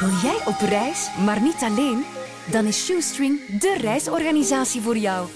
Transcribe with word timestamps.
Wil 0.00 0.10
jij 0.22 0.38
op 0.44 0.60
reis, 0.68 1.08
maar 1.24 1.40
niet 1.40 1.62
alleen? 1.62 2.04
Dan 2.50 2.64
is 2.64 2.84
Shoestring 2.84 3.58
de 3.60 3.76
reisorganisatie 3.80 4.80
voor 4.80 4.96
jou. 4.96 5.28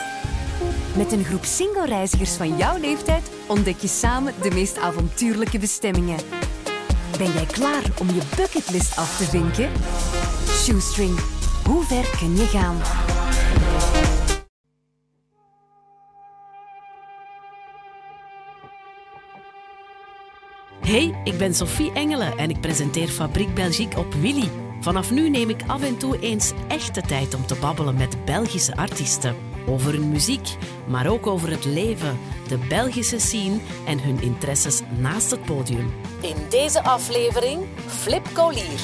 Met 0.96 1.12
een 1.12 1.25
groep 1.25 1.44
single-reizigers 1.44 2.33
van 2.33 2.57
jouw 2.57 2.78
leeftijd 2.78 3.31
ontdek 3.46 3.78
je 3.78 3.88
samen 3.88 4.34
de 4.42 4.50
meest 4.50 4.78
avontuurlijke 4.78 5.58
bestemmingen. 5.58 6.18
Ben 7.18 7.33
jij 7.33 7.46
klaar 7.46 7.83
om 7.99 8.07
je 8.07 8.23
bucketlist 8.36 8.96
af 8.96 9.16
te 9.16 9.25
vinken? 9.25 9.70
Shoestring, 10.48 11.19
hoe 11.65 11.85
ver 11.85 12.17
kun 12.19 12.37
je 12.37 12.47
gaan? 12.47 12.81
Hey, 20.91 21.14
ik 21.25 21.38
ben 21.38 21.54
Sophie 21.54 21.93
Engelen 21.93 22.38
en 22.38 22.50
ik 22.50 22.61
presenteer 22.61 23.09
Fabriek 23.09 23.54
Belgique 23.54 23.98
op 23.98 24.14
Willy. 24.14 24.48
Vanaf 24.80 25.11
nu 25.11 25.29
neem 25.29 25.48
ik 25.48 25.62
af 25.66 25.82
en 25.82 25.96
toe 25.96 26.18
eens 26.20 26.53
echte 26.68 27.00
tijd 27.00 27.35
om 27.35 27.46
te 27.46 27.54
babbelen 27.54 27.96
met 27.96 28.25
Belgische 28.25 28.76
artiesten. 28.76 29.36
Over 29.67 29.93
hun 29.93 30.11
muziek, 30.11 30.57
maar 30.89 31.07
ook 31.07 31.26
over 31.26 31.50
het 31.50 31.64
leven, 31.64 32.18
de 32.48 32.58
Belgische 32.58 33.18
scene 33.18 33.58
en 33.86 34.02
hun 34.02 34.22
interesses 34.22 34.80
naast 34.98 35.30
het 35.30 35.45
podium. 35.45 35.92
In 36.20 36.36
deze 36.48 36.82
aflevering 36.82 37.62
Flip 37.86 38.28
Collier. 38.34 38.80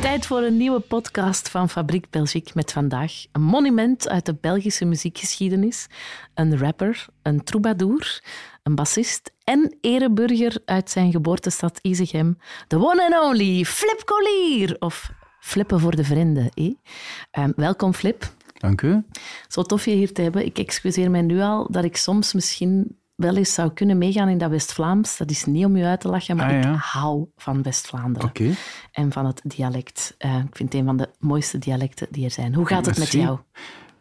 Tijd 0.00 0.26
voor 0.26 0.42
een 0.42 0.56
nieuwe 0.56 0.80
podcast 0.80 1.48
van 1.48 1.68
Fabriek 1.68 2.10
Belgique 2.10 2.52
met 2.54 2.72
vandaag 2.72 3.12
een 3.32 3.42
monument 3.42 4.08
uit 4.08 4.26
de 4.26 4.34
Belgische 4.40 4.84
muziekgeschiedenis, 4.84 5.86
een 6.34 6.58
rapper, 6.58 7.06
een 7.22 7.44
troubadour, 7.44 8.22
een 8.62 8.74
bassist 8.74 9.32
en 9.44 9.76
ereburger 9.80 10.62
uit 10.64 10.90
zijn 10.90 11.10
geboortestad 11.10 11.78
Izegem, 11.82 12.38
de 12.68 12.76
one 12.76 13.04
and 13.04 13.24
only 13.24 13.64
Flip 13.64 14.02
Collier, 14.04 14.76
of 14.78 15.10
Flippen 15.40 15.80
voor 15.80 15.96
de 15.96 16.04
vrienden. 16.04 16.50
Eh? 16.54 17.44
Um, 17.44 17.52
welkom 17.56 17.94
Flip. 17.94 18.32
Dank 18.58 18.82
u. 18.82 19.04
Zo 19.48 19.62
tof 19.62 19.84
je 19.84 19.90
hier 19.90 20.12
te 20.12 20.22
hebben. 20.22 20.44
Ik 20.44 20.58
excuseer 20.58 21.10
mij 21.10 21.22
nu 21.22 21.40
al 21.40 21.66
dat 21.70 21.84
ik 21.84 21.96
soms 21.96 22.32
misschien 22.32 22.97
wel 23.18 23.36
eens 23.36 23.54
zou 23.54 23.72
kunnen 23.72 23.98
meegaan 23.98 24.28
in 24.28 24.38
dat 24.38 24.50
West-Vlaams. 24.50 25.16
Dat 25.16 25.30
is 25.30 25.44
niet 25.44 25.64
om 25.64 25.76
u 25.76 25.84
uit 25.84 26.00
te 26.00 26.08
lachen, 26.08 26.36
maar 26.36 26.46
Ah, 26.46 26.62
ja. 26.62 26.72
ik 26.72 26.80
hou 26.80 27.26
van 27.36 27.62
West-Vlaanderen. 27.62 28.56
En 28.92 29.12
van 29.12 29.26
het 29.26 29.40
dialect. 29.44 30.14
Eh, 30.18 30.36
ik 30.36 30.56
vind 30.56 30.72
het 30.72 30.80
een 30.80 30.86
van 30.86 30.96
de 30.96 31.10
mooiste 31.18 31.58
dialecten 31.58 32.06
die 32.10 32.24
er 32.24 32.30
zijn. 32.30 32.54
Hoe 32.54 32.66
gaat 32.66 32.86
het 32.86 32.98
met 32.98 33.12
jou? 33.12 33.38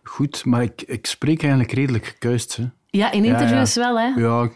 Goed, 0.03 0.45
maar 0.45 0.61
ik, 0.61 0.81
ik 0.81 1.05
spreek 1.05 1.41
eigenlijk 1.41 1.71
redelijk 1.71 2.05
gekuist. 2.05 2.55
Hè. 2.55 2.65
Ja, 2.85 3.11
in 3.11 3.25
interviews 3.25 3.73
ja. 3.73 3.81
wel, 3.81 3.99
hè? 3.99 4.07
Ja, 4.21 4.49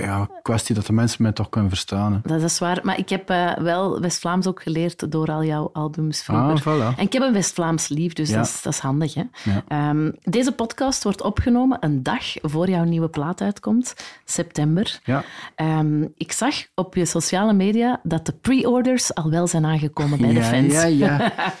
ja, 0.00 0.28
kwestie 0.42 0.74
dat 0.74 0.86
de 0.86 0.92
mensen 0.92 1.22
mij 1.22 1.32
toch 1.32 1.48
kunnen 1.48 1.70
verstaan. 1.70 2.12
Hè. 2.12 2.18
Dat 2.22 2.42
is 2.42 2.58
waar. 2.58 2.78
Maar 2.82 2.98
ik 2.98 3.08
heb 3.08 3.30
eh, 3.30 3.54
wel 3.56 4.00
West-Vlaams 4.00 4.46
ook 4.46 4.62
geleerd 4.62 5.12
door 5.12 5.30
al 5.30 5.44
jouw 5.44 5.70
albums 5.72 6.22
vroeger. 6.22 6.52
Ah, 6.52 6.92
voilà. 6.94 6.98
En 6.98 7.04
ik 7.04 7.12
heb 7.12 7.22
een 7.22 7.32
West-Vlaams 7.32 7.88
lief, 7.88 8.12
dus 8.12 8.28
Ja. 8.28 8.36
dat, 8.36 8.46
is, 8.46 8.62
dat 8.62 8.72
is 8.72 8.78
handig. 8.78 9.14
Hè? 9.14 9.22
Ja. 9.44 9.62
Ehm, 9.68 10.10
deze 10.22 10.52
podcast 10.52 11.02
wordt 11.02 11.22
opgenomen 11.22 11.76
een 11.80 12.02
dag 12.02 12.24
voor 12.42 12.68
jouw 12.68 12.84
nieuwe 12.84 13.08
plaat 13.08 13.40
uitkomt, 13.40 13.94
september. 14.24 15.00
Ja. 15.04 15.24
Ehm, 15.54 16.02
ik 16.16 16.32
zag 16.32 16.54
op 16.74 16.94
je 16.94 17.04
sociale 17.04 17.52
media 17.52 18.00
dat 18.02 18.26
de 18.26 18.32
pre-orders 18.32 19.14
al 19.14 19.30
wel 19.30 19.46
zijn 19.46 19.64
aangekomen 19.64 20.18
bij 20.20 20.28
de 20.28 20.34
ja, 20.34 20.42
fans. 20.42 20.72
Ja, 20.72 20.84
ja. 20.84 21.32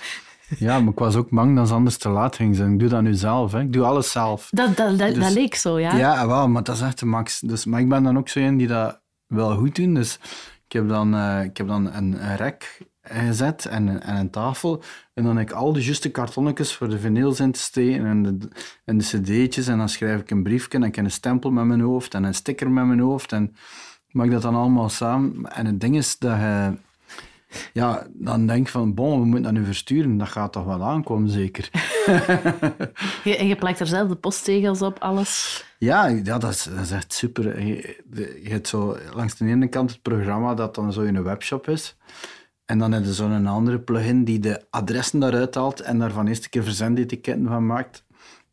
ja, 0.58 0.80
maar 0.80 0.92
ik 0.92 0.98
was 0.98 1.16
ook 1.16 1.30
bang 1.30 1.56
dat 1.56 1.68
ze 1.68 1.74
anders 1.74 1.96
te 1.96 2.08
laat 2.08 2.36
ging 2.36 2.56
zijn. 2.56 2.72
Ik 2.72 2.78
doe 2.78 2.88
dat 2.88 3.02
nu 3.02 3.14
zelf. 3.14 3.52
Hè. 3.52 3.60
Ik 3.60 3.72
doe 3.72 3.84
alles 3.84 4.10
zelf. 4.10 4.48
Dat, 4.50 4.76
dat, 4.76 4.98
dat, 4.98 5.14
Dus- 5.14 5.24
dat 5.24 5.32
leek 5.32 5.54
zo, 5.54 5.78
ja. 5.78 5.96
Ja, 5.96 6.26
wel, 6.26 6.48
maar 6.48 6.62
dat 6.62 6.74
is 6.76 6.80
echt 6.82 6.98
de 6.98 7.06
max. 7.06 7.40
Dus, 7.40 7.64
maar 7.64 7.80
ik 7.80 7.88
ben 7.88 8.02
dan 8.02 8.18
ook 8.18 8.28
zo 8.28 8.40
een 8.40 8.56
die 8.56 8.66
dat 8.66 9.00
wel 9.26 9.56
goed 9.56 9.74
doet. 9.76 9.94
Dus 9.94 10.18
ik 10.66 10.72
heb 10.72 10.88
dan, 10.88 11.14
eh, 11.14 11.42
ik 11.44 11.56
heb 11.56 11.66
dan 11.68 11.92
een, 11.92 12.24
een 12.28 12.36
rek 12.36 12.78
gezet 13.02 13.66
en, 13.66 13.86
een- 13.86 14.00
en 14.02 14.16
een 14.16 14.30
tafel. 14.30 14.82
En 15.14 15.24
dan 15.24 15.36
heb 15.36 15.48
ik 15.50 15.54
al 15.54 15.72
de 15.72 15.82
juiste 15.84 16.10
kartonnetjes 16.10 16.74
voor 16.74 16.88
de 16.88 16.98
vinyls 16.98 17.40
in 17.40 17.52
te 17.52 17.58
steken 17.60 18.06
en 18.06 18.22
de, 18.22 18.48
en 18.84 18.98
de 18.98 19.04
cd'tjes. 19.04 19.66
En 19.66 19.78
dan 19.78 19.88
schrijf 19.88 20.20
ik 20.20 20.30
een 20.30 20.42
briefje 20.42 20.78
en 20.78 20.82
ik 20.82 20.94
heb 20.96 21.04
een 21.04 21.10
stempel 21.10 21.50
met 21.50 21.64
mijn 21.64 21.80
hoofd 21.80 22.14
en 22.14 22.24
een 22.24 22.34
sticker 22.34 22.70
met 22.70 22.86
mijn 22.86 23.00
hoofd. 23.00 23.32
En 23.32 23.54
maak 24.10 24.30
dat 24.30 24.42
dan 24.42 24.54
allemaal 24.54 24.88
samen. 24.88 25.52
En 25.52 25.66
het 25.66 25.80
ding 25.80 25.96
is 25.96 26.18
dat 26.18 26.36
je... 26.38 26.72
Ja, 27.72 28.06
dan 28.12 28.46
denk 28.46 28.66
je 28.66 28.72
van, 28.72 28.94
bon, 28.94 29.20
we 29.20 29.24
moeten 29.26 29.42
dat 29.42 29.52
nu 29.52 29.64
versturen. 29.64 30.18
Dat 30.18 30.28
gaat 30.28 30.52
toch 30.52 30.64
wel 30.64 30.82
aankomen, 30.82 31.30
zeker. 31.30 31.70
Je, 33.24 33.36
en 33.36 33.46
je 33.46 33.56
plakt 33.56 33.80
er 33.80 33.86
zelf 33.86 34.08
de 34.08 34.14
posttegels 34.16 34.82
op, 34.82 34.98
alles. 34.98 35.64
Ja, 35.78 36.06
ja 36.06 36.38
dat, 36.38 36.50
is, 36.50 36.62
dat 36.62 36.84
is 36.84 36.90
echt 36.90 37.12
super. 37.12 37.66
Je, 37.66 37.96
hebt 38.42 38.68
zo 38.68 38.96
langs 39.14 39.36
de 39.36 39.46
ene 39.46 39.68
kant 39.68 39.90
het 39.90 40.02
programma 40.02 40.54
dat 40.54 40.74
dan 40.74 40.92
zo 40.92 41.00
in 41.00 41.16
een 41.16 41.22
webshop 41.22 41.68
is. 41.68 41.96
En 42.64 42.78
dan 42.78 42.92
heb 42.92 43.04
je 43.04 43.12
zo'n 43.12 43.46
andere 43.46 43.78
plugin 43.78 44.24
die 44.24 44.38
de 44.38 44.64
adressen 44.70 45.20
daaruit 45.20 45.54
haalt 45.54 45.80
en 45.80 45.98
daar 45.98 46.10
van 46.10 46.26
eerste 46.26 46.48
keer 46.48 46.62
verzendetiketten 46.62 47.46
van 47.46 47.66
maakt. 47.66 48.04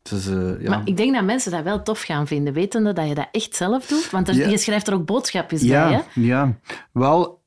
Dus, 0.02 0.26
eh, 0.26 0.62
ja. 0.62 0.70
Maar 0.70 0.82
ik 0.84 0.96
denk 0.96 1.14
dat 1.14 1.24
mensen 1.24 1.50
dat 1.50 1.62
wel 1.62 1.82
tof 1.82 2.00
gaan 2.02 2.26
vinden, 2.26 2.52
wetende 2.52 2.92
dat 2.92 3.08
je 3.08 3.14
dat 3.14 3.28
echt 3.32 3.56
zelf 3.56 3.86
doet. 3.86 4.10
Want 4.10 4.28
er- 4.28 4.34
Ja. 4.34 4.48
je 4.48 4.58
schrijft 4.58 4.86
er 4.86 4.94
ook 4.94 5.04
boodschapjes 5.06 5.62
ja, 5.62 5.88
bij, 5.88 5.92
hè? 6.14 6.20
ja, 6.20 6.58
wel, 6.92 7.42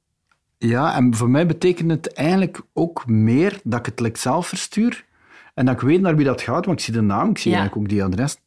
ja, 0.57 0.95
en 0.95 1.15
voor 1.15 1.29
mij 1.29 1.45
betekent 1.45 1.91
het 1.91 2.13
eigenlijk 2.13 2.61
ook 2.73 3.07
meer 3.07 3.59
dat 3.63 3.79
ik 3.79 3.85
het 3.85 3.99
like 3.99 4.19
zelf 4.19 4.47
verstuur 4.47 5.05
en 5.53 5.65
dat 5.65 5.75
ik 5.75 5.81
weet 5.81 6.01
naar 6.01 6.15
wie 6.15 6.25
dat 6.25 6.41
gaat, 6.41 6.65
want 6.65 6.79
ik 6.79 6.85
zie 6.85 6.93
de 6.93 7.01
naam, 7.01 7.29
ik 7.29 7.37
zie 7.37 7.51
Ja. 7.51 7.57
eigenlijk 7.57 7.87
ook 7.87 7.93
die 7.97 8.03
adres. 8.03 8.37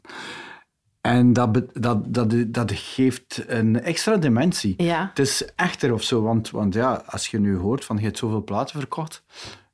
En 1.00 1.32
dat, 1.32 1.52
be- 1.52 1.66
dat, 1.72 2.14
dat, 2.14 2.34
dat 2.46 2.72
geeft 2.72 3.44
een 3.46 3.80
extra 3.82 4.16
dimensie. 4.16 4.74
Ja. 4.82 5.06
Het 5.08 5.18
is 5.18 5.44
echter 5.56 5.92
of 5.92 6.02
zo, 6.02 6.22
want, 6.22 6.50
want 6.50 6.74
ja, 6.74 7.02
als 7.06 7.28
je 7.28 7.38
nu 7.38 7.56
hoort 7.56 7.84
van 7.84 7.96
je 7.96 8.02
hebt 8.02 8.18
zoveel 8.18 8.44
platen 8.44 8.78
verkocht, 8.78 9.22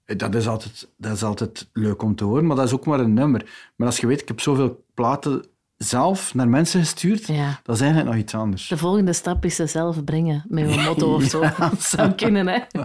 eh, 0.05 0.19
dat 0.19 0.35
is, 0.35 0.49
altijd, 0.49 0.89
dat 0.97 1.13
is 1.13 1.23
altijd 1.23 1.69
leuk 1.73 2.03
om 2.03 2.15
te 2.15 2.25
horen, 2.25 2.47
maar 2.47 2.57
dat 2.57 2.65
is 2.65 2.73
ook 2.73 2.87
maar 2.87 3.01
een 3.01 3.15
nummer. 3.15 3.73
Maar 3.77 3.87
als 3.87 3.99
je 3.99 4.07
weet, 4.07 4.21
ik 4.21 4.29
heb 4.29 4.41
zoveel 4.41 4.85
platen 4.95 5.45
zelf 5.77 6.35
naar 6.35 6.49
mensen 6.49 6.81
gestuurd, 6.81 7.27
Ja. 7.27 7.61
dat 7.63 7.75
is 7.75 7.81
eigenlijk 7.81 8.11
nog 8.13 8.21
iets 8.23 8.35
anders. 8.35 8.69
De 8.69 8.77
volgende 8.77 9.13
stap 9.13 9.45
is 9.45 9.55
ze 9.57 9.67
zelf 9.67 10.05
brengen, 10.05 10.45
met 10.49 10.71
een 10.77 10.83
motto 10.83 11.15
of 11.15 11.23
zo. 11.23 11.41
Ja. 11.43 11.55
Dat 11.59 11.83
zou 11.83 12.11
kunnen, 12.13 12.47
hè? 12.49 12.59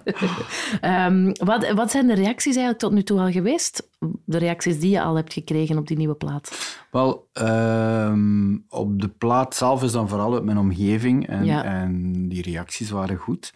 Ehm, 0.81 1.31
wat, 1.39 1.71
wat 1.71 1.91
zijn 1.91 2.07
de 2.07 2.13
reacties 2.13 2.55
eigenlijk 2.55 2.79
tot 2.79 2.91
nu 2.91 3.03
toe 3.03 3.19
al 3.19 3.31
geweest? 3.31 3.89
De 4.25 4.37
reacties 4.37 4.79
die 4.79 4.89
je 4.89 5.01
al 5.01 5.15
hebt 5.15 5.33
gekregen 5.33 5.77
op 5.77 5.87
die 5.87 5.97
nieuwe 5.97 6.15
plaat? 6.15 6.77
Wel, 6.91 7.27
ehm, 7.33 8.57
op 8.69 9.01
de 9.01 9.07
plaat 9.07 9.55
zelf 9.55 9.83
is 9.83 9.91
dan 9.91 10.09
vooral 10.09 10.33
uit 10.33 10.43
mijn 10.43 10.57
omgeving 10.57 11.27
en, 11.27 11.45
Ja. 11.45 11.63
en 11.63 12.13
die 12.29 12.41
reacties 12.41 12.89
waren 12.89 13.17
goed. 13.17 13.53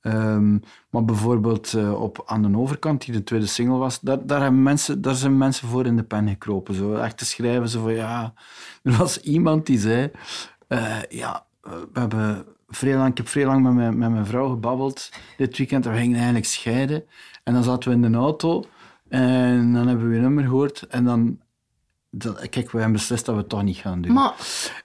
Ehm, 0.00 0.58
maar 0.94 1.04
bijvoorbeeld 1.04 1.74
eh, 1.74 2.02
op 2.02 2.22
aan 2.26 2.42
de 2.42 2.58
overkant, 2.58 3.04
die 3.04 3.14
de 3.14 3.24
tweede 3.24 3.46
single 3.46 3.76
was, 3.76 4.00
daar, 4.00 4.26
daar, 4.26 4.40
hebben 4.40 4.62
mensen, 4.62 5.02
daar 5.02 5.14
zijn 5.14 5.38
mensen 5.38 5.68
voor 5.68 5.86
in 5.86 5.96
de 5.96 6.02
pen 6.02 6.28
gekropen. 6.28 6.74
Zo. 6.74 6.94
Echt 6.94 7.18
te 7.18 7.24
schrijven, 7.24 7.68
zo 7.68 7.82
van 7.82 7.94
ja... 7.94 8.32
Er 8.82 8.96
was 8.96 9.20
iemand 9.20 9.66
die 9.66 9.78
zei, 9.78 10.10
eh, 10.68 11.02
ja, 11.08 11.44
eh, 11.62 11.72
we 11.92 12.00
hebben 12.00 12.44
vrij 12.68 12.96
lang, 12.96 13.10
ik 13.10 13.16
heb 13.16 13.28
vrij 13.28 13.46
lang 13.46 13.62
met 13.62 13.74
mijn, 13.74 13.98
met 13.98 14.10
mijn 14.10 14.26
vrouw 14.26 14.48
gebabbeld 14.48 15.10
dit 15.36 15.56
weekend 15.56 15.86
en 15.86 15.92
we 15.92 15.98
gingen 15.98 16.16
eigenlijk 16.16 16.46
scheiden. 16.46 17.04
En 17.44 17.54
dan 17.54 17.62
zaten 17.62 17.88
we 17.88 18.06
in 18.06 18.12
de 18.12 18.18
auto 18.18 18.64
en 19.08 19.72
dan 19.72 19.86
hebben 19.86 20.08
we 20.08 20.14
je 20.14 20.20
nummer 20.20 20.44
gehoord 20.44 20.82
en 20.82 21.04
dan... 21.04 21.38
Dat, 22.16 22.48
kijk, 22.48 22.70
we 22.70 22.76
hebben 22.78 22.92
beslist 22.96 23.24
dat 23.24 23.34
we 23.34 23.40
het 23.40 23.50
toch 23.50 23.62
niet 23.62 23.76
gaan 23.76 24.00
doen. 24.00 24.12
Maar, 24.12 24.34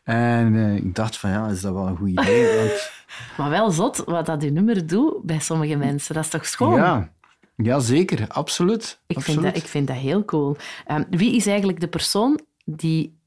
En 0.04 0.56
eh, 0.56 0.76
ik 0.76 0.96
dacht 0.96 1.18
van 1.18 1.30
ja, 1.30 1.48
is 1.48 1.62
dat 1.62 1.74
wel 1.74 1.88
een 1.88 1.98
goed 1.98 2.10
idee? 2.10 2.56
Want, 2.58 2.92
maar 3.38 3.50
wel 3.50 3.72
zot 3.72 3.98
wat 3.98 4.26
dat 4.26 4.42
je 4.44 4.52
nummer 4.52 4.88
doet 4.88 5.24
bij 5.24 5.40
sommige 5.40 5.76
mensen. 5.76 6.16
Dat 6.16 6.24
is 6.24 6.30
toch 6.30 6.46
schoon? 6.46 6.76
ja, 6.76 7.12
ja, 7.56 7.80
zeker, 7.80 8.28
absoluut. 8.28 9.00
Ik 9.08 9.22
vind, 9.22 9.42
dat, 9.42 9.56
ik 9.56 9.66
vind 9.66 9.88
dat 9.88 9.96
heel 9.96 10.26
cool. 10.26 10.58
Ehm, 10.86 11.04
wie 11.10 11.36
is 11.36 11.46
eigenlijk 11.48 11.80
de 11.80 11.88
persoon 11.88 12.40
die 12.66 13.18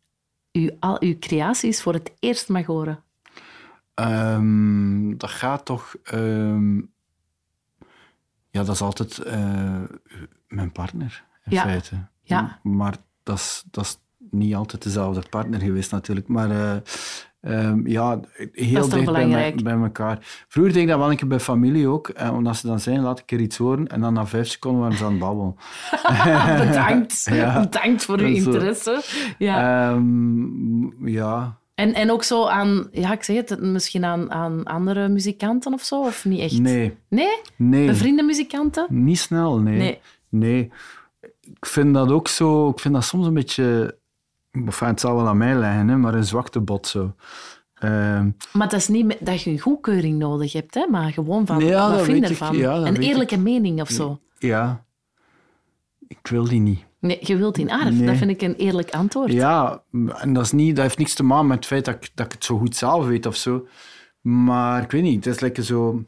u, 0.53 0.71
al 0.81 0.97
uw 1.01 1.19
creaties 1.19 1.83
voor 1.83 1.93
het 1.93 2.13
eerst 2.19 2.49
mag 2.49 2.67
horen? 2.67 3.03
Ehm, 3.95 5.17
dat 5.17 5.31
gaat 5.31 5.65
toch... 5.65 5.95
ehm, 6.05 6.77
ja, 8.51 8.63
dat 8.65 8.69
is 8.75 8.81
altijd 8.81 9.19
eh, 9.19 9.83
mijn 10.49 10.73
partner, 10.73 11.25
in 11.45 11.53
Ja. 11.53 11.63
feite. 11.63 12.07
Ja. 12.23 12.59
Maar 12.63 12.97
dat 13.23 13.37
is, 13.37 13.65
dat 13.71 13.85
is 13.85 13.99
niet 14.31 14.55
altijd 14.55 14.83
dezelfde 14.83 15.23
partner 15.31 15.61
geweest, 15.61 15.91
natuurlijk. 15.91 16.29
Maar 16.29 16.51
eh, 16.51 16.77
ehm, 17.41 17.87
ja, 17.89 18.21
heel 18.53 18.89
dicht 18.89 19.13
bij, 19.13 19.27
me- 19.27 19.63
bij 19.63 19.73
elkaar. 19.75 20.19
Vroeger 20.49 20.73
deed 20.73 20.83
ik 20.83 20.89
dat 20.89 20.99
wel 20.99 21.11
een 21.11 21.17
keer 21.17 21.29
bij 21.29 21.41
familie 21.41 21.87
ook. 21.89 22.09
Eh, 22.09 22.33
omdat 22.35 22.57
ze 22.57 22.67
dan 22.67 22.81
zeiden, 22.81 23.05
laat 23.05 23.19
ik 23.19 23.33
er 23.33 23.41
iets 23.41 23.57
horen. 23.57 23.87
En 23.87 24.01
dan 24.01 24.13
na 24.13 24.27
vijf 24.27 24.49
seconden 24.49 24.81
waren 24.81 24.97
ze 24.97 25.05
aan 25.05 25.11
het 25.11 25.21
babbelen. 25.21 25.55
Bedankt. 26.67 27.27
Ja. 27.31 27.61
Bedankt 27.61 28.05
voor 28.05 28.19
uw 28.19 28.27
interesse. 28.27 29.03
Ja. 29.39 29.91
Ehm, 29.91 31.07
ja, 31.09 31.59
En, 31.75 31.95
en 31.95 32.11
ook 32.11 32.23
zo 32.25 32.47
aan, 32.47 32.89
ja, 32.93 33.13
ik 33.13 33.23
zeg 33.23 33.37
het, 33.37 33.61
misschien 33.61 34.05
aan, 34.05 34.31
aan 34.33 34.65
andere 34.65 35.09
muzikanten 35.09 35.73
of 35.73 35.83
zo, 35.83 36.01
of 36.01 36.25
niet 36.25 36.41
echt? 36.41 36.59
nee. 36.59 36.97
Nee? 37.09 37.41
Nee. 37.57 37.87
Bevriende 37.87 38.23
muzikanten? 38.23 38.87
Niet 38.91 39.19
snel, 39.19 39.59
nee. 39.59 39.77
Nee. 39.79 40.01
Nee. 40.29 40.71
Ik 41.51 41.67
vind 41.67 41.95
dat 41.95 42.11
ook 42.11 42.29
zo... 42.29 42.69
Ik 42.69 42.79
vind 42.81 42.95
dat 42.95 43.05
soms 43.05 43.27
een 43.27 43.35
beetje... 43.35 43.99
Enfin, 44.51 44.87
het 44.89 45.01
zal 45.01 45.17
wel 45.17 45.27
aan 45.29 45.37
mij 45.37 45.59
liggen, 45.59 45.89
hè, 45.89 45.97
maar 45.97 46.15
een 46.15 46.25
zwaktebod 46.25 46.87
zo. 46.87 47.15
Ehm, 47.75 48.31
Maar 48.53 48.69
dat 48.69 48.81
is 48.81 48.89
niet 48.89 49.17
dat 49.21 49.43
je 49.43 49.51
een 49.51 49.59
goedkeuring 49.61 50.19
nodig 50.19 50.53
hebt, 50.53 50.75
hè? 50.75 50.87
maar 50.91 51.13
gewoon 51.13 51.47
van, 51.47 51.59
Ja, 51.65 51.91
wat 51.91 52.03
vind 52.05 52.19
je 52.19 52.31
ervan? 52.31 52.57
Ja, 52.57 52.75
een 52.77 52.97
eerlijke 52.97 53.39
mening 53.39 53.81
of 53.81 53.89
zo. 53.89 54.21
ja, 54.39 54.85
ik 56.09 56.27
wil 56.27 56.45
die 56.45 56.61
niet. 56.61 56.85
Nee, 56.99 57.19
je 57.21 57.37
wilt 57.37 57.59
in 57.59 57.71
aardig. 57.71 57.95
Nee. 57.95 58.07
Dat 58.07 58.17
vind 58.17 58.31
ik 58.31 58.43
een 58.43 58.55
eerlijk 58.55 58.91
antwoord. 58.91 59.33
Ja, 59.33 59.83
en 60.15 60.33
dat, 60.33 60.45
is 60.45 60.53
niet, 60.53 60.75
dat 60.77 60.85
heeft 60.85 60.99
niks 60.99 61.15
te 61.15 61.23
maken 61.23 61.47
met 61.47 61.57
het 61.57 61.67
feit 61.67 61.85
dat 61.85 61.95
ik, 61.95 62.11
dat 62.15 62.27
ik 62.27 62.33
het 62.33 62.45
zo 62.45 62.59
goed 62.59 62.77
zelf 62.77 63.07
weet 63.07 63.27
of 63.27 63.37
zo. 63.37 63.67
Maar 64.21 64.83
ik 64.83 64.91
weet 64.91 65.03
niet, 65.03 65.25
het 65.25 65.35
is 65.35 65.41
lekker 65.41 65.63
zo... 65.63 66.05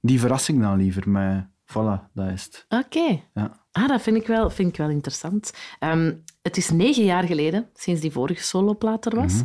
Die 0.00 0.20
verrassing 0.20 0.60
dan 0.60 0.76
liever, 0.76 1.10
maar 1.10 1.50
voilà, 1.72 2.10
dat 2.14 2.26
is 2.30 2.44
het. 2.44 2.66
Oké. 2.86 3.20
Ja. 3.34 3.60
Ah, 3.72 3.88
dat 3.88 4.02
vind 4.02 4.16
ik 4.16 4.26
wel, 4.26 4.50
vind 4.50 4.68
ik 4.68 4.76
wel 4.76 4.88
interessant. 4.88 5.52
Ehm, 5.78 6.12
het 6.42 6.56
is 6.56 6.70
negen 6.70 7.04
jaar 7.04 7.22
geleden, 7.24 7.66
sinds 7.74 8.00
die 8.00 8.12
vorige 8.12 8.42
soloplaat 8.42 9.06
er 9.06 9.12
Mhm. 9.14 9.22
was. 9.22 9.42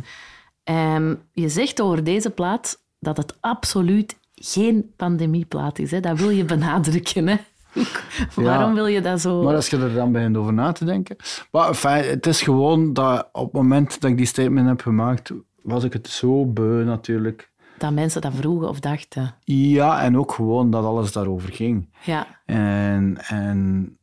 Ehm, 0.64 1.14
je 1.32 1.48
zegt 1.48 1.80
over 1.80 2.04
deze 2.04 2.30
plaat 2.30 2.82
dat 2.98 3.16
het 3.16 3.36
absoluut 3.40 4.18
geen 4.34 4.92
pandemieplaat 4.96 5.78
is. 5.78 5.90
Hè? 5.90 6.00
Dat 6.00 6.18
wil 6.18 6.30
je 6.30 6.44
benadrukken. 6.44 7.26
Hè? 7.28 7.36
Waarom 8.34 8.74
wil 8.74 8.86
je 8.86 9.00
dat 9.00 9.20
zo... 9.20 9.42
Maar 9.42 9.54
als 9.54 9.68
je 9.70 9.76
er 9.78 9.94
dan 9.94 10.12
begint 10.12 10.36
over 10.36 10.52
na 10.52 10.72
te 10.72 10.84
denken... 10.84 11.16
Maar 11.50 11.68
enfin, 11.68 11.90
het 12.10 12.26
is 12.26 12.42
gewoon 12.42 12.92
dat 12.92 13.28
op 13.32 13.44
het 13.44 13.52
moment 13.52 14.00
dat 14.00 14.10
ik 14.10 14.16
die 14.16 14.26
statement 14.26 14.68
heb 14.68 14.80
gemaakt, 14.80 15.30
was 15.62 15.84
ik 15.84 15.92
het 15.92 16.08
zo 16.08 16.46
beu 16.46 16.84
natuurlijk. 16.84 17.50
Dat 17.78 17.92
mensen 17.92 18.20
dat 18.20 18.32
vroegen 18.34 18.68
of 18.68 18.80
dachten. 18.80 19.34
Ja, 19.44 20.02
en 20.02 20.18
ook 20.18 20.32
gewoon 20.32 20.70
dat 20.70 20.84
alles 20.84 21.12
daarover 21.12 21.52
ging. 21.52 21.88
Ja, 22.04 22.26
En, 22.46 23.16
en, 23.28 23.98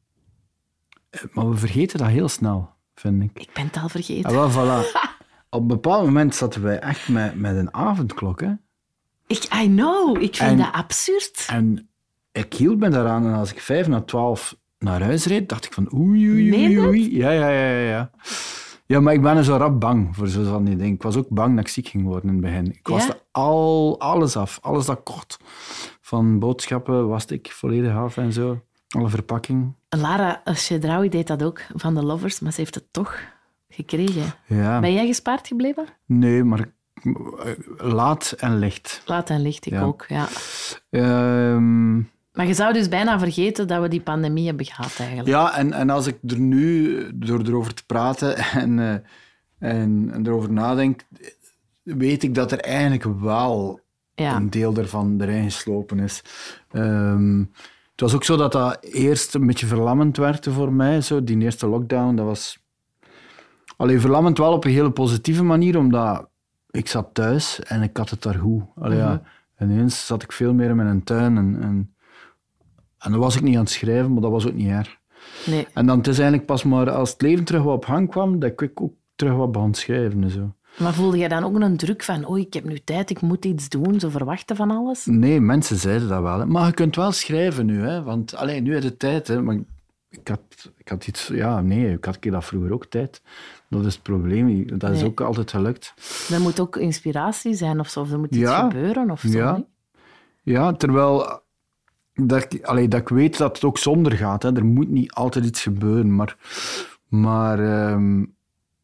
maar 1.31 1.49
we 1.49 1.57
vergeten 1.57 1.97
dat 1.99 2.07
heel 2.07 2.29
snel, 2.29 2.69
vind 2.95 3.23
ik. 3.23 3.29
ik 3.33 3.49
ben 3.53 3.65
het 3.65 3.77
al 3.77 3.89
vergeten. 3.89 4.29
En 4.29 4.35
wel, 4.35 4.51
voilà. 4.51 4.85
Op 5.49 5.61
een 5.61 5.67
bepaald 5.67 6.05
moment 6.05 6.35
zaten 6.35 6.61
wij 6.63 6.79
echt 6.79 7.07
met, 7.09 7.35
met 7.39 7.55
een 7.55 7.73
avondklok. 7.73 8.41
Hè? 8.41 8.51
Ik, 9.27 9.43
I 9.63 9.65
know, 9.67 10.21
ik 10.21 10.35
vind 10.35 10.49
En- 10.51 10.57
dat 10.57 10.71
absurd. 10.71 11.45
En 11.49 11.89
ik 12.31 12.53
hield 12.53 12.79
me 12.79 12.89
daaraan. 12.89 13.25
En 13.25 13.33
als 13.33 13.51
ik 13.51 13.59
vijf 13.61 13.87
na 13.87 14.01
twaalf 14.01 14.57
naar 14.79 15.01
huis 15.03 15.25
reed, 15.25 15.49
dacht 15.49 15.65
ik 15.65 15.73
van 15.73 15.93
oei, 15.93 16.29
oei, 16.29 16.53
oei, 16.53 16.79
oei. 16.79 17.17
Ja, 17.17 17.29
ja, 17.31 17.49
ja, 17.49 17.79
ja, 17.79 18.11
ja. 18.85 18.99
Maar 18.99 19.13
ik 19.13 19.21
ben 19.21 19.37
er 19.37 19.43
zo 19.43 19.55
rap 19.55 19.79
bang 19.79 20.15
voor 20.15 20.27
zo 20.27 20.43
van 20.43 20.63
die 20.63 20.75
dingen. 20.75 20.93
Ik 20.93 21.03
was 21.03 21.15
ook 21.17 21.29
bang 21.29 21.55
dat 21.55 21.65
ik 21.65 21.71
ziek 21.71 21.87
ging 21.87 22.03
worden 22.03 22.29
in 22.29 22.35
het 22.35 22.41
begin. 22.45 22.65
Ik 22.65 22.87
was 22.87 23.05
Ja? 23.07 23.17
al 23.31 23.99
alles 23.99 24.35
af, 24.37 24.59
alles 24.61 24.85
dat 24.85 25.03
kocht. 25.03 25.37
Van 26.01 26.39
boodschappen 26.39 27.07
was 27.07 27.25
ik 27.25 27.51
volledig 27.51 27.95
af 27.95 28.17
en 28.17 28.33
zo. 28.33 28.59
Alle 28.89 29.09
verpakking. 29.09 29.73
Lara 29.89 30.41
Chedraoui 30.45 31.09
deed 31.09 31.27
dat 31.27 31.43
ook 31.43 31.61
van 31.75 31.95
de 31.95 32.03
Lovers, 32.03 32.39
maar 32.39 32.51
ze 32.53 32.59
heeft 32.61 32.75
het 32.75 32.87
toch 32.91 33.17
gekregen. 33.69 34.33
Ja. 34.45 34.79
Ben 34.79 34.93
jij 34.93 35.05
gespaard 35.05 35.47
gebleven? 35.47 35.85
Nee, 36.05 36.43
maar 36.43 36.59
eh, 37.03 37.51
laat 37.77 38.31
en 38.37 38.57
licht. 38.59 39.01
Laat 39.05 39.29
en 39.29 39.41
licht, 39.41 39.65
ik 39.65 39.71
Ja. 39.73 39.81
ook. 39.83 40.05
Ja. 40.07 40.27
Ehm, 40.89 42.01
Maar 42.35 42.47
je 42.47 42.53
zou 42.53 42.73
dus 42.73 42.89
bijna 42.89 43.19
vergeten 43.19 43.67
dat 43.67 43.81
we 43.81 43.87
die 43.87 44.01
pandemie 44.01 44.45
hebben 44.45 44.65
gehad 44.65 44.95
eigenlijk. 44.99 45.29
Ja, 45.29 45.57
en, 45.57 45.73
en 45.73 45.89
als 45.89 46.07
ik 46.07 46.17
er 46.27 46.39
nu, 46.39 47.01
door 47.15 47.41
erover 47.41 47.73
te 47.73 47.85
praten 47.85 48.37
en, 48.63 48.79
eh, 48.79 48.93
en, 49.69 50.09
en 50.13 50.25
erover 50.27 50.51
nadenk, 50.51 51.01
weet 51.83 52.23
ik 52.23 52.35
dat 52.35 52.51
er 52.51 52.59
eigenlijk 52.59 53.03
wel 53.19 53.79
Ja. 54.15 54.35
een 54.35 54.49
deel 54.49 54.73
daarvan 54.73 55.21
erin 55.21 55.43
geslopen 55.43 55.99
is. 55.99 56.23
Ehm, 56.71 57.39
het 57.91 58.01
was 58.01 58.13
ook 58.13 58.23
zo 58.23 58.37
dat 58.37 58.51
dat 58.51 58.83
eerst 58.83 59.33
een 59.33 59.47
beetje 59.47 59.65
verlammend 59.65 60.17
werd 60.17 60.47
voor 60.49 60.73
mij, 60.73 61.01
zo, 61.01 61.23
die 61.23 61.37
eerste 61.37 61.67
lockdown. 61.67 62.15
Dat 62.15 62.25
was... 62.25 62.63
Allee, 63.77 63.99
verlammend 63.99 64.37
wel 64.37 64.53
op 64.53 64.65
een 64.65 64.71
hele 64.71 64.91
positieve 64.91 65.43
manier, 65.43 65.77
omdat 65.77 66.27
ik 66.71 66.87
zat 66.87 67.09
thuis 67.13 67.59
en 67.59 67.81
ik 67.81 67.97
had 67.97 68.09
het 68.09 68.21
daar 68.21 68.35
goed. 68.35 68.63
Allee, 68.75 68.97
ja, 68.97 69.21
en 69.55 69.69
ineens 69.69 70.05
zat 70.05 70.23
ik 70.23 70.31
veel 70.31 70.53
meer 70.53 70.69
in 70.69 70.75
mijn 70.75 71.03
tuin 71.03 71.37
en, 71.37 71.57
en, 71.61 71.94
en 73.05 73.11
dan 73.11 73.19
was 73.19 73.35
ik 73.35 73.41
niet 73.41 73.55
aan 73.55 73.61
het 73.61 73.69
schrijven, 73.69 74.13
maar 74.13 74.21
dat 74.21 74.31
was 74.31 74.47
ook 74.47 74.53
niet 74.53 74.69
erg. 74.69 74.97
Nee. 75.45 75.67
En 75.73 75.85
dan 75.85 75.97
het 75.97 76.07
is 76.07 76.15
eigenlijk 76.17 76.47
pas 76.47 76.63
maar 76.63 76.89
als 76.91 77.11
het 77.11 77.21
leven 77.21 77.43
terug 77.45 77.63
wat 77.63 77.75
op 77.75 77.85
gang 77.85 78.09
kwam, 78.09 78.39
dat 78.39 78.61
ik 78.61 78.81
ook 78.81 78.93
terug 79.15 79.33
wat 79.33 79.51
begon 79.51 79.73
schrijven 79.73 80.23
en 80.23 80.29
zo. 80.29 80.53
Maar 80.77 80.93
voelde 80.93 81.17
je 81.17 81.29
dan 81.29 81.43
ook 81.43 81.59
een 81.59 81.77
druk 81.77 82.03
van, 82.03 82.25
oh, 82.25 82.39
ik 82.39 82.53
heb 82.53 82.63
nu 82.63 82.79
tijd, 82.83 83.09
ik 83.09 83.21
moet 83.21 83.45
iets 83.45 83.69
doen, 83.69 83.99
zo 83.99 84.09
verwachten 84.09 84.55
van 84.55 84.71
alles? 84.71 85.05
Nee, 85.05 85.39
mensen 85.41 85.77
zeiden 85.77 86.07
dat 86.07 86.21
wel. 86.21 86.39
Hè. 86.39 86.45
Maar 86.45 86.65
je 86.65 86.73
kunt 86.73 86.95
wel 86.95 87.11
schrijven 87.11 87.65
nu, 87.65 87.81
hè. 87.81 88.03
want 88.03 88.35
alleen 88.35 88.63
nu 88.63 88.73
heb 88.73 88.83
je 88.83 88.97
tijd. 88.97 89.27
Hè. 89.27 89.41
Maar 89.41 89.55
ik 90.09 90.27
had, 90.27 90.71
ik 90.77 90.87
had 90.89 91.07
iets... 91.07 91.27
Ja, 91.27 91.61
nee, 91.61 91.91
ik 91.93 92.05
had 92.05 92.17
ik 92.21 92.31
dat 92.31 92.45
vroeger 92.45 92.73
ook 92.73 92.85
tijd. 92.85 93.21
Dat 93.69 93.85
is 93.85 93.93
het 93.93 94.03
probleem. 94.03 94.77
Dat 94.77 94.91
is 94.91 94.99
Nee. 94.99 95.09
ook 95.09 95.21
altijd 95.21 95.51
gelukt. 95.51 95.93
Er 96.31 96.41
moet 96.41 96.59
ook 96.59 96.75
inspiratie 96.77 97.53
zijn 97.53 97.79
of 97.79 97.89
zo, 97.89 97.99
of 98.01 98.11
er 98.11 98.19
moet 98.19 98.27
iets 98.35 98.37
Ja. 98.37 98.61
gebeuren 98.69 99.11
of 99.11 99.19
zo. 99.19 99.37
Ja. 99.37 99.55
niet? 99.55 99.65
Ja, 100.43 100.73
terwijl 100.73 101.41
dat 102.15 102.53
ik, 102.53 102.63
allee, 102.63 102.87
dat 102.87 103.01
ik 103.01 103.09
weet 103.09 103.37
dat 103.37 103.55
het 103.55 103.65
ook 103.65 103.77
zonder 103.77 104.11
gaat. 104.11 104.43
Hè. 104.43 104.55
Er 104.55 104.65
moet 104.65 104.89
niet 104.89 105.11
altijd 105.11 105.45
iets 105.45 105.61
gebeuren. 105.61 106.15
Maar, 106.15 106.37
maar 107.07 107.59
ehm, 107.59 108.25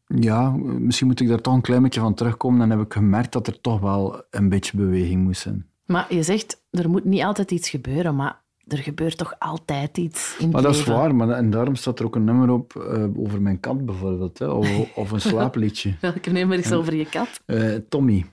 ja, 0.06 0.50
misschien 0.60 1.06
moet 1.06 1.20
ik 1.20 1.28
daar 1.28 1.40
toch 1.40 1.54
een 1.54 1.60
klein 1.60 1.82
beetje 1.82 2.00
van 2.00 2.14
terugkomen. 2.14 2.58
Dan 2.58 2.78
heb 2.78 2.86
ik 2.86 2.92
gemerkt 2.92 3.32
dat 3.32 3.46
er 3.46 3.60
toch 3.60 3.80
wel 3.80 4.22
een 4.30 4.48
beetje 4.48 4.76
beweging 4.76 5.22
moest 5.24 5.40
zijn. 5.40 5.66
Maar 5.86 6.14
je 6.14 6.22
zegt, 6.22 6.62
er 6.70 6.90
moet 6.90 7.04
niet 7.04 7.22
altijd 7.22 7.50
iets 7.50 7.70
gebeuren, 7.70 8.16
maar 8.16 8.40
er 8.66 8.78
gebeurt 8.78 9.18
toch 9.18 9.34
altijd 9.38 9.98
iets 9.98 10.36
in 10.38 10.50
Maar 10.50 10.62
dat 10.62 10.74
is 10.74 10.84
waar, 10.84 11.14
maar, 11.14 11.28
en 11.28 11.50
daarom 11.50 11.74
staat 11.74 11.98
er 11.98 12.04
ook 12.04 12.16
een 12.16 12.24
nummer 12.24 12.50
op 12.50 12.76
eh, 12.76 13.04
over 13.16 13.42
mijn 13.42 13.60
kat 13.60 13.86
bijvoorbeeld. 13.86 14.38
Hè, 14.38 14.46
of, 14.46 14.94
of 14.94 15.10
een 15.10 15.20
slaapliedje. 15.30 15.94
Welke 16.00 16.30
nummer 16.30 16.58
is 16.58 16.72
over 16.72 16.94
je 16.94 17.06
kat? 17.06 17.40
Eh, 17.44 17.74
Tommy. 17.88 18.24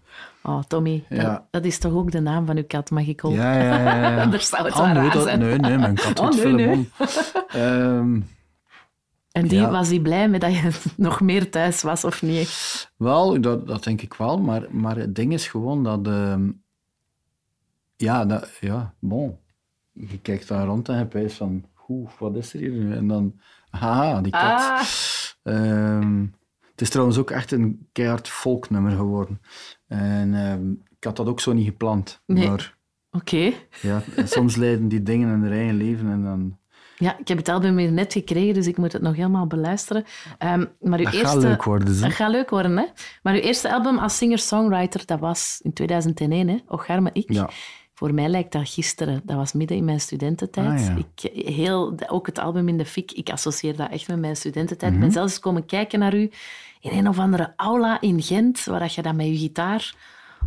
Oh, 0.44 0.62
Tommy. 0.68 1.06
Dat, 1.10 1.22
Ja. 1.22 1.48
dat 1.52 1.66
is 1.66 1.78
toch 1.80 1.94
ook 1.94 2.12
de 2.12 2.20
naam 2.20 2.46
van 2.46 2.58
uw 2.58 2.64
kat, 2.68 2.90
mag 2.90 3.08
ik 3.08 3.20
hopen? 3.20 3.38
Ja, 3.40 3.54
ja, 3.62 3.78
ja. 4.32 4.38
zou 4.40 4.66
het 4.66 4.76
wel 4.78 4.88
nee, 4.88 5.10
dat- 5.10 5.24
zijn. 5.24 5.40
Nee, 5.40 5.58
nee, 5.58 5.78
mijn 5.78 5.96
kat 5.96 6.20
Oh, 6.24 6.30
nee, 6.30 6.54
nee. 6.54 6.90
Ehm, 7.48 8.20
En 9.32 9.48
die, 9.48 9.60
Ja. 9.60 9.70
was 9.72 9.90
die 9.90 10.02
blij 10.02 10.30
met 10.30 10.42
dat 10.42 10.56
je 10.56 10.72
nog 10.98 11.22
meer 11.22 11.50
thuis 11.52 11.82
was, 11.82 12.04
of 12.04 12.22
niet 12.22 12.92
wel, 12.98 13.42
dat, 13.42 13.68
dat 13.68 13.84
denk 13.84 14.02
ik 14.02 14.14
wel. 14.14 14.38
Maar, 14.40 14.66
maar 14.70 14.96
het 14.96 15.16
ding 15.16 15.34
is 15.34 15.48
gewoon 15.48 15.84
dat... 15.84 16.08
ehm, 16.08 16.50
ja, 17.96 18.26
dat, 18.26 18.50
ja, 18.60 18.94
bon. 19.00 19.38
Je 19.92 20.20
kijkt 20.22 20.48
daar 20.48 20.66
rond 20.66 20.90
en 20.90 20.98
je 20.98 21.06
pijst 21.06 21.38
van... 21.38 21.66
Oeh, 21.88 22.10
wat 22.20 22.36
is 22.36 22.54
er 22.54 22.60
hier 22.60 22.72
nu? 22.72 22.96
En 22.96 23.08
dan... 23.08 23.40
Haha, 23.70 24.22
die 24.22 24.32
kat. 24.32 24.42
Ah, 24.42 24.82
Ehm, 25.44 26.26
het 26.80 26.88
is 26.88 26.94
trouwens 26.94 27.20
ook 27.20 27.32
echt 27.32 27.52
een 27.52 27.88
keihard 27.92 28.28
folknummer 28.28 28.92
geworden. 28.92 29.42
En 29.88 30.34
ehm, 30.34 30.72
ik 30.72 31.04
had 31.04 31.16
dat 31.16 31.28
ook 31.28 31.40
zo 31.40 31.54
niet 31.54 31.66
gepland. 31.66 32.22
Nee. 32.26 32.48
Maar 32.48 32.78
oké. 33.12 33.52
ja, 33.82 34.02
soms 34.26 34.56
leiden 34.56 34.88
die 34.88 35.04
dingen 35.04 35.34
in 35.34 35.42
hun 35.42 35.52
eigen 35.52 35.76
leven 35.76 36.12
en 36.12 36.24
dan... 36.24 36.58
Ja, 36.98 37.18
ik 37.18 37.28
heb 37.28 37.38
het 37.38 37.50
album 37.50 37.76
weer 37.76 37.92
net 37.92 38.14
gekregen, 38.14 38.54
dus 38.54 38.68
ik 38.68 38.78
moet 38.78 38.94
het 38.94 39.02
nog 39.02 39.16
helemaal 39.16 39.48
beluisteren. 39.48 40.04
Ehm, 40.38 40.66
maar 40.80 41.00
uw 41.00 41.06
Dat 41.06 41.14
eerste... 41.14 41.28
gaat 41.28 41.44
leuk 41.44 41.64
worden, 41.64 41.96
ze. 41.96 42.02
Dat 42.02 42.12
gaat 42.12 42.32
leuk 42.32 42.50
worden, 42.50 42.78
hè? 42.78 42.86
Maar 43.24 43.34
uw 43.34 43.40
eerste 43.40 43.74
album 43.74 43.98
als 43.98 44.18
singer-songwriter, 44.18 45.06
dat 45.06 45.20
was 45.20 45.60
in 45.64 45.74
2001, 45.74 46.48
hè? 46.48 46.58
Ocharme 46.68 47.10
Ik. 47.14 47.34
Ja. 47.34 47.50
Voor 47.94 48.14
mij 48.14 48.28
lijkt 48.28 48.52
dat 48.52 48.70
gisteren. 48.70 49.22
Dat 49.26 49.36
was 49.36 49.54
midden 49.54 49.78
in 49.78 49.86
mijn 49.86 50.00
studententijd. 50.00 50.80
Ah, 50.80 50.86
ja. 50.86 50.96
ik, 50.96 51.46
heel, 51.46 51.96
ook 52.08 52.26
het 52.26 52.40
album 52.40 52.68
in 52.68 52.78
de 52.78 52.86
fik, 52.86 53.12
ik 53.12 53.30
associeer 53.30 53.76
dat 53.76 53.92
echt 53.92 54.08
met 54.08 54.20
mijn 54.20 54.36
studententijd. 54.36 54.92
Mhm. 54.92 55.02
Ik 55.02 55.08
ben 55.08 55.14
zelfs 55.14 55.40
komen 55.40 55.66
kijken 55.66 56.00
naar 56.00 56.16
u 56.16 56.30
in 56.80 56.98
een 56.98 57.08
of 57.08 57.20
andere 57.20 57.54
aula 57.56 58.02
in 58.02 58.22
Gent, 58.22 58.64
waar 58.64 58.80
dat 58.80 58.94
je 58.94 59.02
dan 59.02 59.16
met 59.16 59.26
je 59.26 59.38
gitaar... 59.38 59.96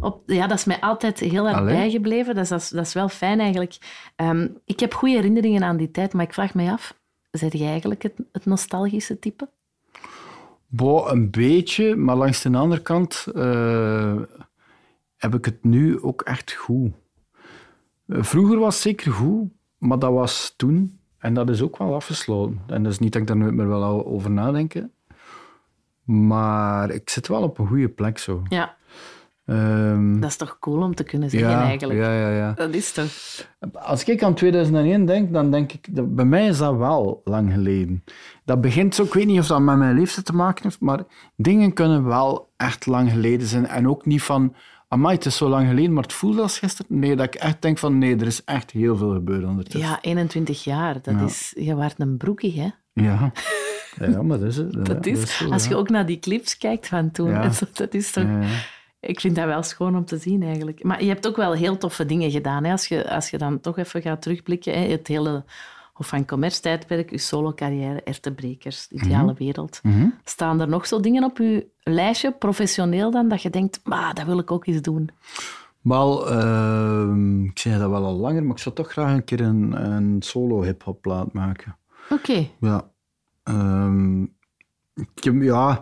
Op, 0.01 0.23
ja, 0.27 0.47
dat 0.47 0.59
is 0.59 0.65
mij 0.65 0.81
altijd 0.81 1.19
heel 1.19 1.49
erg 1.49 1.57
Allee. 1.57 1.75
bijgebleven. 1.75 2.35
Dat 2.35 2.43
is, 2.45 2.49
dat, 2.49 2.61
is, 2.61 2.69
dat 2.69 2.87
is 2.87 2.93
wel 2.93 3.09
fijn 3.09 3.41
eigenlijk. 3.41 3.79
Ehm, 4.17 4.49
ik 4.65 4.81
heb 4.81 4.95
goede 4.95 5.15
herinneringen 5.15 5.63
aan 5.63 5.77
die 5.77 5.91
tijd, 5.91 6.13
maar 6.13 6.25
ik 6.25 6.33
vraag 6.33 6.55
me 6.55 6.71
af, 6.71 6.95
Zet 7.33 7.53
jij 7.53 7.69
eigenlijk 7.69 8.03
het, 8.03 8.13
het 8.33 8.45
nostalgische 8.45 9.19
type? 9.19 9.49
Bo, 10.67 11.07
een 11.09 11.31
beetje, 11.31 11.97
maar 11.97 12.17
langs 12.17 12.43
de 12.43 12.57
andere 12.57 12.83
kant 12.83 13.27
eh, 13.35 14.17
heb 15.17 15.35
ik 15.35 15.45
het 15.45 15.65
nu 15.65 16.03
ook 16.03 16.23
echt 16.23 16.53
goed. 16.53 16.93
Eh, 18.07 18.23
Vroeger 18.23 18.59
was 18.59 18.75
het 18.75 18.83
zeker 18.83 19.13
goed, 19.13 19.51
maar 19.79 19.99
dat 19.99 20.13
was 20.13 20.55
toen. 20.57 20.99
En 21.19 21.35
dat 21.35 21.51
is 21.51 21.63
ook 21.63 21.79
wel 21.79 21.95
afgesloten. 21.95 22.61
En 22.67 22.83
dat 22.83 22.93
is 22.93 22.99
niet 22.99 23.13
dat 23.13 23.23
ik 23.23 23.29
daar 23.29 23.37
nooit 23.37 23.55
meer 23.55 23.69
wel 23.69 24.07
over 24.07 24.31
nadenken. 24.31 24.93
Maar 26.05 26.91
ik 26.91 27.11
zit 27.11 27.29
wel 27.29 27.43
op 27.43 27.59
een 27.59 27.67
goede 27.67 27.89
plek 27.89 28.19
zo. 28.19 28.43
Ja, 28.49 28.77
Ehm, 29.47 30.21
dat 30.21 30.31
is 30.31 30.37
toch 30.37 30.59
cool 30.59 30.83
om 30.83 30.95
te 30.95 31.03
kunnen 31.03 31.31
zeggen 31.31 31.51
ja, 31.51 31.63
eigenlijk. 31.63 31.99
ja, 32.01 32.13
ja, 32.13 32.31
ja. 32.31 32.53
Dat 32.53 32.75
is 32.75 32.93
toch... 32.93 33.11
Als 33.73 34.05
ik 34.05 34.23
aan 34.23 34.35
2001 34.35 35.05
denk, 35.07 35.33
dan 35.33 35.51
denk 35.51 35.73
ik... 35.73 35.95
Dat, 35.97 36.15
bij 36.15 36.25
mij 36.25 36.47
is 36.47 36.59
dat 36.59 36.77
wel 36.77 37.21
lang 37.25 37.53
geleden. 37.53 38.05
Dat 38.45 38.61
begint 38.61 38.95
zo... 38.95 39.03
Ik 39.03 39.13
weet 39.15 39.27
niet 39.27 39.39
of 39.39 39.47
dat 39.47 39.61
met 39.61 39.77
mijn 39.77 39.95
leeftijd 39.99 40.27
te 40.27 40.35
maken 40.35 40.63
heeft, 40.63 40.81
maar 40.81 41.05
dingen 41.37 41.73
kunnen 41.73 42.05
wel 42.05 42.53
echt 42.57 42.87
lang 42.87 43.11
geleden 43.11 43.47
zijn. 43.47 43.67
En 43.67 43.89
ook 43.89 44.07
niet 44.07 44.23
van... 44.23 44.55
Amai, 44.89 45.15
het 45.15 45.25
is 45.27 45.37
zo 45.37 45.49
lang 45.49 45.69
geleden, 45.69 45.93
maar 45.93 46.03
het 46.03 46.13
voelt 46.13 46.39
als 46.39 46.59
gisteren. 46.59 46.99
Nee, 46.99 47.17
dat 47.17 47.27
ik 47.27 47.35
echt 47.35 47.63
denk 47.63 47.79
van... 47.79 47.99
Nee, 47.99 48.17
er 48.17 48.27
is 48.27 48.45
echt 48.45 48.71
heel 48.71 48.97
veel 48.97 49.13
gebeurd 49.13 49.45
ondertussen. 49.45 49.91
Ja, 49.91 49.99
21 50.01 50.65
jaar. 50.65 51.03
Dat 51.03 51.15
Ja. 51.15 51.25
is... 51.25 51.53
Je 51.59 51.75
waart 51.75 52.01
een 52.01 52.17
broekie, 52.17 52.61
hè? 52.61 52.69
Ja. 52.93 53.33
Ja, 53.99 54.23
maar 54.23 54.39
dat 54.39 54.49
is 54.49 54.57
het. 54.57 54.87
Dat 54.87 55.05
Ja, 55.05 55.13
is... 55.13 55.37
zo, 55.37 55.51
als 55.51 55.65
ja. 55.65 55.69
je 55.69 55.77
ook 55.77 55.89
naar 55.89 56.07
die 56.07 56.19
clips 56.19 56.59
kijkt 56.59 56.89
van 56.89 57.11
toen, 57.11 57.35
dat 57.75 57.95
is 57.95 58.11
toch... 58.11 58.25
Ja, 58.25 58.41
ja. 58.41 58.49
Ik 59.01 59.21
vind 59.21 59.37
dat 59.37 59.45
wel 59.45 59.63
schoon 59.63 59.97
om 59.97 60.05
te 60.05 60.19
zien, 60.19 60.43
eigenlijk. 60.43 60.85
Maar 60.85 61.03
je 61.03 61.09
hebt 61.09 61.27
ook 61.27 61.37
wel 61.37 61.53
heel 61.53 61.79
toffe 61.79 62.07
dingen 62.07 62.31
gedaan. 62.31 62.65
Hè? 62.65 62.71
Als, 62.71 62.87
je, 62.87 63.11
als 63.11 63.31
je 63.31 63.39
dan 63.39 63.61
toch 63.61 63.79
even 63.79 64.03
gaat 64.03 64.23
terugblikken, 64.23 64.73
hè? 64.73 64.91
het 64.91 65.09
hele 65.09 65.45
Hof 65.93 66.07
van 66.07 66.25
Commerce-tijdperk, 66.25 67.11
je 67.11 67.19
solo-carrière, 67.19 68.03
Ertebrekers, 68.03 68.89
de 68.89 68.95
ideale 68.95 69.35
wereld. 69.39 69.81
Staan 70.25 70.61
er 70.61 70.69
nog 70.69 70.87
zo 70.87 71.01
dingen 71.01 71.25
op 71.25 71.39
je 71.39 71.67
lijstje, 71.83 72.33
professioneel 72.33 73.11
dan, 73.11 73.29
dat 73.29 73.43
je 73.43 73.51
denkt, 73.51 73.81
maar 73.85 74.15
dat 74.15 74.27
wil 74.27 74.39
ik 74.39 74.51
ook 74.51 74.67
eens 74.67 74.83
doen? 74.83 75.11
Wel, 75.81 76.31
ehm, 76.31 77.45
ik 77.45 77.59
zei 77.59 77.79
dat 77.79 77.91
wel 77.91 78.05
al 78.05 78.17
langer, 78.17 78.43
maar 78.43 78.57
ik 78.57 78.63
zou 78.63 78.75
toch 78.75 78.91
graag 78.91 79.13
een 79.13 79.25
keer 79.25 79.41
een, 79.41 79.93
een 79.93 80.23
solo 80.23 80.63
hip-hop 80.63 81.03
plaat 81.03 81.33
maken. 81.33 81.77
Oké. 82.13 82.49
Ja. 82.61 82.91
Ehm, 83.43 84.23
ik, 84.95 85.25
heb- 85.25 85.43
ja, 85.43 85.81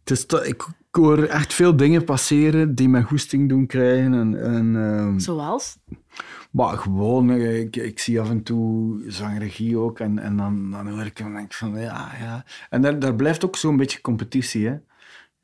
het 0.00 0.10
is 0.10 0.26
to- 0.26 0.42
ik, 0.42 0.62
ik 0.78 1.00
hoor 1.00 1.22
echt 1.22 1.54
veel 1.54 1.76
dingen 1.76 2.04
passeren 2.04 2.74
die 2.74 2.88
mij 2.88 3.02
goesting 3.02 3.48
doen 3.48 3.66
krijgen. 3.66 4.14
En, 4.14 4.42
en, 4.42 4.76
ehm, 4.76 5.18
Zoals? 5.18 5.78
maar 6.50 6.78
gewoon, 6.78 7.30
eh, 7.30 7.60
ik, 7.60 7.76
ik 7.76 7.98
zie 7.98 8.20
af 8.20 8.30
en 8.30 8.42
toe 8.42 9.02
zangregie 9.06 9.78
ook 9.78 9.98
en, 10.00 10.18
en 10.18 10.36
dan, 10.36 10.70
dan 10.70 10.88
hoor 10.88 11.04
ik 11.04 11.18
hem 11.18 11.26
en 11.26 11.32
denk 11.34 11.46
ik 11.46 11.52
van 11.52 11.80
ja, 11.80 12.10
ja. 12.20 12.44
En 12.70 12.82
daar, 12.82 12.98
daar 12.98 13.14
blijft 13.14 13.44
ook 13.44 13.56
zo'n 13.56 13.76
beetje 13.76 14.00
competitie, 14.00 14.66
hè. 14.68 14.76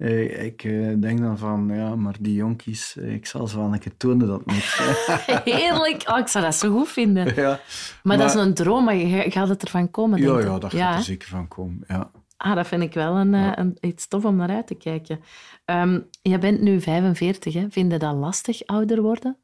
Eh, 0.01 0.45
Ik 0.45 0.65
eh, 0.65 0.93
denk 0.97 1.21
dan 1.21 1.39
van, 1.39 1.71
ja, 1.75 1.97
maar 1.97 2.15
die 2.21 2.35
jonkies, 2.35 2.97
eh, 2.97 3.15
ik 3.15 3.27
zal 3.27 3.47
ze 3.47 3.57
wel 3.57 3.73
een 3.73 3.79
keer 3.79 3.97
tonen 3.97 4.27
dat 4.27 4.47
niet. 4.47 4.65
Heerlijk. 5.55 6.03
Oh, 6.11 6.19
ik 6.19 6.29
zou 6.29 6.45
dat 6.45 6.55
zo 6.55 6.77
goed 6.79 6.89
vinden. 6.89 7.35
ja. 7.43 7.61
Maar, 8.03 8.17
dat 8.19 8.35
is 8.35 8.41
een 8.41 8.55
droom, 8.55 8.85
maar 8.85 8.95
je- 8.97 9.31
gaat 9.31 9.49
het 9.49 9.63
ervan 9.63 9.91
komen, 9.91 10.21
denk 10.21 10.33
Ja, 10.33 10.39
ja, 10.41 10.59
dat 10.59 10.75
gaat 10.75 10.97
er 10.97 11.03
zeker 11.03 11.29
van 11.29 11.49
komen. 11.49 11.85
Ja. 11.89 12.11
Ah, 12.37 12.55
dat 12.55 12.67
vind 12.67 12.83
ik 12.83 12.95
wel 12.95 13.17
een, 13.17 13.33
een, 13.33 13.77
iets 13.81 14.09
tof 14.09 14.25
om 14.25 14.37
naar 14.37 14.51
uit 14.51 14.67
te 14.67 14.75
kijken. 14.75 15.21
Ehm, 15.65 16.01
je 16.23 16.39
bent 16.39 16.61
nu 16.61 16.81
45, 16.81 17.55
hè? 17.55 17.67
Vind 17.71 17.93
je 17.93 17.99
dat 17.99 18.15
lastig, 18.15 18.67
ouder 18.67 19.03
worden? 19.03 19.37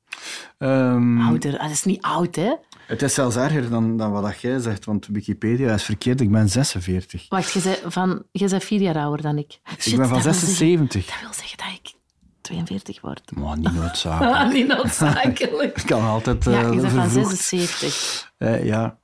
Ehm, 0.59 1.21
Ouder, 1.21 1.53
ah, 1.55 1.61
dat 1.63 1.71
is 1.71 1.85
niet 1.85 2.03
oud, 2.03 2.37
hè? 2.37 2.53
Het 2.87 3.03
is 3.03 3.15
zelfs 3.15 3.37
erger 3.37 3.71
dan, 3.71 3.97
dan 3.97 4.11
wat 4.13 4.23
dat 4.23 4.41
jij 4.41 4.59
zegt, 4.59 4.85
want 4.85 5.07
Wikipedia 5.07 5.75
is 5.75 5.83
verkeerd. 5.83 6.21
Ik 6.21 6.31
ben 6.31 6.49
46. 6.49 7.27
Wacht, 7.29 7.53
je 7.53 7.61
bent, 7.61 7.81
van, 7.93 8.23
je 8.33 8.49
bent 8.49 8.65
vier 8.65 8.81
jaar 8.81 8.97
ouder 8.97 9.23
dan 9.23 9.39
ik. 9.39 9.59
Shit, 9.79 9.87
ik 9.87 9.97
ben 9.97 10.07
van 10.09 10.15
dat 10.17 10.25
wil 10.25 10.33
zeggen- 10.35 10.49
76. 10.57 11.07
Dat 11.07 11.21
wil 11.21 11.33
zeggen 11.33 11.59
dat 11.59 11.67
ik 11.83 11.95
42 12.41 13.01
word. 13.01 13.31
Maar 13.37 13.59
niet 13.59 13.73
noodzakelijk. 13.73 14.53
Niet 14.57 14.67
noodzakelijk. 14.67 15.77
Ik 15.83 15.87
kan 15.87 16.03
altijd... 16.05 16.47
eh 16.47 16.53
Ja, 16.53 16.61
je 16.61 16.81
bent 16.81 16.93
van 16.93 17.11
vervroegd. 17.11 17.39
76. 17.39 18.33
Eh, 18.39 18.65
ja. 18.65 18.99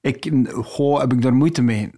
Ik, 0.00 0.32
goh, 0.62 1.00
heb 1.00 1.12
ik 1.12 1.22
daar 1.22 1.34
moeite 1.34 1.62
mee. 1.62 1.90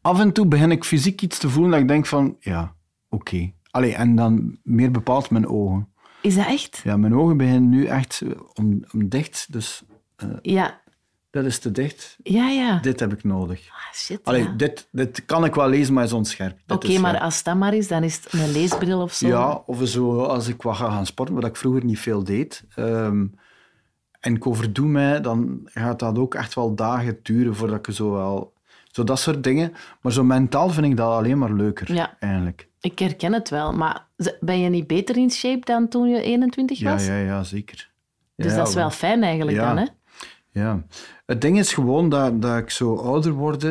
Af 0.00 0.20
en 0.20 0.32
toe 0.32 0.46
begin 0.46 0.70
ik 0.70 0.84
fysiek 0.84 1.22
iets 1.22 1.38
te 1.38 1.48
voelen 1.48 1.70
dat 1.70 1.80
ik 1.80 1.88
denk 1.88 2.06
van, 2.06 2.36
ja, 2.40 2.74
oké. 3.08 3.52
Allee, 3.70 3.94
en 3.94 4.16
dan 4.16 4.58
meer 4.62 4.90
bepaald 4.90 5.30
mijn 5.30 5.48
ogen. 5.48 5.88
Is 6.20 6.34
dat 6.34 6.46
echt? 6.46 6.80
Ja, 6.84 6.96
mijn 6.96 7.14
ogen 7.14 7.36
beginnen 7.36 7.68
nu 7.68 7.84
echt 7.84 8.22
om, 8.54 8.84
om 8.92 9.08
dicht, 9.08 9.46
dus 9.52 9.82
Ja. 10.42 10.80
dat 11.30 11.44
is 11.44 11.58
te 11.58 11.70
dicht. 11.72 12.16
Ja, 12.22 12.48
ja. 12.48 12.78
Dit 12.78 13.00
heb 13.00 13.12
ik 13.12 13.24
nodig. 13.24 13.68
Ah, 13.68 13.94
shit, 13.94 14.20
Allee, 14.24 14.42
ja. 14.42 14.50
dit, 14.56 14.88
dit 14.90 15.24
kan 15.24 15.44
ik 15.44 15.54
wel 15.54 15.68
lezen, 15.68 15.94
maar 15.94 16.04
is 16.04 16.12
onscherp. 16.12 16.58
Oké, 16.66 16.98
maar 16.98 17.10
scherp. 17.10 17.22
als 17.24 17.42
dat 17.42 17.56
maar 17.56 17.74
is, 17.74 17.88
dan 17.88 18.02
is 18.02 18.14
het 18.16 18.32
een 18.32 18.52
leesbril 18.52 19.00
of 19.00 19.12
zo. 19.12 19.26
Ja, 19.26 19.62
of 19.66 19.88
zo 19.88 20.22
als 20.22 20.48
ik 20.48 20.62
wat 20.62 20.76
ga 20.76 20.90
gaan 20.90 21.06
sporten, 21.06 21.34
wat 21.34 21.44
ik 21.44 21.56
vroeger 21.56 21.84
niet 21.84 21.98
veel 21.98 22.24
deed. 22.24 22.64
ehm, 22.74 23.26
en 24.20 24.34
ik 24.34 24.46
overdoe 24.46 24.86
mij, 24.86 25.20
dan 25.20 25.60
gaat 25.64 25.98
dat 25.98 26.18
ook 26.18 26.34
echt 26.34 26.54
wel 26.54 26.74
dagen 26.74 27.18
duren 27.22 27.54
voordat 27.56 27.88
ik 27.88 27.94
zo 27.94 28.10
wel... 28.12 28.54
Zo 28.90 29.04
dat 29.04 29.18
soort 29.18 29.44
dingen. 29.44 29.72
Maar 30.00 30.12
zo 30.12 30.24
mentaal 30.24 30.68
vind 30.70 30.86
ik 30.86 30.96
dat 30.96 31.10
alleen 31.12 31.38
maar 31.38 31.52
leuker, 31.52 31.92
Ja. 31.94 32.16
eigenlijk. 32.20 32.68
Ik 32.80 32.98
herken 32.98 33.32
het 33.32 33.48
wel, 33.50 33.72
maar 33.72 34.06
ben 34.40 34.60
je 34.60 34.68
niet 34.68 34.86
beter 34.86 35.16
in 35.16 35.30
shape 35.30 35.64
dan 35.64 35.88
toen 35.88 36.08
je 36.08 36.22
21 36.22 36.78
Ja, 36.78 36.92
was? 36.92 37.06
ja, 37.06 37.16
ja, 37.18 37.42
zeker. 37.42 37.90
Dus 38.36 38.50
Ja, 38.52 38.58
dat 38.58 38.68
is 38.68 38.74
wel 38.74 38.90
fijn 38.90 39.22
eigenlijk 39.22 39.56
Ja. 39.56 39.66
dan, 39.74 39.76
hè? 39.76 39.86
Ja. 40.56 40.84
Het 41.26 41.40
ding 41.40 41.58
is 41.58 41.74
gewoon 41.74 42.08
dat, 42.08 42.42
dat 42.42 42.58
ik 42.58 42.70
zo 42.70 42.96
ouder 42.96 43.32
word, 43.32 43.62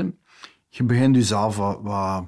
je 0.70 0.84
begint 0.84 1.15
jezelf 1.15 1.58
wat, 1.58 1.80
wat 1.82 2.25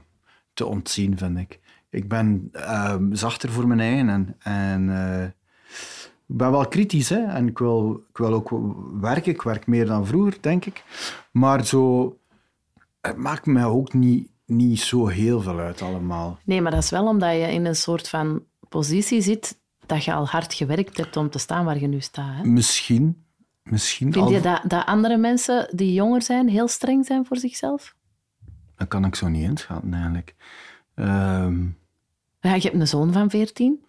te 0.53 0.65
ontzien, 0.65 1.17
vind 1.17 1.37
ik. 1.37 1.59
Ik 1.89 2.07
ben 2.07 2.49
ehm, 2.51 3.13
zachter 3.13 3.51
voor 3.51 3.67
mijn 3.67 3.79
eigen 3.79 4.09
en, 4.09 4.35
en 4.39 4.89
eh, 4.89 5.23
ik 6.27 6.37
ben 6.37 6.51
wel 6.51 6.67
kritisch 6.67 7.09
hè? 7.09 7.23
en 7.25 7.47
ik 7.47 7.57
wil, 7.57 8.03
ik 8.09 8.17
wil 8.17 8.33
ook 8.33 8.49
werken. 9.01 9.31
Ik 9.31 9.41
werk 9.41 9.67
meer 9.67 9.85
dan 9.85 10.05
vroeger, 10.05 10.37
denk 10.41 10.65
ik. 10.65 10.83
Maar 11.31 11.65
zo, 11.65 12.17
het 13.01 13.17
maakt 13.17 13.45
mij 13.45 13.65
ook 13.65 13.93
niet, 13.93 14.29
niet 14.45 14.79
zo 14.79 15.07
heel 15.07 15.41
veel 15.41 15.59
uit 15.59 15.81
allemaal. 15.81 16.39
Nee, 16.43 16.61
maar 16.61 16.71
dat 16.71 16.83
is 16.83 16.89
wel 16.89 17.07
omdat 17.07 17.31
je 17.31 17.51
in 17.51 17.65
een 17.65 17.75
soort 17.75 18.09
van 18.09 18.43
positie 18.69 19.21
zit 19.21 19.59
dat 19.85 20.03
je 20.03 20.13
al 20.13 20.27
hard 20.27 20.53
gewerkt 20.53 20.97
hebt 20.97 21.17
om 21.17 21.29
te 21.29 21.39
staan 21.39 21.65
waar 21.65 21.79
je 21.79 21.87
nu 21.87 22.01
staat. 22.01 22.35
Hè? 22.35 22.43
Misschien. 22.43 23.25
Misschien 23.69 24.13
Vind 24.13 24.25
al- 24.25 24.31
je 24.31 24.39
dat, 24.41 24.61
dat 24.67 24.85
andere 24.85 25.17
mensen 25.17 25.69
die 25.75 25.93
jonger 25.93 26.21
zijn 26.21 26.49
heel 26.49 26.67
streng 26.67 27.05
zijn 27.05 27.25
voor 27.25 27.37
zichzelf? 27.37 27.95
Dat 28.75 28.87
kan 28.87 29.05
ik 29.05 29.15
zo 29.15 29.27
niet 29.27 29.43
inschatten, 29.43 29.93
eigenlijk. 29.93 30.35
Ehm, 30.95 31.61
Ja, 32.41 32.53
je 32.53 32.61
hebt 32.61 32.73
een 32.75 32.87
zoon 32.87 33.13
van 33.13 33.29
14. 33.29 33.85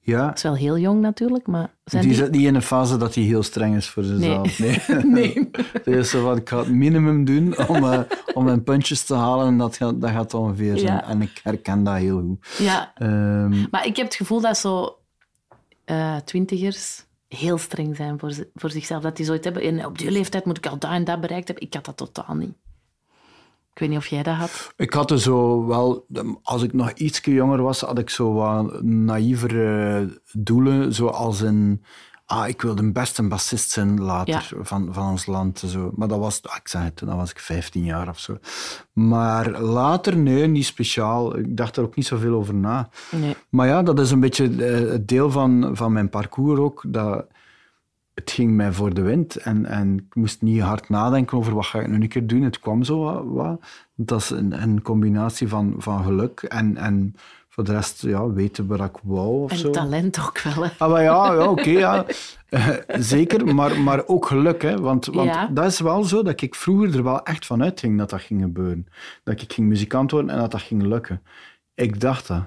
ja, 0.00 0.26
Dat 0.26 0.36
is 0.36 0.42
wel 0.42 0.54
heel 0.56 0.78
jong 0.78 1.00
natuurlijk, 1.00 1.46
maar 1.46 1.70
zijn 1.84 2.02
die 2.02 2.12
die... 2.12 2.20
zit 2.22 2.30
niet 2.32 2.46
in 2.46 2.54
een 2.54 2.62
fase 2.62 2.96
dat 2.96 3.14
hij 3.14 3.24
heel 3.24 3.42
streng 3.42 3.76
is 3.76 3.88
voor 3.88 4.04
zichzelf. 4.04 4.58
Nee. 4.58 4.78
Nee. 5.04 5.50
Die 5.84 5.96
is 5.96 6.10
zo 6.10 6.22
van, 6.22 6.36
ik 6.36 6.48
ga 6.48 6.58
het 6.58 6.68
minimum 6.68 7.24
doen 7.24 7.68
om, 7.68 7.84
eh, 7.84 8.00
om 8.34 8.44
mijn 8.44 8.62
puntjes 8.62 9.04
te 9.04 9.14
halen 9.14 9.46
en 9.46 9.58
dat 9.58 9.76
gaat, 9.76 10.00
dat 10.00 10.10
gaat 10.10 10.34
ongeveer 10.34 10.78
zijn. 10.78 10.92
Ja. 10.92 11.04
En 11.08 11.22
ik 11.22 11.40
herken 11.42 11.84
dat 11.84 11.96
heel 11.96 12.20
goed. 12.20 12.46
Ja, 12.58 12.92
Ehm, 12.94 13.64
maar 13.70 13.86
ik 13.86 13.96
heb 13.96 14.06
het 14.06 14.14
gevoel 14.14 14.40
dat 14.40 14.58
zo 14.58 14.96
eh, 15.84 16.16
twintigers 16.16 17.04
heel 17.36 17.58
streng 17.58 17.96
zijn 17.96 18.18
voor, 18.18 18.32
voor 18.54 18.70
zichzelf. 18.70 19.02
Dat 19.02 19.16
die 19.16 19.26
zoiets 19.26 19.44
hebben, 19.44 19.62
en 19.62 19.86
op 19.86 19.98
die 19.98 20.10
leeftijd 20.10 20.44
moet 20.44 20.58
ik 20.58 20.66
al 20.66 20.78
dat 20.78 20.90
en 20.90 21.04
dat 21.04 21.20
bereikt 21.20 21.48
hebben. 21.48 21.66
Ik 21.66 21.74
had 21.74 21.84
dat 21.84 21.96
totaal 21.96 22.34
niet. 22.34 22.54
Ik 23.72 23.78
weet 23.78 23.88
niet 23.88 23.98
of 23.98 24.06
jij 24.06 24.22
dat 24.22 24.34
had. 24.34 24.72
ik 24.76 24.92
had 24.92 25.10
er 25.10 25.20
zo 25.20 25.66
wel, 25.66 26.06
als 26.42 26.62
ik 26.62 26.72
nog 26.72 26.92
iets 26.92 27.20
jonger 27.24 27.62
was, 27.62 27.80
had 27.80 27.98
ik 27.98 28.10
zo 28.10 28.32
wat 28.32 28.82
naïvere 28.82 30.20
doelen, 30.32 30.94
zoals 30.94 31.40
een, 31.40 31.84
ah, 32.32 32.48
ik 32.48 32.62
wil 32.62 32.74
de 32.74 32.92
beste 32.92 33.22
bassist 33.22 33.70
zijn 33.70 34.00
later 34.00 34.48
van, 34.60 34.88
van 34.90 35.10
ons 35.10 35.26
land. 35.26 35.62
Zo. 35.66 35.92
Maar 35.96 36.08
dat 36.08 36.18
was, 36.18 36.42
ah, 36.42 36.56
ik 36.56 36.68
zeg 36.68 36.82
het, 36.82 36.98
dan 36.98 37.16
was 37.16 37.30
ik 37.30 37.38
15 37.38 37.84
jaar 37.84 38.08
of 38.08 38.18
zo. 38.18 38.38
Maar 38.92 39.60
later, 39.60 40.16
nee, 40.16 40.46
niet 40.46 40.64
speciaal. 40.64 41.38
Ik 41.38 41.56
dacht 41.56 41.76
er 41.76 41.82
ook 41.82 41.96
niet 41.96 42.06
zoveel 42.06 42.34
over 42.34 42.54
na. 42.54 42.88
Nee. 43.10 43.36
Maar 43.48 43.66
ja, 43.66 43.82
dat 43.82 43.98
is 43.98 44.10
een 44.10 44.20
beetje 44.20 44.66
eh, 44.66 44.90
het 44.90 45.08
deel 45.08 45.30
van, 45.30 45.70
van 45.72 45.92
mijn 45.92 46.08
parcours 46.08 46.60
ook. 46.60 46.84
Dat 46.86 47.26
het 48.14 48.30
ging 48.30 48.52
mij 48.52 48.72
voor 48.72 48.94
de 48.94 49.02
wind 49.02 49.36
en, 49.36 49.66
en 49.66 49.96
ik 49.96 50.14
moest 50.14 50.42
niet 50.42 50.60
hard 50.60 50.88
nadenken 50.88 51.38
over 51.38 51.54
wat 51.54 51.66
ga 51.66 51.80
ik 51.80 51.88
nu 51.88 52.00
een 52.00 52.08
keer 52.08 52.26
doen. 52.26 52.42
Het 52.42 52.58
kwam 52.58 52.82
zo 52.82 52.98
wat. 52.98 53.24
wat. 53.26 53.60
Dat 53.94 54.20
is 54.20 54.30
een, 54.30 54.62
een 54.62 54.82
combinatie 54.82 55.48
van, 55.48 55.74
van 55.78 56.04
geluk 56.04 56.42
en, 56.42 56.76
en 56.76 57.14
voor 57.66 57.74
de 57.74 57.80
rest 57.80 58.02
ja, 58.02 58.32
weten 58.32 58.66
wat 58.66 58.80
ik 58.80 58.96
wou 59.02 59.42
of 59.42 59.50
En 59.50 59.56
zo. 59.58 59.70
talent 59.70 60.20
ook 60.20 60.38
wel. 60.40 60.64
Hè. 60.64 60.70
Ah, 60.78 60.90
maar 60.90 61.02
ja, 61.02 61.32
ja 61.32 61.48
oké, 61.48 61.70
ja. 61.70 62.04
Eh, 62.52 62.68
zeker, 62.98 63.54
maar, 63.54 63.80
maar 63.80 64.06
ook 64.06 64.26
geluk. 64.26 64.62
Hè, 64.62 64.80
want 64.80 65.06
want 65.06 65.28
Ja. 65.28 65.46
dat 65.46 65.64
is 65.64 65.80
wel 65.80 66.04
zo 66.04 66.22
dat 66.22 66.40
ik 66.40 66.54
vroeger 66.54 66.96
er 66.96 67.02
wel 67.02 67.22
echt 67.22 67.46
van 67.46 67.62
uitging 67.62 67.98
dat 67.98 68.10
dat 68.10 68.20
ging 68.20 68.42
gebeuren. 68.42 68.86
Dat 69.24 69.40
ik 69.40 69.52
ging 69.52 69.68
muzikant 69.68 70.10
worden 70.10 70.30
en 70.30 70.38
dat 70.38 70.50
dat 70.50 70.60
ging 70.60 70.82
lukken. 70.82 71.22
Ik 71.74 72.00
dacht 72.00 72.26
dat. 72.26 72.42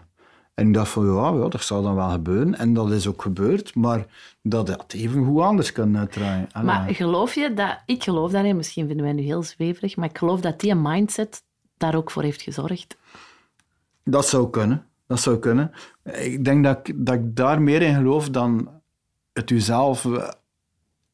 En 0.53 0.67
ik 0.67 0.73
dacht 0.73 0.89
van, 0.89 1.05
ja, 1.05 1.33
ja, 1.43 1.47
dat 1.47 1.61
zou 1.63 1.83
dan 1.83 1.95
wel 1.95 2.09
gebeuren. 2.09 2.57
En 2.57 2.73
dat 2.73 2.91
is 2.91 3.07
ook 3.07 3.21
gebeurd, 3.21 3.75
maar 3.75 4.05
dat 4.41 4.69
had 4.69 4.93
even 4.93 5.25
goed 5.25 5.41
anders 5.41 5.71
kunnen 5.71 5.99
uitdraaien. 5.99 6.47
Allee. 6.51 6.65
Maar 6.65 6.89
geloof 6.89 7.35
je 7.35 7.53
dat... 7.53 7.77
Ik 7.85 8.03
geloof 8.03 8.31
niet. 8.31 8.55
Misschien 8.55 8.87
vinden 8.87 9.05
wij 9.05 9.13
nu 9.15 9.21
heel 9.21 9.43
zweverig. 9.43 9.95
Maar 9.95 10.09
ik 10.09 10.17
geloof 10.17 10.39
dat 10.41 10.59
die 10.59 10.75
mindset 10.75 11.43
daar 11.77 11.95
ook 11.95 12.11
voor 12.11 12.23
heeft 12.23 12.41
gezorgd. 12.41 12.97
Dat 14.03 14.27
zou 14.27 14.49
kunnen. 14.49 14.85
Dat 15.07 15.19
zou 15.19 15.39
kunnen. 15.39 15.71
Ik 16.03 16.45
denk 16.45 16.63
dat 16.63 16.87
ik, 16.87 17.05
dat 17.05 17.15
ik 17.15 17.35
daar 17.35 17.61
meer 17.61 17.81
in 17.81 17.95
geloof 17.95 18.29
dan 18.29 18.69
het 19.33 19.49
uzelf 19.49 20.05
eh, 20.05 20.29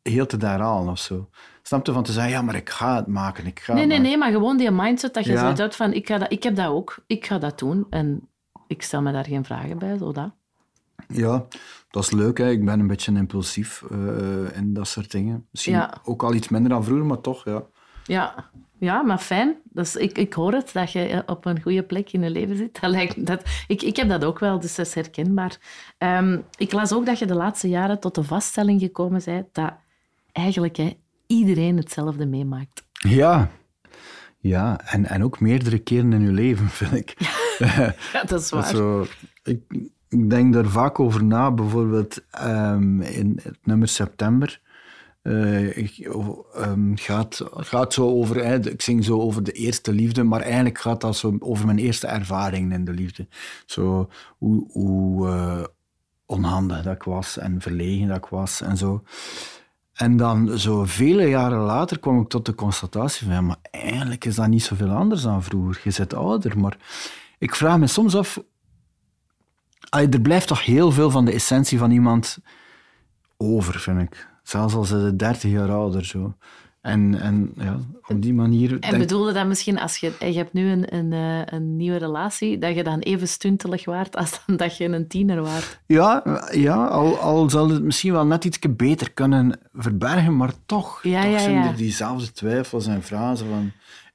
heel 0.02 0.26
te 0.26 0.38
herhalen 0.38 0.92
of 0.92 1.00
zo. 1.00 1.30
Snap 1.62 1.86
je? 1.86 1.92
Van 1.92 2.04
te 2.04 2.12
zeggen, 2.12 2.32
ja, 2.32 2.42
maar 2.42 2.56
ik 2.56 2.70
ga 2.70 2.96
het 2.96 3.08
maken. 3.08 3.46
Ik 3.46 3.60
ga 3.60 3.74
Nee, 3.74 3.86
nee, 3.86 3.90
maken. 3.98 4.10
nee. 4.10 4.18
Maar 4.18 4.32
gewoon 4.32 4.58
die 4.58 4.72
mindset 4.72 5.14
dat 5.14 5.26
je 5.26 5.32
Ja. 5.32 5.58
uit 5.58 5.76
van... 5.76 5.94
Ik, 5.94 6.08
ga 6.08 6.18
dat, 6.18 6.32
ik 6.32 6.44
heb 6.44 6.56
dat 6.56 6.68
ook. 6.68 6.96
Ik 7.08 7.26
ga 7.26 7.38
dat 7.38 7.60
doen. 7.60 7.86
En 7.90 8.28
ik 8.68 8.82
stel 8.82 9.02
me 9.02 9.12
daar 9.12 9.26
geen 9.26 9.46
vragen 9.46 9.78
bij. 9.78 9.98
Zo 9.98 10.12
dat. 10.12 10.32
Ja, 11.08 11.46
dat 11.90 12.04
is 12.04 12.12
leuk. 12.12 12.38
Hè. 12.38 12.50
Ik 12.50 12.66
ben 12.66 12.80
een 12.80 12.88
beetje 12.88 13.14
impulsief 13.14 13.84
eh 13.92 14.58
in 14.58 14.74
dat 14.74 14.88
soort 14.88 15.12
dingen. 15.12 15.48
Misschien 15.52 15.74
Ja. 15.74 15.94
ook 16.04 16.24
al 16.24 16.34
iets 16.34 16.50
minder 16.50 16.70
dan 16.72 16.84
vroeger, 16.84 17.06
maar 17.06 17.22
toch, 17.22 17.46
ja. 17.46 17.64
Ja, 18.04 18.50
ja 18.82 19.02
maar 19.02 19.18
fijn. 19.18 19.56
Dus 19.64 19.96
ik, 19.96 20.18
ik 20.18 20.34
hoor 20.34 20.54
het, 20.54 20.70
dat 20.74 20.92
je 20.92 21.06
eh, 21.08 21.20
op 21.26 21.46
een 21.46 21.62
goede 21.62 21.84
plek 21.84 22.12
in 22.12 22.22
je 22.22 22.30
leven 22.30 22.58
zit. 22.58 22.78
Dat 22.82 22.90
lijkt, 22.90 23.26
dat, 23.26 23.42
ik, 23.68 23.82
ik 23.82 23.96
heb 23.96 24.10
dat 24.10 24.24
ook 24.24 24.40
wel, 24.40 24.60
dus 24.60 24.76
dat 24.76 24.86
is 24.86 24.94
herkenbaar. 24.94 25.58
Ehm, 25.98 26.40
ik 26.58 26.72
las 26.72 26.94
ook 26.94 27.06
dat 27.06 27.20
je 27.20 27.26
de 27.26 27.36
laatste 27.36 27.70
jaren 27.70 28.00
tot 28.00 28.16
de 28.16 28.24
vaststelling 28.24 28.82
gekomen 28.82 29.22
bent 29.26 29.48
dat 29.52 29.74
eigenlijk 30.32 30.78
hè, 30.78 30.98
iedereen 31.28 31.78
hetzelfde 31.78 32.26
meemaakt. 32.26 32.84
Ja, 32.92 33.50
ja. 34.40 34.80
En, 34.86 35.06
en 35.06 35.24
ook 35.24 35.40
meerdere 35.40 35.80
keren 35.80 36.14
in 36.14 36.22
je 36.22 36.32
leven, 36.32 36.70
vind 36.80 36.94
ik. 36.94 37.16
Ja, 38.14 38.24
dat 38.26 38.42
is 38.42 38.50
waar. 38.50 38.66
Zo, 38.66 39.06
ik, 39.44 39.62
ik 40.10 40.30
denk 40.30 40.54
daar 40.54 40.66
vaak 40.66 41.00
over 41.00 41.24
na. 41.24 41.52
Bijvoorbeeld 41.52 42.24
ehm, 42.32 43.02
in 43.02 43.40
het 43.44 43.58
nummer 43.64 43.88
September. 43.88 44.61
Uh, 45.24 45.78
ik, 45.78 46.10
um, 46.58 46.98
gaat, 46.98 47.42
gaat 47.54 47.94
zo 47.94 48.08
over, 48.08 48.46
hè, 48.46 48.70
ik 48.70 48.82
zing 48.82 49.06
zo 49.06 49.20
over 49.20 49.44
de 49.44 49.52
eerste 49.52 49.94
liefde, 49.94 50.24
maar 50.24 50.42
eigenlijk 50.42 50.80
gaat 50.80 51.02
dat 51.02 51.16
zo 51.16 51.36
over 51.40 51.66
mijn 51.66 51.78
eerste 51.78 52.08
ervaringen 52.08 52.72
in 52.72 52.86
de 52.86 52.94
liefde. 52.94 53.28
Zo 53.66 54.10
hoe, 54.38 55.28
uh, 55.28 55.64
onhandig 56.26 56.82
dat 56.82 56.96
ik 56.96 57.04
was 57.04 57.38
en 57.38 57.62
verlegen 57.62 58.08
dat 58.08 58.18
ik 58.18 58.26
was 58.26 58.62
en 58.62 58.78
zo. 58.78 59.04
En 59.94 60.18
dan, 60.18 60.60
zo 60.60 60.84
vele 60.84 61.26
jaren 61.26 61.60
later, 61.60 62.00
kwam 62.00 62.22
ik 62.22 62.30
tot 62.30 62.46
de 62.46 62.56
constatatie 62.56 63.26
van, 63.26 63.36
ja, 63.36 63.42
maar 63.42 63.60
eigenlijk 63.72 64.26
is 64.26 64.36
dat 64.36 64.48
niet 64.48 64.64
zoveel 64.64 64.90
anders 64.90 65.22
dan 65.22 65.44
vroeger. 65.44 65.82
Je 65.84 65.94
bent 65.98 66.14
ouder, 66.14 66.60
maar 66.60 66.78
ik 67.38 67.56
vraag 67.56 67.78
me 67.78 67.88
soms 67.88 68.16
af, 68.16 68.44
er 69.90 70.22
blijft 70.22 70.48
toch 70.48 70.66
heel 70.66 70.92
veel 70.92 71.10
van 71.10 71.26
de 71.26 71.32
essentie 71.32 71.78
van 71.78 71.92
iemand 71.92 72.38
over, 73.38 73.80
vind 73.80 74.02
ik. 74.02 74.30
Zelfs 74.44 74.74
als 74.74 74.88
ze 74.88 75.16
30 75.16 75.52
jaar 75.52 75.72
ouder 75.72 76.06
zo. 76.06 76.34
En, 76.82 77.20
en 77.22 77.52
ja, 77.56 77.80
op 78.08 78.22
die 78.22 78.34
manier... 78.34 78.80
En 78.80 78.98
bedoelde 78.98 79.34
dat 79.34 79.48
misschien, 79.48 79.80
als 79.80 79.98
je, 79.98 80.14
je 80.20 80.34
hebt 80.34 80.54
nu 80.54 80.72
een, 80.72 80.96
een, 80.96 81.14
eh, 81.14 81.58
een 81.58 81.76
nieuwe 81.76 81.98
relatie, 81.98 82.58
dat 82.58 82.76
je 82.76 82.84
dan 82.84 83.00
even 83.00 83.28
stuntelig 83.28 83.86
waart 83.86 84.16
als 84.16 84.42
dan 84.46 84.56
dat 84.58 84.78
je 84.78 84.86
een 84.86 85.08
tiener 85.08 85.42
waart? 85.42 85.80
Ja, 85.86 86.42
ja 86.52 86.86
al, 86.86 87.18
al 87.18 87.50
zal 87.50 87.70
het 87.70 87.84
misschien 87.84 88.12
wel 88.12 88.26
net 88.26 88.46
iets 88.46 88.60
beter 88.70 89.12
kunnen 89.12 89.60
verbergen, 89.74 90.38
maar 90.38 90.54
toch, 90.66 91.04
ja, 91.04 91.22
toch 91.22 91.32
ja, 91.32 91.40
zijn 91.40 91.64
er 91.64 91.76
diezelfde 91.76 92.32
twijfels 92.32 92.88
en 92.88 93.04
vragen 93.04 93.48
van... 93.48 93.72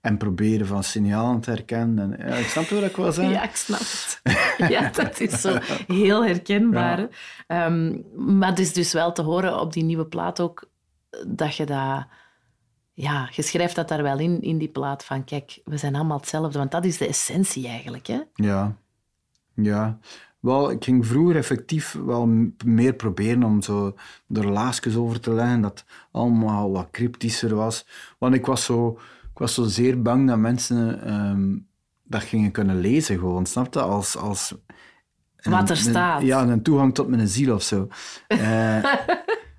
En 0.06 0.16
proberen 0.16 0.66
van 0.66 0.84
signalen 0.84 1.40
te 1.40 1.50
herkennen. 1.50 2.18
En, 2.18 2.28
ja, 2.28 2.34
ik 2.34 2.46
snap 2.46 2.68
wat 2.68 2.82
ik 2.82 2.96
wil 2.96 3.12
zeggen. 3.12 3.34
Ja, 3.34 3.42
ik 3.42 3.56
snap 3.56 3.78
het. 3.78 4.20
Ja, 4.72 4.90
dat 4.90 5.20
is 5.20 5.40
zo 5.40 5.58
heel 5.86 6.24
herkenbaar. 6.24 7.08
Ja. 7.48 7.66
Um, 7.66 8.04
maar 8.38 8.48
het 8.48 8.58
is 8.58 8.72
dus 8.72 8.92
wel 8.92 9.12
te 9.12 9.22
horen 9.22 9.60
op 9.60 9.72
die 9.72 9.84
nieuwe 9.84 10.06
plaat 10.06 10.40
ook 10.40 10.68
dat 11.26 11.56
je 11.56 11.66
dat... 11.66 12.06
Ja, 12.92 13.28
je 13.32 13.42
schrijft 13.42 13.74
dat 13.74 13.88
daar 13.88 14.02
wel 14.02 14.18
in, 14.18 14.42
in 14.42 14.58
die 14.58 14.68
plaat 14.68 15.04
van 15.04 15.24
kijk, 15.24 15.60
we 15.64 15.76
zijn 15.76 15.94
allemaal 15.94 16.18
hetzelfde. 16.18 16.58
Want 16.58 16.70
dat 16.70 16.84
is 16.84 16.98
de 16.98 17.08
essentie 17.08 17.68
eigenlijk, 17.68 18.06
hè? 18.06 18.20
Ja. 18.34 18.76
Ja. 19.54 19.98
Wel, 20.40 20.70
ik 20.70 20.84
ging 20.84 21.06
vroeger 21.06 21.36
effectief 21.36 21.92
wel 21.92 22.26
meer 22.64 22.94
proberen 22.94 23.42
om 23.42 23.62
zo 23.62 23.96
er 24.32 24.50
laagjes 24.50 24.96
over 24.96 25.20
te 25.20 25.32
leggen, 25.32 25.60
dat 25.60 25.84
allemaal 26.10 26.70
wat 26.72 26.88
cryptischer 26.90 27.54
was. 27.54 27.86
Want 28.18 28.34
ik 28.34 28.46
was 28.46 28.64
zo 28.64 28.98
ik 29.36 29.42
was 29.42 29.54
zo 29.54 29.64
zeer 29.64 30.02
bang 30.02 30.28
dat 30.28 30.38
mensen 30.38 31.14
um, 31.14 31.66
dat 32.04 32.22
gingen 32.22 32.50
kunnen 32.50 32.80
lezen, 32.80 33.18
gewoon, 33.18 33.46
snap 33.46 33.74
je? 33.74 33.80
Als, 33.80 34.16
als 34.16 34.54
Wat 35.42 35.70
er 35.70 35.76
staat. 35.76 36.20
Een, 36.20 36.26
ja, 36.26 36.42
een 36.42 36.62
toegang 36.62 36.94
tot 36.94 37.08
mijn 37.08 37.28
ziel 37.28 37.54
of 37.54 37.62
zo. 37.62 37.88
uh, 38.28 38.76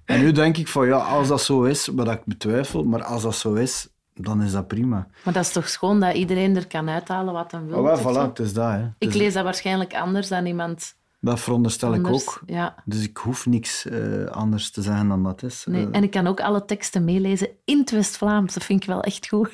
en 0.05 0.19
nu 0.19 0.31
denk 0.31 0.57
ik 0.57 0.67
van 0.67 0.87
ja, 0.87 0.97
als 0.97 1.27
dat 1.27 1.41
zo 1.41 1.63
is, 1.63 1.87
wat 1.87 2.11
ik 2.11 2.25
betwijfel, 2.25 2.83
maar 2.83 3.03
als 3.03 3.21
dat 3.21 3.35
zo 3.35 3.53
is, 3.53 3.87
dan 4.13 4.43
is 4.43 4.51
dat 4.51 4.67
prima. 4.67 5.07
Maar 5.23 5.33
dat 5.33 5.45
is 5.45 5.51
toch 5.51 5.69
schoon 5.69 5.99
dat 5.99 6.15
iedereen 6.15 6.55
er 6.55 6.67
kan 6.67 6.89
uithalen 6.89 7.33
wat 7.33 7.51
hij 7.51 7.63
wil? 7.65 7.79
Oh, 7.79 7.99
voilà, 7.99 8.29
het 8.29 8.39
is 8.39 8.53
dat. 8.53 8.71
Hè. 8.71 8.87
Ik 8.97 9.13
lees 9.13 9.33
dat 9.33 9.43
waarschijnlijk 9.43 9.93
anders 9.95 10.27
dan 10.27 10.45
iemand. 10.45 10.95
Dat 11.19 11.39
veronderstel 11.39 11.93
anders, 11.93 12.23
ik 12.23 12.29
ook. 12.29 12.41
Ja. 12.45 12.75
Dus 12.85 13.03
ik 13.03 13.17
hoef 13.17 13.45
niks 13.45 13.85
uh, 13.85 14.25
anders 14.25 14.69
te 14.71 14.81
zeggen 14.81 15.07
dan 15.07 15.23
dat 15.23 15.43
is. 15.43 15.65
Nee, 15.69 15.85
uh, 15.85 15.89
en 15.91 16.03
ik 16.03 16.11
kan 16.11 16.27
ook 16.27 16.41
alle 16.41 16.65
teksten 16.65 17.03
meelezen 17.03 17.49
in 17.65 17.79
het 17.79 17.91
West-Vlaams. 17.91 18.53
Dat 18.53 18.63
vind 18.63 18.81
ik 18.81 18.87
wel 18.87 19.01
echt 19.01 19.27
goed. 19.27 19.49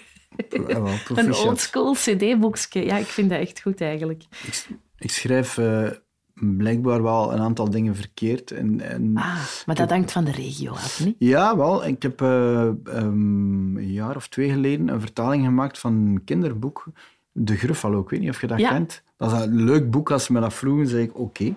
Wel, 0.50 0.88
een 1.16 1.34
oldschool 1.34 1.94
cd-boekje. 1.94 2.86
Ja, 2.86 2.98
ik 2.98 3.06
vind 3.06 3.30
dat 3.30 3.40
echt 3.40 3.62
goed 3.62 3.82
eigenlijk. 3.82 4.24
Ik, 4.44 4.68
ik 4.98 5.12
schrijf 5.12 5.58
uh, 5.58 5.90
blijkbaar 6.34 7.04
wel 7.04 7.34
een 7.34 7.40
aantal 7.40 7.70
dingen 7.70 7.96
verkeerd. 7.96 8.52
En, 8.52 8.82
en 8.82 9.12
ah, 9.18 9.38
maar 9.66 9.75
dat 9.75 9.90
hangt 9.90 10.12
van 10.12 10.24
de 10.24 10.32
regio 10.32 10.72
af, 10.72 11.06
niet? 11.06 11.16
Ja, 11.20 11.58
wel. 11.58 11.86
Ik 11.86 12.02
heb 12.02 12.22
uh, 12.22 12.70
um, 12.86 13.78
een 13.78 13.92
jaar 13.92 14.16
of 14.16 14.27
twee 14.27 14.50
geleden 14.50 14.88
een 14.88 15.00
vertaling 15.00 15.46
gemaakt 15.46 15.79
van 15.79 15.94
een 15.94 16.24
kinderboek. 16.24 16.86
De 17.31 17.55
Gruffalo, 17.55 18.01
ik 18.01 18.10
weet 18.10 18.20
niet 18.20 18.29
of 18.29 18.42
je 18.42 18.48
dat 18.48 18.60
ja. 18.60 18.70
kent. 18.70 19.03
Dat 19.18 19.31
is 19.31 19.40
een 19.40 19.64
leuk 19.64 19.92
boek. 19.92 20.12
Als 20.12 20.24
ze 20.24 20.34
me 20.34 20.40
dat 20.40 20.53
vroegen, 20.53 20.88
zei 20.88 21.03
ik 21.03 21.20
oké. 21.20 21.22
Okay. 21.22 21.55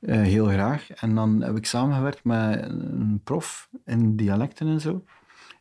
Uh, 0.00 0.22
heel 0.22 0.46
graag. 0.46 0.90
En 0.90 1.14
dan 1.14 1.42
heb 1.42 1.56
ik 1.56 1.66
samengewerkt 1.66 2.24
met 2.24 2.62
een 2.68 3.20
prof 3.24 3.68
in 3.84 4.16
dialecten 4.16 4.66
en 4.66 4.80
zo. 4.80 5.04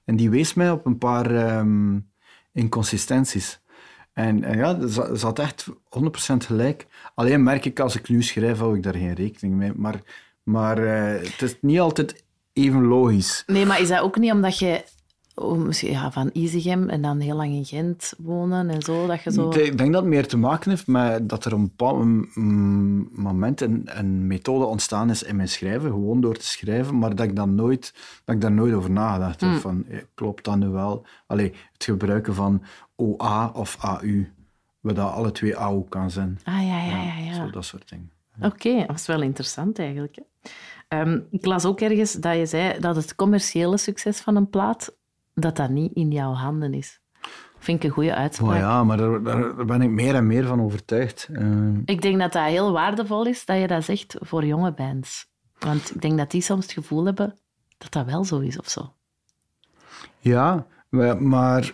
En 0.05 0.15
die 0.15 0.29
wees 0.29 0.53
mij 0.53 0.71
op 0.71 0.85
een 0.85 0.97
paar... 0.97 1.57
Um, 1.57 2.11
inconsistenties. 2.53 3.61
En, 4.13 4.43
en 4.43 4.57
ja, 4.57 4.87
ze 4.87 5.25
had 5.25 5.39
echt 5.39 5.67
100% 5.69 5.73
gelijk. 6.37 6.87
Alleen 7.15 7.43
merk 7.43 7.65
ik 7.65 7.79
als 7.79 7.95
ik 7.95 8.09
nu 8.09 8.23
schrijf, 8.23 8.57
hou 8.57 8.75
ik 8.77 8.83
daar 8.83 8.93
geen 8.95 9.13
rekening 9.13 9.55
mee. 9.55 9.71
Maar, 9.75 10.01
maar 10.43 10.79
uh, 10.79 11.21
het 11.21 11.41
is 11.41 11.55
niet 11.61 11.79
altijd 11.79 12.23
even 12.53 12.83
logisch. 12.85 13.43
Nee, 13.45 13.65
maar 13.65 13.81
is 13.81 13.87
dat 13.87 13.99
ook 13.99 14.17
niet 14.17 14.31
omdat 14.31 14.59
je 14.59 14.83
oh, 15.35 15.71
ja, 15.71 16.11
van 16.11 16.29
Izegem 16.33 16.89
en 16.89 17.01
dan 17.01 17.19
heel 17.19 17.35
lang 17.35 17.51
in 17.53 17.65
Gent 17.65 18.13
wonen 18.17 18.69
en 18.69 18.81
zo? 18.81 19.07
Dat 19.07 19.21
je 19.21 19.31
zo... 19.31 19.49
Ik 19.49 19.77
denk 19.77 19.93
dat 19.93 20.01
het 20.01 20.11
meer 20.11 20.27
te 20.27 20.37
maken 20.37 20.69
heeft 20.69 20.87
met 20.87 21.29
dat 21.29 21.45
er 21.45 21.53
op 21.53 21.59
een 21.59 21.65
bepaald 21.65 22.05
moment 23.17 23.61
een, 23.61 23.81
een 23.85 24.27
methode 24.27 24.65
ontstaan 24.65 25.09
is 25.09 25.23
in 25.23 25.35
mijn 25.35 25.47
schrijven, 25.47 25.89
gewoon 25.89 26.21
door 26.21 26.37
te 26.37 26.45
schrijven, 26.45 26.97
maar 26.97 27.15
dat 27.15 27.25
ik, 27.25 27.35
dan 27.35 27.55
nooit, 27.55 27.93
dat 28.25 28.35
ik 28.35 28.41
daar 28.41 28.51
nooit 28.51 28.73
over 28.73 28.91
nagedacht 28.91 29.41
heb. 29.41 29.49
Mm. 29.49 29.59
Van, 29.59 29.85
klopt 30.13 30.43
dat 30.43 30.57
nu 30.57 30.67
wel? 30.67 31.05
Allee, 31.27 31.53
het 31.73 31.83
gebruiken 31.83 32.33
van 32.33 32.63
OA 32.95 33.51
of 33.53 33.77
AU, 33.79 34.31
waar 34.79 34.93
dat 34.93 35.11
alle 35.11 35.31
twee 35.31 35.57
AU 35.57 35.83
kan 35.89 36.11
zijn. 36.11 36.39
Ah, 36.43 36.67
ja, 36.67 36.83
ja, 36.83 37.03
ja. 37.03 37.17
ja. 37.17 37.33
Zo, 37.33 37.49
dat 37.49 37.65
soort 37.65 37.89
dingen. 37.89 38.11
Oké, 38.41 38.45
okay, 38.45 38.85
dat 38.85 38.95
is 38.95 39.05
wel 39.05 39.21
interessant 39.21 39.79
eigenlijk. 39.79 40.15
Hè? 40.15 40.21
Um, 41.01 41.27
ik 41.31 41.45
las 41.45 41.65
ook 41.65 41.81
ergens 41.81 42.13
dat 42.13 42.37
je 42.37 42.45
zei 42.45 42.79
dat 42.79 42.95
het 42.95 43.15
commerciële 43.15 43.77
succes 43.77 44.19
van 44.19 44.35
een 44.35 44.49
plaat 44.49 44.95
dat 45.33 45.55
dat 45.55 45.69
niet 45.69 45.93
in 45.93 46.11
jouw 46.11 46.33
handen 46.33 46.73
is. 46.73 47.01
Vind 47.59 47.77
ik 47.77 47.83
een 47.83 47.95
goede 47.95 48.15
uitspraak. 48.15 48.49
Oh 48.49 48.57
ja, 48.57 48.83
maar 48.83 48.97
daar, 48.97 49.23
daar, 49.23 49.65
ben 49.65 49.81
ik 49.81 49.89
meer 49.89 50.15
en 50.15 50.27
meer 50.27 50.45
van 50.45 50.61
overtuigd. 50.61 51.27
Uh... 51.31 51.77
Ik 51.85 52.01
denk 52.01 52.19
dat 52.19 52.33
dat 52.33 52.45
heel 52.45 52.71
waardevol 52.71 53.25
is 53.25 53.45
dat 53.45 53.59
je 53.59 53.67
dat 53.67 53.83
zegt 53.83 54.15
voor 54.19 54.45
jonge 54.45 54.73
bands. 54.73 55.31
Want 55.59 55.95
ik 55.95 56.01
denk 56.01 56.17
dat 56.17 56.31
die 56.31 56.41
soms 56.41 56.63
het 56.63 56.73
gevoel 56.73 57.05
hebben 57.05 57.37
dat 57.77 57.91
dat 57.91 58.05
wel 58.05 58.23
zo 58.23 58.39
is 58.39 58.59
of 58.59 58.69
zo. 58.69 58.93
Ja, 60.19 60.65
maar 61.19 61.71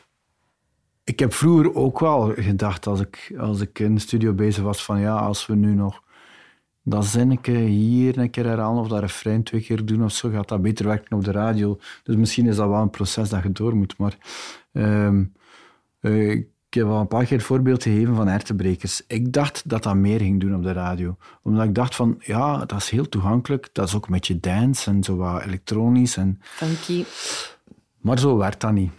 ik 1.04 1.20
heb 1.20 1.34
vroeger 1.34 1.76
ook 1.76 2.00
wel 2.00 2.34
gedacht 2.36 2.88
als 2.88 3.00
ik, 3.00 3.36
als 3.40 3.62
ik 3.62 3.80
in 3.80 3.96
de 3.96 4.02
studio 4.02 4.34
bezig 4.34 4.64
was 4.64 4.84
van 4.84 5.00
ja, 5.00 5.16
als 5.16 5.46
we 5.46 5.56
nu 5.56 5.74
nog 5.74 6.02
dat 6.84 7.06
zinnetje 7.06 7.58
hier 7.58 8.18
een 8.18 8.30
keer 8.30 8.46
herhalen 8.46 8.82
of 8.82 8.88
dat 8.88 9.00
refrein 9.00 9.44
twee 9.44 9.62
keer 9.62 9.86
doen 9.86 10.04
of 10.04 10.12
zo, 10.12 10.30
gaat 10.30 10.48
dat 10.48 10.62
beter 10.62 10.86
werken 10.86 11.18
op 11.18 11.24
de 11.24 11.32
radio. 11.32 11.80
Dus 12.04 12.16
misschien 12.16 12.48
is 12.48 12.56
dat 12.56 12.70
wel 12.70 12.82
een 12.82 12.90
proces 12.90 13.30
dat 13.30 13.44
je 13.44 13.52
door 13.52 13.76
moet. 13.76 13.98
Maar 13.98 14.18
um, 14.72 15.34
uh, 16.02 16.32
ik 16.70 16.76
heb 16.76 16.86
al 16.86 17.00
een 17.00 17.08
paar 17.08 17.26
keer 17.26 17.38
het 17.38 17.46
voorbeeld 17.46 17.84
gegeven 17.84 18.16
van 18.16 18.28
hertenbrekers. 18.28 19.04
Ik 19.08 19.34
dacht 19.34 19.70
dat 19.70 19.84
dat 19.84 19.96
meer 19.96 20.20
ging 20.20 20.40
doen 20.40 20.56
op 20.56 20.64
de 20.64 20.72
radio. 20.72 21.18
Omdat 21.44 21.66
ik 21.66 21.76
dacht 21.76 21.96
van, 21.96 22.16
ja, 22.20 22.58
dat 22.58 22.78
is 22.78 22.90
heel 22.90 23.10
toegankelijk. 23.10 23.70
Dat 23.72 23.88
is 23.88 23.96
ook 23.96 24.06
een 24.06 24.12
beetje 24.12 24.40
dance 24.40 24.90
en 24.90 25.04
zo 25.04 25.16
wat 25.16 25.42
elektronisch. 25.42 26.18
En... 26.18 26.40
Funky. 26.42 27.06
Maar 28.02 28.20
zo 28.20 28.38
werkt 28.38 28.62
dat 28.62 28.72
niet. 28.72 28.92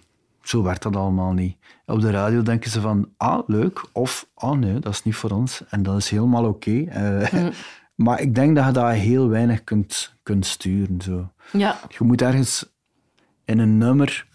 Zo 0.43 0.63
werkt 0.63 0.83
dat 0.83 0.97
allemaal 0.97 1.33
niet. 1.33 1.57
Op 1.87 2.01
de 2.01 2.11
radio 2.11 2.43
denken 2.43 2.71
ze 2.71 2.81
van, 2.81 3.09
ah, 3.17 3.43
leuk. 3.47 3.85
Of, 3.93 4.29
ah, 4.35 4.59
nee, 4.59 4.79
dat 4.79 4.93
is 4.93 5.03
niet 5.03 5.15
voor 5.15 5.31
ons. 5.31 5.65
En 5.69 5.83
dat 5.83 5.97
is 5.97 6.11
helemaal 6.11 6.45
oké. 6.45 6.71
Okay. 6.71 7.21
Uh, 7.23 7.33
mm. 7.33 7.51
Maar 8.05 8.21
ik 8.21 8.35
denk 8.35 8.57
dat 8.57 8.67
je 8.67 8.73
dat 8.73 8.93
heel 8.93 9.29
weinig 9.29 9.65
kunt, 9.65 10.15
kunt 10.23 10.47
sturen. 10.47 11.01
Zo. 11.01 11.33
Ja. 11.53 11.79
Je 11.89 12.05
moet 12.05 12.23
ergens 12.23 12.73
in 13.45 13.59
een 13.59 13.79
nummer 13.79 14.29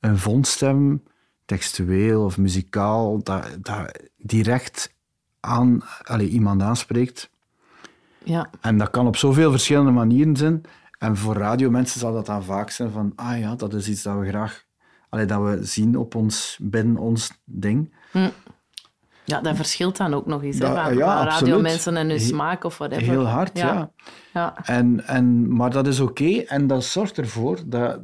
een 0.00 0.18
vondst 0.18 0.60
hebben, 0.60 1.04
textueel 1.44 2.24
of 2.24 2.38
muzikaal, 2.38 3.22
dat, 3.22 3.56
dat 3.60 3.98
direct 4.16 4.94
aan, 5.40 5.82
allez, 6.02 6.28
iemand 6.28 6.62
aanspreekt. 6.62 7.30
Ja. 8.24 8.50
En 8.60 8.78
dat 8.78 8.90
kan 8.90 9.06
op 9.06 9.16
zoveel 9.16 9.50
verschillende 9.50 9.90
manieren 9.90 10.36
zijn. 10.36 10.62
En 10.98 11.16
voor 11.16 11.36
radiomensen 11.36 12.00
zal 12.00 12.12
dat 12.12 12.26
dan 12.26 12.44
vaak 12.44 12.70
zijn 12.70 12.90
van, 12.90 13.12
ah 13.16 13.38
ja, 13.38 13.54
dat 13.54 13.74
is 13.74 13.88
iets 13.88 14.02
dat 14.02 14.18
we 14.18 14.28
graag, 14.28 14.64
allez, 15.14 15.26
dat 15.26 15.42
we 15.42 15.64
zien 15.64 15.96
op 15.96 16.14
ons, 16.14 16.58
binnen 16.62 16.96
ons 16.96 17.30
ding. 17.44 17.94
Hm. 18.10 18.28
Ja, 19.24 19.40
dat 19.40 19.56
verschilt 19.56 19.96
dan 19.96 20.14
ook 20.14 20.26
nog 20.26 20.42
eens. 20.42 20.58
Dat, 20.58 20.76
hè, 20.76 20.82
van, 20.82 20.96
ja, 20.96 21.24
radiomensen 21.24 21.96
en 21.96 22.08
hun 22.08 22.20
smaak 22.20 22.64
of 22.64 22.78
whatever. 22.78 23.04
Heel 23.04 23.26
hard, 23.26 23.58
ja. 23.58 23.74
ja. 23.74 23.90
ja. 24.32 24.56
En, 24.64 25.06
en, 25.06 25.56
maar 25.56 25.70
dat 25.70 25.86
is 25.86 26.00
oké 26.00 26.22
okay, 26.22 26.44
en 26.44 26.66
dat 26.66 26.84
zorgt 26.84 27.18
ervoor 27.18 27.58
dat, 27.66 28.00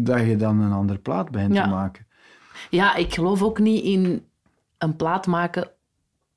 dat 0.00 0.20
je 0.20 0.36
dan 0.36 0.60
een 0.60 0.72
andere 0.72 0.98
plaat 0.98 1.30
begint 1.30 1.54
Ja. 1.54 1.62
te 1.62 1.68
maken. 1.68 2.06
Ja, 2.70 2.94
ik 2.94 3.14
geloof 3.14 3.42
ook 3.42 3.58
niet 3.58 3.84
in 3.84 4.24
een 4.78 4.96
plaat 4.96 5.26
maken 5.26 5.70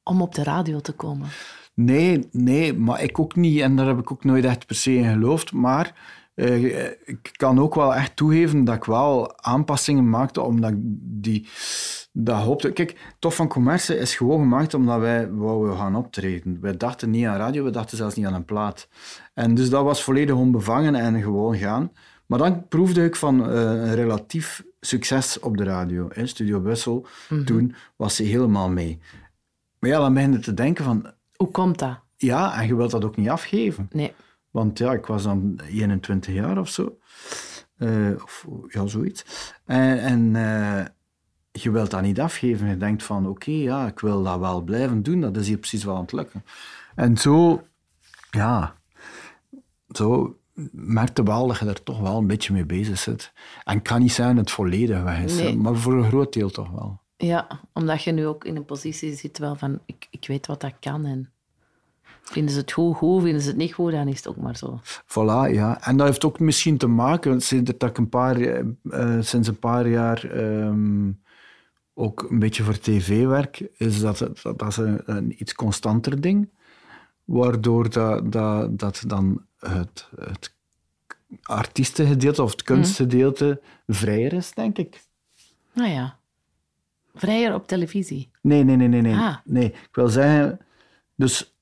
om 0.03 0.21
op 0.21 0.35
de 0.35 0.43
radio 0.43 0.79
te 0.79 0.91
komen. 0.91 1.27
Nee, 1.73 2.27
nee, 2.31 2.73
maar 2.73 3.03
ik 3.03 3.19
ook 3.19 3.35
niet. 3.35 3.59
En 3.59 3.75
daar 3.75 3.87
heb 3.87 3.99
ik 3.99 4.11
ook 4.11 4.23
nooit 4.23 4.45
echt 4.45 4.65
per 4.65 4.75
se 4.75 4.93
in 4.95 5.11
geloofd. 5.11 5.51
Maar 5.51 5.93
eh, 6.33 6.85
ik 6.85 7.29
kan 7.31 7.59
ook 7.59 7.75
wel 7.75 7.95
echt 7.95 8.15
toegeven 8.15 8.63
dat 8.63 8.75
ik 8.75 8.83
wel 8.83 9.41
aanpassingen 9.41 10.09
maakte, 10.09 10.41
omdat 10.41 10.71
ik 10.71 10.77
die... 11.01 11.47
Dat 12.11 12.37
hoopte... 12.37 12.71
Kijk, 12.71 13.13
Tof 13.19 13.35
van 13.35 13.47
Commerce 13.47 13.97
is 13.97 14.15
gewoon 14.15 14.39
gemaakt 14.39 14.73
omdat 14.73 14.99
wij 14.99 15.31
wouden 15.31 15.77
gaan 15.77 15.95
optreden. 15.95 16.57
Wij 16.61 16.77
dachten 16.77 17.09
niet 17.09 17.25
aan 17.25 17.37
radio, 17.37 17.63
we 17.63 17.69
dachten 17.69 17.97
zelfs 17.97 18.15
niet 18.15 18.25
aan 18.25 18.33
een 18.33 18.45
plaat. 18.45 18.87
En 19.33 19.55
dus 19.55 19.69
dat 19.69 19.83
was 19.83 20.03
volledig 20.03 20.35
onbevangen 20.35 20.95
en 20.95 21.21
gewoon 21.21 21.57
gaan. 21.57 21.91
Maar 22.25 22.39
dan 22.39 22.67
proefde 22.67 23.03
ik 23.03 23.15
van 23.15 23.49
eh, 23.49 23.61
een 23.61 23.95
relatief 23.95 24.63
succes 24.79 25.39
op 25.39 25.57
de 25.57 25.63
radio. 25.63 26.07
In 26.07 26.27
Studio 26.27 26.59
Brussel, 26.59 27.05
toen 27.45 27.75
was 27.95 28.15
ze 28.15 28.23
helemaal 28.23 28.69
mee. 28.69 28.99
Maar 29.79 29.89
ja, 29.89 29.99
dan 29.99 30.13
begin 30.13 30.31
je 30.31 30.39
te 30.39 30.53
denken 30.53 30.83
van... 30.83 31.11
Hoe 31.35 31.51
komt 31.51 31.79
dat? 31.79 31.99
Ja, 32.17 32.61
en 32.61 32.67
je 32.67 32.75
wilt 32.75 32.91
dat 32.91 33.05
ook 33.05 33.17
niet 33.17 33.29
afgeven. 33.29 33.87
Nee. 33.91 34.13
Want 34.51 34.77
ja, 34.77 34.91
ik 34.93 35.05
was 35.05 35.23
dan 35.23 35.59
21 35.69 36.33
jaar 36.33 36.57
of 36.57 36.69
zo. 36.69 36.97
Eh, 37.77 38.11
of 38.23 38.45
ja, 38.67 38.87
zoiets. 38.87 39.25
En, 39.65 39.99
en 39.99 40.35
eh, 40.35 40.85
je 41.51 41.71
wilt 41.71 41.91
dat 41.91 42.01
niet 42.01 42.19
afgeven. 42.19 42.67
Je 42.67 42.77
denkt 42.77 43.03
van, 43.03 43.27
oké, 43.27 43.51
ja, 43.51 43.87
ik 43.87 43.99
wil 43.99 44.23
dat 44.23 44.39
wel 44.39 44.61
blijven 44.61 45.03
doen. 45.03 45.21
Dat 45.21 45.37
is 45.37 45.47
hier 45.47 45.57
precies 45.57 45.83
wel 45.83 45.95
aan 45.95 46.01
het 46.01 46.11
lukken. 46.11 46.43
En 46.95 47.17
zo, 47.17 47.63
ja, 48.31 48.75
zo 49.89 50.37
merkte 50.71 51.23
wel 51.23 51.47
dat 51.47 51.57
je 51.59 51.65
er 51.65 51.83
toch 51.83 51.99
wel 51.99 52.17
een 52.17 52.27
beetje 52.27 52.53
mee 52.53 52.65
bezig 52.65 52.97
zit. 52.97 53.33
En 53.63 53.77
het 53.77 53.87
kan 53.87 53.99
niet 54.01 54.11
zijn 54.11 54.35
dat 54.35 54.45
het 54.45 54.53
volledig 54.53 55.03
weg 55.03 55.23
is, 55.23 55.35
Nee. 55.37 55.57
maar 55.57 55.75
voor 55.75 55.93
een 55.93 56.07
groot 56.07 56.33
deel 56.33 56.49
toch 56.49 56.69
wel. 56.71 56.99
Ja, 57.17 57.47
omdat 57.73 58.03
je 58.03 58.11
nu 58.11 58.25
ook 58.27 58.45
in 58.45 58.55
een 58.55 58.65
positie 58.65 59.15
zit 59.15 59.37
wel 59.37 59.55
van, 59.55 59.79
ik, 59.85 60.07
ik 60.09 60.27
weet 60.27 60.47
wat 60.47 60.61
dat 60.61 60.73
kan 60.79 61.05
en 61.05 61.31
vinden 62.21 62.53
ze 62.53 62.59
het 62.59 62.71
goed, 62.71 62.95
goed, 62.95 63.23
vinden 63.23 63.41
ze 63.41 63.47
het 63.47 63.57
niet 63.57 63.73
goed, 63.73 63.91
dan 63.91 64.07
is 64.07 64.17
het 64.17 64.27
ook 64.27 64.37
maar 64.37 64.55
zo. 64.57 64.79
Voilà, 64.83 65.53
ja. 65.53 65.81
En 65.83 65.97
dat 65.97 66.07
heeft 66.07 66.25
ook 66.25 66.39
misschien 66.39 66.77
te 66.77 66.87
maken, 66.87 67.41
sinds 67.41 67.71
dat 67.77 67.89
ik 67.89 67.97
een 67.97 68.09
paar, 68.09 68.35
eh, 68.35 68.59
eh, 68.89 69.21
sinds 69.21 69.47
een 69.47 69.59
paar 69.59 69.87
jaar 69.87 70.23
ehm, 70.23 71.11
ook 71.93 72.27
een 72.29 72.39
beetje 72.39 72.63
voor 72.63 72.79
tv 72.79 73.25
werk, 73.25 73.67
is 73.77 73.99
dat, 73.99 74.17
dat, 74.17 74.59
dat 74.59 74.67
is 74.67 74.77
een, 74.77 75.01
een 75.05 75.35
iets 75.41 75.53
constanter 75.53 76.21
ding. 76.21 76.49
Waardoor 77.25 77.89
dat, 77.89 78.31
dat, 78.31 78.79
dat 78.79 79.03
dan 79.07 79.45
het, 79.59 80.09
het 80.19 80.53
artiestengedeelte 81.43 82.43
of 82.43 82.51
het 82.51 82.63
kunstgedeelte 82.63 83.61
vrijer 83.87 84.33
is, 84.33 84.53
denk 84.53 84.77
ik. 84.77 85.01
Nou 85.73 85.89
ja, 85.89 86.17
vrijer 87.15 87.53
op 87.53 87.67
televisie. 87.67 88.29
Nee, 88.41 88.63
nee, 88.63 88.75
nee, 88.75 88.87
nee. 88.87 89.01
Nee, 89.01 89.15
Ah. 89.15 89.35
nee. 89.45 89.65
ik 89.65 89.89
wil 89.91 90.07
zeggen, 90.07 90.59
dus 91.15 91.53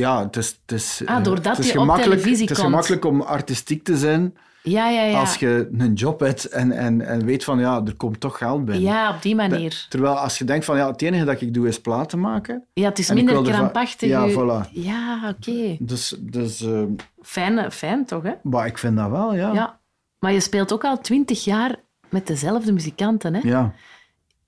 ja, 0.00 0.22
het 0.24 0.36
is, 0.36 0.58
het 0.66 0.72
is, 0.80 1.02
Ah, 1.04 1.16
eh, 1.16 1.24
doordat 1.24 1.56
het 1.56 1.66
is 1.66 1.70
gemakkelijk, 1.72 2.20
televisie 2.20 2.42
Het 2.42 2.50
is 2.50 2.56
komt. 2.56 2.68
gemakkelijk 2.68 3.04
om 3.04 3.20
artistiek 3.20 3.84
te 3.84 3.96
zijn 3.96 4.36
Ja, 4.62 4.88
ja, 4.88 5.02
ja. 5.02 5.18
als 5.20 5.36
je 5.36 5.68
een 5.78 5.92
job 5.92 6.20
hebt 6.20 6.44
en, 6.48 6.72
en, 6.72 7.00
en 7.00 7.24
weet 7.24 7.44
van 7.44 7.58
ja, 7.58 7.82
er 7.84 7.96
komt 7.96 8.20
toch 8.20 8.38
geld 8.38 8.64
binnen. 8.64 8.84
Ja, 8.84 9.14
op 9.14 9.22
die 9.22 9.34
manier. 9.34 9.86
Terwijl 9.88 10.14
als 10.18 10.38
je 10.38 10.44
denkt 10.44 10.64
van 10.64 10.76
ja, 10.76 10.90
het 10.90 11.02
enige 11.02 11.24
dat 11.24 11.40
ik 11.40 11.54
doe 11.54 11.68
is 11.68 11.80
platen 11.80 12.20
maken. 12.20 12.64
Ja, 12.72 12.88
het 12.88 12.98
is 12.98 13.12
minder 13.12 13.42
krampachtig. 13.42 14.08
Ja, 14.08 14.28
voilà. 14.30 14.70
Ja, 14.72 15.34
oké. 15.38 15.76
Dus, 15.78 16.16
dus 16.20 16.60
eh, 16.60 16.82
Fijn, 17.22 17.72
fijn 17.72 18.04
toch, 18.04 18.22
hè? 18.22 18.32
maar 18.42 18.66
ik 18.66 18.78
vind 18.78 18.96
dat 18.96 19.10
wel, 19.10 19.34
ja. 19.34 19.52
Ja. 19.52 19.78
Maar 20.18 20.32
je 20.32 20.40
speelt 20.40 20.72
ook 20.72 20.84
al 20.84 21.00
twintig 21.00 21.44
jaar 21.44 21.74
met 22.08 22.26
dezelfde 22.26 22.72
muzikanten, 22.72 23.34
hè? 23.34 23.40
Ja, 23.42 23.72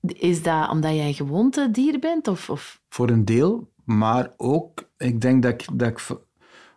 Is 0.01 0.43
dat 0.43 0.69
omdat 0.69 0.91
jij 0.95 1.07
een 1.07 1.13
gewoontedier 1.13 1.99
bent? 1.99 2.27
Of, 2.27 2.49
of... 2.49 2.79
voor 2.89 3.09
een 3.09 3.25
deel. 3.25 3.67
Maar 3.85 4.31
ook, 4.37 4.88
ik 4.99 5.21
denk 5.21 5.43
dat 5.43 5.51
ik, 5.51 5.67
dat 5.73 5.87
ik 5.87 6.07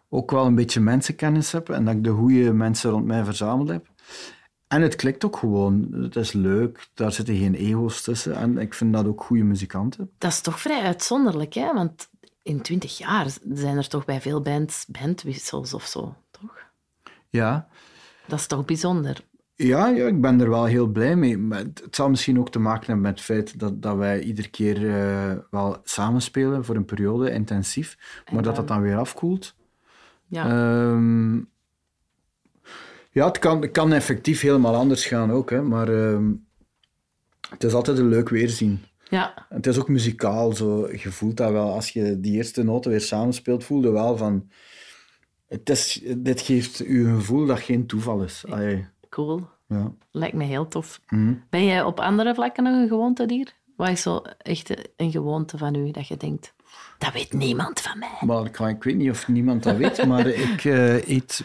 ook 0.09 0.31
wel 0.31 0.47
een 0.47 0.55
beetje 0.55 0.81
mensenkennis 0.81 1.53
heb 1.53 1.69
en 1.69 1.85
dat 1.85 1.95
ik 1.95 2.05
de 2.05 2.11
goede 2.11 2.53
mensen 2.53 2.91
rond 2.91 3.05
mij 3.05 3.25
verzameld 3.25 3.69
heb. 3.69 3.87
En 4.69 4.83
het 4.83 4.97
klikt 4.97 5.25
ook 5.25 5.37
gewoon. 5.37 5.89
Het 5.93 6.17
is 6.17 6.33
leuk, 6.33 6.89
daar 6.95 7.13
zitten 7.13 7.37
geen 7.37 7.55
ego's 7.55 8.03
tussen. 8.03 8.35
En 8.37 8.59
ik 8.59 8.75
vind 8.75 8.93
dat 8.93 9.07
ook 9.07 9.23
goede 9.25 9.43
muzikanten. 9.43 10.11
Dat 10.19 10.31
is 10.33 10.41
toch 10.41 10.61
vrij 10.61 10.83
uitzonderlijk, 10.83 11.55
hè? 11.55 11.73
Want 11.73 12.11
in 12.43 12.61
twintig 12.61 12.99
jaar 12.99 13.27
zijn 13.53 13.77
er 13.77 13.89
toch 13.89 14.05
bij 14.05 14.21
veel 14.21 14.43
bands 14.43 14.87
bandwissels 14.89 15.75
of 15.75 15.87
zo, 15.87 16.15
toch? 16.31 16.59
Ja, 17.29 17.69
Dat 18.27 18.39
is 18.39 18.47
toch 18.47 18.65
bijzonder? 18.65 19.25
Ja, 19.55 19.89
ja, 19.89 20.07
ik 20.07 20.21
ben 20.21 20.41
er 20.41 20.51
wel 20.51 20.65
heel 20.65 20.87
blij 20.87 21.17
mee. 21.17 21.39
Maar 21.39 21.59
het 21.59 21.87
zal 21.91 22.11
misschien 22.11 22.39
ook 22.39 22.51
te 22.51 22.59
maken 22.59 22.87
hebben 22.87 23.01
met 23.01 23.13
het 23.13 23.21
feit 23.21 23.59
dat, 23.59 23.83
dat 23.83 23.97
wij 23.97 24.21
iedere 24.21 24.49
keer 24.49 24.89
eh, 24.91 25.37
wel 25.51 25.81
samenspelen 25.85 26.65
voor 26.65 26.77
een 26.77 26.85
periode, 26.85 27.31
intensief, 27.31 27.99
maar 28.33 28.43
dat 28.43 28.57
dat 28.57 28.69
dan 28.69 28.83
weer 28.83 28.97
afkoelt. 28.97 29.55
Ja. 30.27 30.45
Ehm, 30.45 31.37
ja, 33.11 33.27
het 33.27 33.39
kan, 33.39 33.63
het 33.63 33.71
kan 33.71 33.93
effectief 33.93 34.41
helemaal 34.41 34.75
anders 34.75 35.07
gaan 35.07 35.31
ook, 35.31 35.51
hè, 35.51 35.63
maar 35.63 35.89
ehm, 35.89 36.33
het 37.51 37.65
is 37.65 37.73
altijd 37.73 37.99
een 37.99 38.09
leuk 38.09 38.29
weerzien. 38.29 38.85
ja. 39.09 39.47
Het 39.49 39.67
is 39.67 39.79
ook 39.79 39.89
muzikaal, 39.89 40.53
zo. 40.53 40.89
je 40.93 41.13
voelt 41.13 41.37
dat 41.37 41.51
wel. 41.51 41.73
Als 41.73 41.91
je 41.91 42.21
die 42.21 42.33
eerste 42.37 42.63
noten 42.63 42.91
weer 42.91 43.01
samenspeelt, 43.01 43.65
voel 43.65 43.83
je 43.83 43.91
wel 43.91 44.17
van... 44.17 44.51
Het 45.49 45.69
is, 45.69 46.03
dit 46.17 46.41
geeft 46.41 46.87
u 46.87 47.07
een 47.07 47.15
gevoel 47.17 47.47
dat 47.47 47.61
geen 47.61 47.87
toeval 47.87 48.23
is. 48.23 48.45
Allee, 48.49 48.87
Cool. 49.13 49.49
ja. 49.67 49.93
Lijkt 50.11 50.35
me 50.35 50.45
heel 50.45 50.69
tof. 50.69 51.01
Mhm. 51.09 51.35
Ben 51.51 51.65
jij 51.65 51.83
op 51.83 52.01
andere 52.01 52.35
vlakken 52.35 52.65
nog 52.65 52.73
een 52.73 52.89
gewoontedier? 52.89 53.55
Wat 53.77 53.89
is 53.89 54.03
zo 54.03 54.23
echt 54.39 54.75
een 54.97 55.11
gewoonte 55.11 55.59
van 55.59 55.75
u 55.75 55.91
dat 55.91 56.09
je 56.09 56.17
denkt, 56.17 56.55
dat 56.99 57.13
weet 57.13 57.33
niemand 57.33 57.81
van 57.81 57.99
mij? 57.99 58.19
Maar 58.21 58.45
ik, 58.45 58.59
ik 58.59 58.83
weet 58.83 58.97
niet 58.97 59.11
of 59.11 59.29
niemand 59.29 59.63
dat 59.63 59.77
weet, 59.77 60.07
maar 60.07 60.27
ik 60.51 60.65
eh, 60.65 61.09
eet 61.09 61.45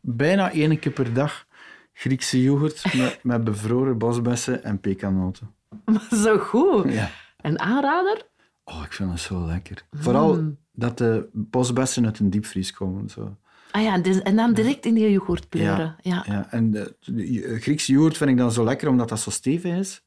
bijna 0.00 0.52
één 0.52 0.78
keer 0.78 0.92
per 0.92 1.14
dag 1.14 1.46
Griekse 1.92 2.42
yoghurt 2.42 2.94
met, 2.94 3.18
met 3.22 3.44
bevroren 3.44 3.98
bosbessen 3.98 4.64
en 4.64 4.80
pekanoten. 4.80 5.54
Maar 5.84 6.08
zo 6.24 6.38
goed. 6.38 6.92
Ja. 6.92 7.10
Een 7.40 7.58
aanrader? 7.58 8.26
Oh, 8.64 8.82
ik 8.84 8.92
vind 8.92 9.10
dat 9.10 9.20
zo 9.20 9.46
lekker. 9.46 9.86
Vooral 9.90 10.56
dat 10.72 10.98
de 10.98 11.28
bosbessen 11.32 12.04
uit 12.04 12.18
een 12.18 12.30
diepvries 12.30 12.72
komen. 12.72 13.08
Zo. 13.08 13.36
Ah 13.70 13.82
ja, 13.82 13.98
dus- 13.98 14.22
en 14.22 14.36
dan 14.36 14.52
direct 14.54 14.86
in 14.86 14.94
die 14.94 15.10
yoghurt 15.10 15.48
pleuren. 15.48 15.96
Ja. 16.00 16.24
Ja. 16.26 16.34
Ja, 16.34 16.46
en 16.50 16.70
de, 16.70 16.96
de 17.04 17.56
Griekse 17.60 17.92
yoghurt 17.92 18.16
vind 18.16 18.30
ik 18.30 18.36
dan 18.36 18.52
zo 18.52 18.64
lekker 18.64 18.88
omdat 18.88 19.08
dat 19.08 19.20
zo 19.20 19.30
stevig 19.30 19.74
is. 19.78 20.02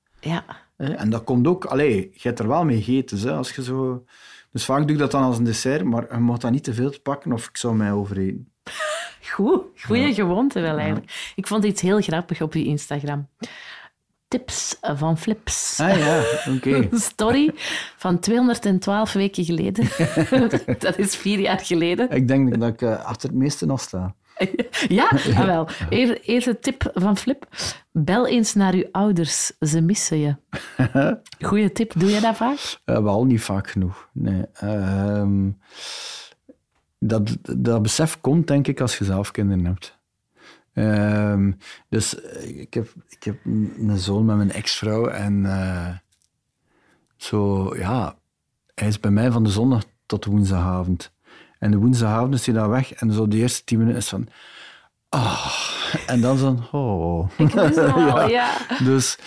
hè. 0.77 0.93
En 0.93 1.09
dat 1.09 1.23
komt 1.23 1.47
ook... 1.47 1.65
Allee, 1.65 1.95
je 2.13 2.27
hebt 2.27 2.39
er 2.39 2.47
wel 2.47 2.65
mee 2.65 2.81
gegeten, 2.81 3.19
hè, 3.19 3.31
als 3.33 3.51
je 3.51 3.63
zo... 3.63 4.03
Dus 4.51 4.65
vaak 4.65 4.81
doe 4.81 4.91
ik 4.91 4.97
dat 4.97 5.11
dan 5.11 5.23
als 5.23 5.37
een 5.37 5.43
dessert, 5.43 5.83
maar 5.83 6.13
je 6.13 6.19
mag 6.19 6.37
dat 6.37 6.51
niet 6.51 6.63
te 6.63 6.73
veel 6.73 6.93
pakken 7.03 7.31
of 7.31 7.47
ik 7.47 7.57
zou 7.57 7.75
mij 7.75 7.91
overeten. 7.91 8.51
Goed, 9.33 9.61
goede 9.85 10.13
gewoonte 10.13 10.59
wel 10.59 10.77
eigenlijk. 10.77 11.33
Ik 11.35 11.47
vond 11.47 11.63
iets 11.63 11.81
heel 11.81 12.01
grappig 12.01 12.41
op 12.41 12.53
je 12.53 12.63
Instagram. 12.63 13.27
Tips 14.29 14.77
van 14.81 15.17
Flips. 15.17 15.79
Ah 15.79 15.97
ja, 15.97 16.23
oké. 16.55 16.87
Story 17.11 17.51
van 17.97 18.19
212 18.19 19.13
weken 19.13 19.43
geleden. 19.45 19.87
dat 20.79 20.97
is 20.97 21.15
vier 21.15 21.39
jaar 21.39 21.59
geleden. 21.59 22.09
Ik 22.11 22.27
denk 22.27 22.59
dat 22.59 22.69
ik 22.69 22.81
eh, 22.81 23.05
achter 23.05 23.29
het 23.29 23.37
meeste 23.37 23.65
nog 23.65 23.81
sta. 23.81 24.15
Ja, 24.87 25.07
ah, 25.35 25.45
wel. 25.45 25.67
Eer- 25.89 26.21
Eerste 26.21 26.59
tip 26.59 26.91
van 26.93 27.17
Flip. 27.17 27.47
Bel 27.91 28.27
eens 28.27 28.53
naar 28.53 28.73
uw 28.73 28.85
ouders, 28.91 29.51
ze 29.59 29.81
missen 29.81 30.17
je. 30.19 30.35
Goeie 31.41 31.71
tip, 31.71 31.93
doe 31.95 32.09
je 32.09 32.19
dat 32.21 32.35
vaak? 32.35 32.79
Eh, 32.85 33.01
wel 33.03 33.25
niet 33.25 33.41
vaak 33.41 33.69
genoeg. 33.69 34.09
Nee. 34.13 34.43
Ehm, 34.53 35.49
dat, 36.99 37.37
dat 37.57 37.81
besef 37.81 38.21
komt, 38.21 38.47
denk 38.47 38.67
ik, 38.67 38.81
als 38.81 38.97
je 38.97 39.05
zelf 39.05 39.31
kinderen 39.31 39.65
hebt. 39.65 39.97
Ehm, 40.73 41.51
dus 41.89 42.21
eh, 42.21 42.59
ik 42.59 42.73
heb, 42.73 42.93
ik 43.09 43.23
heb 43.23 43.37
een 43.45 43.97
zoon 43.97 44.25
met 44.25 44.35
mijn 44.35 44.51
ex-vrouw 44.51 45.07
en 45.07 45.45
eh, 45.45 45.95
zo, 47.15 47.75
ja, 47.77 48.15
hij 48.75 48.87
is 48.87 48.99
bij 48.99 49.11
mij 49.11 49.31
van 49.31 49.43
de 49.43 49.49
zondag 49.49 49.83
tot 50.05 50.23
de 50.23 50.29
woensdagavond. 50.29 51.11
En 51.59 51.71
de 51.71 51.77
woensdagavond 51.77 52.33
is 52.33 52.45
hij 52.45 52.55
dan 52.55 52.69
weg 52.69 52.93
en 52.93 53.11
zo 53.11 53.27
de 53.27 53.37
eerste 53.37 53.63
tien 53.63 53.77
minuten 53.77 53.99
is 53.99 54.09
van, 54.09 54.27
ah, 55.09 55.55
en 56.07 56.21
dan 56.21 56.37
zo, 56.37 56.57
oh. 56.71 57.29
ja. 57.95 58.27
ja. 58.27 58.57
Dus, 58.83 59.17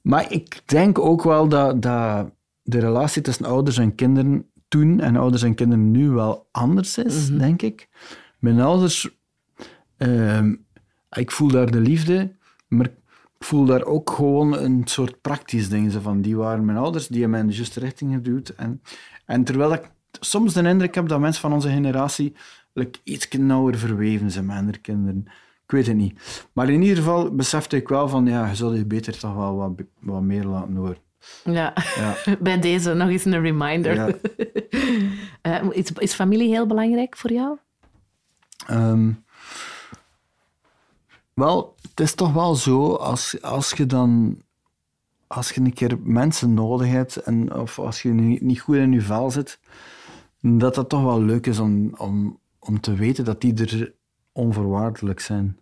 maar 0.00 0.32
ik 0.32 0.62
denk 0.64 0.98
ook 0.98 1.22
wel 1.22 1.48
dat, 1.48 1.82
dat 1.82 2.30
de 2.62 2.78
relatie 2.78 3.22
tussen 3.22 3.44
ouders 3.44 3.78
en 3.78 3.94
kinderen 3.94 4.48
toen 4.68 5.00
en 5.00 5.16
ouders 5.16 5.42
en 5.42 5.54
kinderen 5.54 5.90
nu 5.90 6.10
wel 6.10 6.48
anders 6.50 6.98
is, 6.98 7.28
denk 7.28 7.62
ik. 7.62 7.88
Mijn 8.38 8.60
ouders, 8.60 9.10
ehm, 9.96 10.54
ik 11.14 11.30
voel 11.30 11.48
daar 11.48 11.70
de 11.70 11.80
liefde, 11.80 12.32
maar 12.68 12.86
ik 12.86 12.94
voel 13.38 13.64
daar 13.64 13.84
ook 13.84 14.10
gewoon 14.10 14.58
een 14.58 14.82
soort 14.84 15.20
praktisch 15.20 15.68
ding. 15.68 15.92
Van, 15.92 16.20
die 16.20 16.36
waren 16.36 16.64
mijn 16.64 16.78
ouders, 16.78 17.06
die 17.06 17.20
hebben 17.20 17.30
mij 17.30 17.40
in 17.40 17.46
de 17.46 17.56
juiste 17.56 17.80
richting 17.80 18.12
geduwd. 18.12 18.48
En, 18.48 18.82
en 19.24 19.44
terwijl 19.44 19.72
ik 19.72 19.90
soms 20.20 20.52
de 20.52 20.62
indruk 20.62 20.94
heb 20.94 21.08
dat 21.08 21.20
mensen 21.20 21.40
van 21.40 21.52
onze 21.52 21.68
generatie 21.68 22.34
like, 22.72 22.98
iets 23.04 23.28
nauwer 23.28 23.78
verweven 23.78 24.30
zijn 24.30 24.46
met 24.46 24.56
hun 24.56 24.80
kinderen. 24.80 25.24
Ik 25.64 25.70
weet 25.70 25.86
het 25.86 25.96
niet. 25.96 26.46
Maar 26.52 26.68
in 26.70 26.82
ieder 26.82 26.96
geval 26.96 27.34
besefte 27.34 27.76
ik 27.76 27.88
wel 27.88 28.08
van, 28.08 28.26
ja, 28.26 28.48
je 28.48 28.54
zou 28.54 28.76
je 28.76 28.84
beter 28.84 29.18
toch 29.18 29.34
wel 29.34 29.56
wat, 29.56 29.72
wat 30.00 30.22
meer 30.22 30.44
laten 30.44 30.76
horen. 30.76 30.96
Ja. 31.44 31.72
Ja. 31.96 32.16
Bij 32.40 32.60
deze 32.60 32.94
nog 32.94 33.08
eens 33.08 33.24
een 33.24 33.40
reminder. 33.40 33.94
Ja. 33.94 34.08
Eh, 35.42 35.62
is, 35.70 35.92
is 35.92 36.14
familie 36.14 36.48
heel 36.48 36.66
belangrijk 36.66 37.16
voor 37.16 37.32
jou? 37.32 37.58
Ehm, 38.66 39.12
Wel, 41.34 41.74
het 41.82 42.00
is 42.00 42.14
toch 42.14 42.32
wel 42.32 42.54
zo, 42.54 42.94
als, 42.94 43.42
als 43.42 43.70
je 43.70 43.86
dan... 43.86 44.42
Als 45.26 45.50
je 45.50 45.60
een 45.60 45.72
keer 45.72 45.98
mensen 46.02 46.54
nodig 46.54 46.88
hebt, 46.88 47.16
en, 47.16 47.54
of 47.54 47.78
als 47.78 48.02
je 48.02 48.10
niet 48.12 48.60
goed 48.60 48.76
in 48.76 48.92
je 48.92 49.00
vel 49.00 49.30
zit, 49.30 49.58
dat 50.40 50.74
dat 50.74 50.88
toch 50.88 51.02
wel 51.02 51.22
leuk 51.22 51.46
is 51.46 51.58
om, 51.58 51.94
om, 51.96 52.38
om 52.58 52.80
te 52.80 52.94
weten 52.94 53.24
dat 53.24 53.40
die 53.40 53.54
er 53.54 53.92
onvoorwaardelijk 54.32 55.20
zijn. 55.20 55.58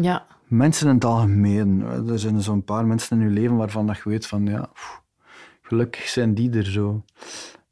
Ja, 0.00 0.26
Mensen 0.50 0.88
in 0.88 0.94
het 0.94 1.04
algemeen. 1.04 1.82
Er 2.08 2.18
zijn 2.18 2.42
zo'n 2.42 2.64
paar 2.64 2.86
mensen 2.86 3.20
in 3.20 3.28
je 3.28 3.32
leven 3.32 3.56
waarvan 3.56 3.86
dat 3.86 3.96
je 3.96 4.08
weet 4.08 4.26
van, 4.26 4.46
ja, 4.46 4.68
pff, 4.72 5.02
gelukkig 5.62 6.08
zijn 6.08 6.34
die 6.34 6.50
er 6.50 6.70
zo. 6.70 7.04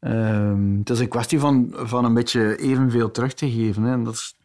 Ehm, 0.01 0.79
het 0.79 0.91
is 0.91 0.99
een 0.99 1.09
kwestie 1.09 1.39
van, 1.39 1.71
van 1.73 2.05
een 2.05 2.15
beetje 2.15 2.57
evenveel 2.57 3.11
terug 3.11 3.35
te 3.35 3.51
geven. 3.51 3.83
Hè. 3.83 3.93
En 3.93 4.05
dat 4.05 4.15
is 4.15 4.38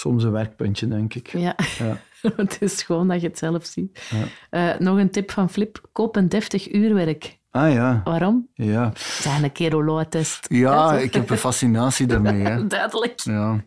soms 0.00 0.24
een 0.24 0.30
werkpuntje, 0.32 0.88
denk 0.88 1.14
ik. 1.14 1.28
ja. 1.32 1.54
Ja. 1.78 1.96
het 2.36 2.56
is 2.60 2.82
gewoon 2.82 3.08
dat 3.08 3.20
je 3.20 3.26
het 3.26 3.38
zelf 3.38 3.64
ziet. 3.64 4.08
Ja. 4.10 4.24
Eh, 4.72 4.78
nog 4.80 4.98
een 4.98 5.10
tip 5.10 5.30
van 5.30 5.50
Flip. 5.50 5.88
Koop 5.92 6.16
een 6.16 6.28
deftig 6.28 6.72
uurwerk. 6.72 7.38
Ah 7.50 7.72
ja, 7.72 8.00
Waarom? 8.04 8.48
ja. 8.54 8.92
Zijn 8.94 9.44
een 9.44 9.52
keer 9.52 10.06
test 10.08 10.46
Ja, 10.48 10.98
ik 10.98 11.14
heb 11.14 11.30
een 11.30 11.36
fascinatie 11.36 12.06
daarmee. 12.06 12.42
Hè. 12.42 12.66
Duidelijk. 12.76 13.20
Ja. 13.20 13.64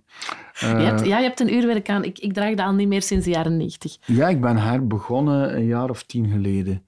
je 0.59 0.65
hebt, 0.65 1.01
Eh, 1.01 1.07
ja, 1.07 1.17
je 1.17 1.23
hebt 1.23 1.39
een 1.39 1.53
uurwerk 1.53 1.89
aan. 1.89 2.03
Ik, 2.03 2.19
ik 2.19 2.33
draag 2.33 2.55
dat 2.55 2.65
al 2.65 2.73
niet 2.73 2.87
meer 2.87 3.01
sinds 3.01 3.25
de 3.25 3.31
jaren 3.31 3.57
90. 3.57 3.97
ja, 4.05 4.27
ik 4.27 4.41
ben 4.41 4.57
haar 4.57 4.87
begonnen 4.87 5.55
een 5.55 5.65
jaar 5.65 5.89
of 5.89 6.03
tien 6.03 6.29
geleden. 6.29 6.85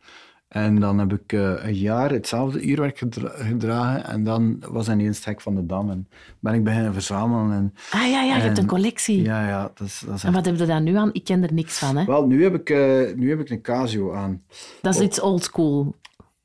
En 0.56 0.80
dan 0.80 0.98
heb 1.00 1.14
ik 1.14 1.34
eh, 1.34 1.66
een 1.66 1.74
jaar 1.74 2.12
hetzelfde 2.12 2.62
uurwerk 2.68 2.98
gedra- 2.98 3.34
gedragen. 3.36 4.06
En 4.06 4.24
dan 4.24 4.64
was 4.70 4.90
ineens 4.90 5.16
het 5.18 5.26
hek 5.26 5.42
van 5.42 5.56
de 5.56 5.66
dam. 5.66 5.90
En 5.90 6.08
ben 6.40 6.54
ik 6.54 6.64
beginnen 6.64 6.94
verzamelen. 6.94 7.52
En, 7.52 7.74
Ah 7.92 8.02
ja, 8.02 8.08
ja 8.22 8.36
je 8.36 8.42
hebt 8.42 8.58
En- 8.58 8.64
een 8.64 8.70
collectie. 8.70 9.22
ja, 9.24 9.48
ja, 9.48 9.72
dat 9.74 9.88
is, 9.88 10.04
dat 10.06 10.16
is 10.16 10.24
En 10.24 10.34
wat 10.34 10.46
heb 10.46 10.58
je 10.58 10.66
daar 10.66 10.82
nu 10.82 10.96
aan? 10.96 11.10
Ik 11.14 11.24
ken 11.24 11.44
er 11.44 11.54
niks 11.54 11.78
van. 11.80 11.98
Hè? 11.98 12.06
Wel, 12.06 12.28
nu 12.28 12.44
heb, 12.44 12.54
ik, 12.56 12.70
eh, 12.70 13.16
nu 13.16 13.30
heb 13.30 13.40
ik 13.40 13.50
een 13.50 13.62
Casio 13.62 14.14
aan. 14.14 14.44
Dat 14.82 14.96
is 14.96 15.02
iets 15.02 15.20
oldschool. 15.22 15.96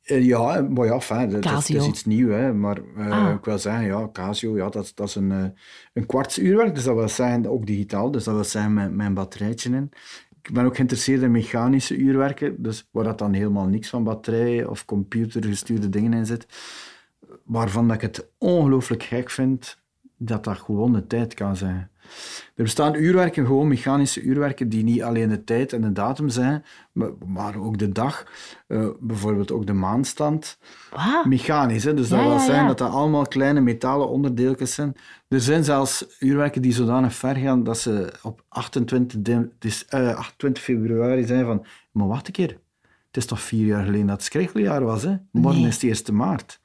Eh, 0.02 0.24
ja, 0.24 0.60
maar 0.70 0.86
ja, 0.86 1.00
fijn, 1.00 1.30
dat, 1.30 1.42
dat 1.42 1.68
is- 1.68 1.86
iets 1.86 2.04
nieuws. 2.04 2.32
Hè. 2.32 2.52
Maar 2.54 2.78
Ah. 2.98 3.30
ik 3.38 3.44
wil 3.44 3.58
zeggen, 3.58 3.84
ja, 3.84 4.08
Casio, 4.12 4.56
ja, 4.56 4.68
dat, 4.68 4.84
is- 4.84 4.94
dat 4.94 5.08
is 5.08 5.14
een, 5.14 5.54
een 5.92 6.06
kwartsuurwerk. 6.06 6.74
Dus 6.74 6.84
dat 6.84 6.94
wil 6.94 7.08
zeggen, 7.08 7.46
ook 7.46 7.66
digitaal. 7.66 8.10
Dus 8.10 8.24
dat 8.24 8.34
wil 8.34 8.44
zeggen 8.44 8.74
met, 8.74 8.92
met 8.94 9.06
een 9.06 9.14
batterijtje 9.14 9.70
in. 9.70 9.90
Ik 10.42 10.52
ben 10.52 10.64
ook 10.64 10.74
geïnteresseerd 10.74 11.22
in 11.22 11.30
mechanische 11.30 11.96
uurwerken. 11.96 12.62
Dus 12.62 12.88
waar 12.90 13.04
dat 13.04 13.18
dan 13.18 13.32
helemaal 13.32 13.66
niks 13.66 13.88
van 13.88 14.04
batterij 14.04 14.64
of 14.64 14.84
computergestuurde 14.84 15.88
dingen 15.88 16.12
in 16.12 16.26
zit. 16.26 16.46
Waarvan 17.44 17.86
dat 17.86 17.96
ik 17.96 18.02
het 18.02 18.30
ongelooflijk 18.38 19.02
gek 19.02 19.30
vind 19.30 19.78
dat 20.22 20.44
dat 20.44 20.58
gewoon 20.58 20.92
de 20.92 21.06
tijd 21.06 21.34
kan 21.34 21.56
zijn. 21.56 21.90
Er 22.54 22.62
bestaan 22.62 22.94
uurwerken, 22.94 23.46
gewoon 23.46 23.68
mechanische 23.68 24.20
uurwerken, 24.20 24.68
die 24.68 24.84
niet 24.84 25.02
alleen 25.02 25.28
de 25.28 25.44
tijd 25.44 25.72
en 25.72 25.80
de 25.80 25.92
datum 25.92 26.28
zijn, 26.28 26.64
maar, 26.92 27.10
maar 27.26 27.56
ook 27.56 27.78
de 27.78 27.88
dag. 27.88 28.26
Eh, 28.66 28.88
bijvoorbeeld 29.00 29.52
ook 29.52 29.66
de 29.66 29.72
maanstand. 29.72 30.58
Wauw. 30.90 31.24
Mechanisch, 31.24 31.84
hè? 31.84 31.94
dus 31.94 32.08
dat 32.08 32.20
wil 32.20 32.30
ja, 32.30 32.46
ja. 32.60 32.66
dat 32.66 32.78
dat 32.78 32.90
allemaal 32.90 33.26
kleine 33.26 33.60
metalen 33.60 34.08
onderdeeltjes 34.08 34.74
zijn. 34.74 34.94
Er 35.28 35.40
zijn 35.40 35.64
zelfs 35.64 36.06
uurwerken 36.18 36.62
die 36.62 36.72
zodanig 36.72 37.14
ver 37.14 37.36
gaan 37.36 37.64
dat 37.64 37.78
ze 37.78 38.12
op 38.22 38.44
28, 38.48 39.20
de- 39.22 39.48
dus, 39.58 39.84
eh, 39.84 40.14
28 40.16 40.62
februari 40.62 41.24
zijn 41.26 41.44
van... 41.44 41.66
Maar 41.92 42.06
wacht 42.06 42.26
een 42.26 42.32
keer, 42.32 42.58
het 43.06 43.16
is 43.16 43.26
toch 43.26 43.40
vier 43.40 43.66
jaar 43.66 43.84
geleden 43.84 44.06
dat 44.06 44.16
het 44.16 44.24
schrikkeljaar 44.24 44.84
was, 44.84 45.02
hè? 45.02 45.16
Morgen 45.32 45.60
Nee. 45.60 45.68
is 45.70 45.98
het 45.98 46.08
1 46.08 46.16
maart. 46.16 46.59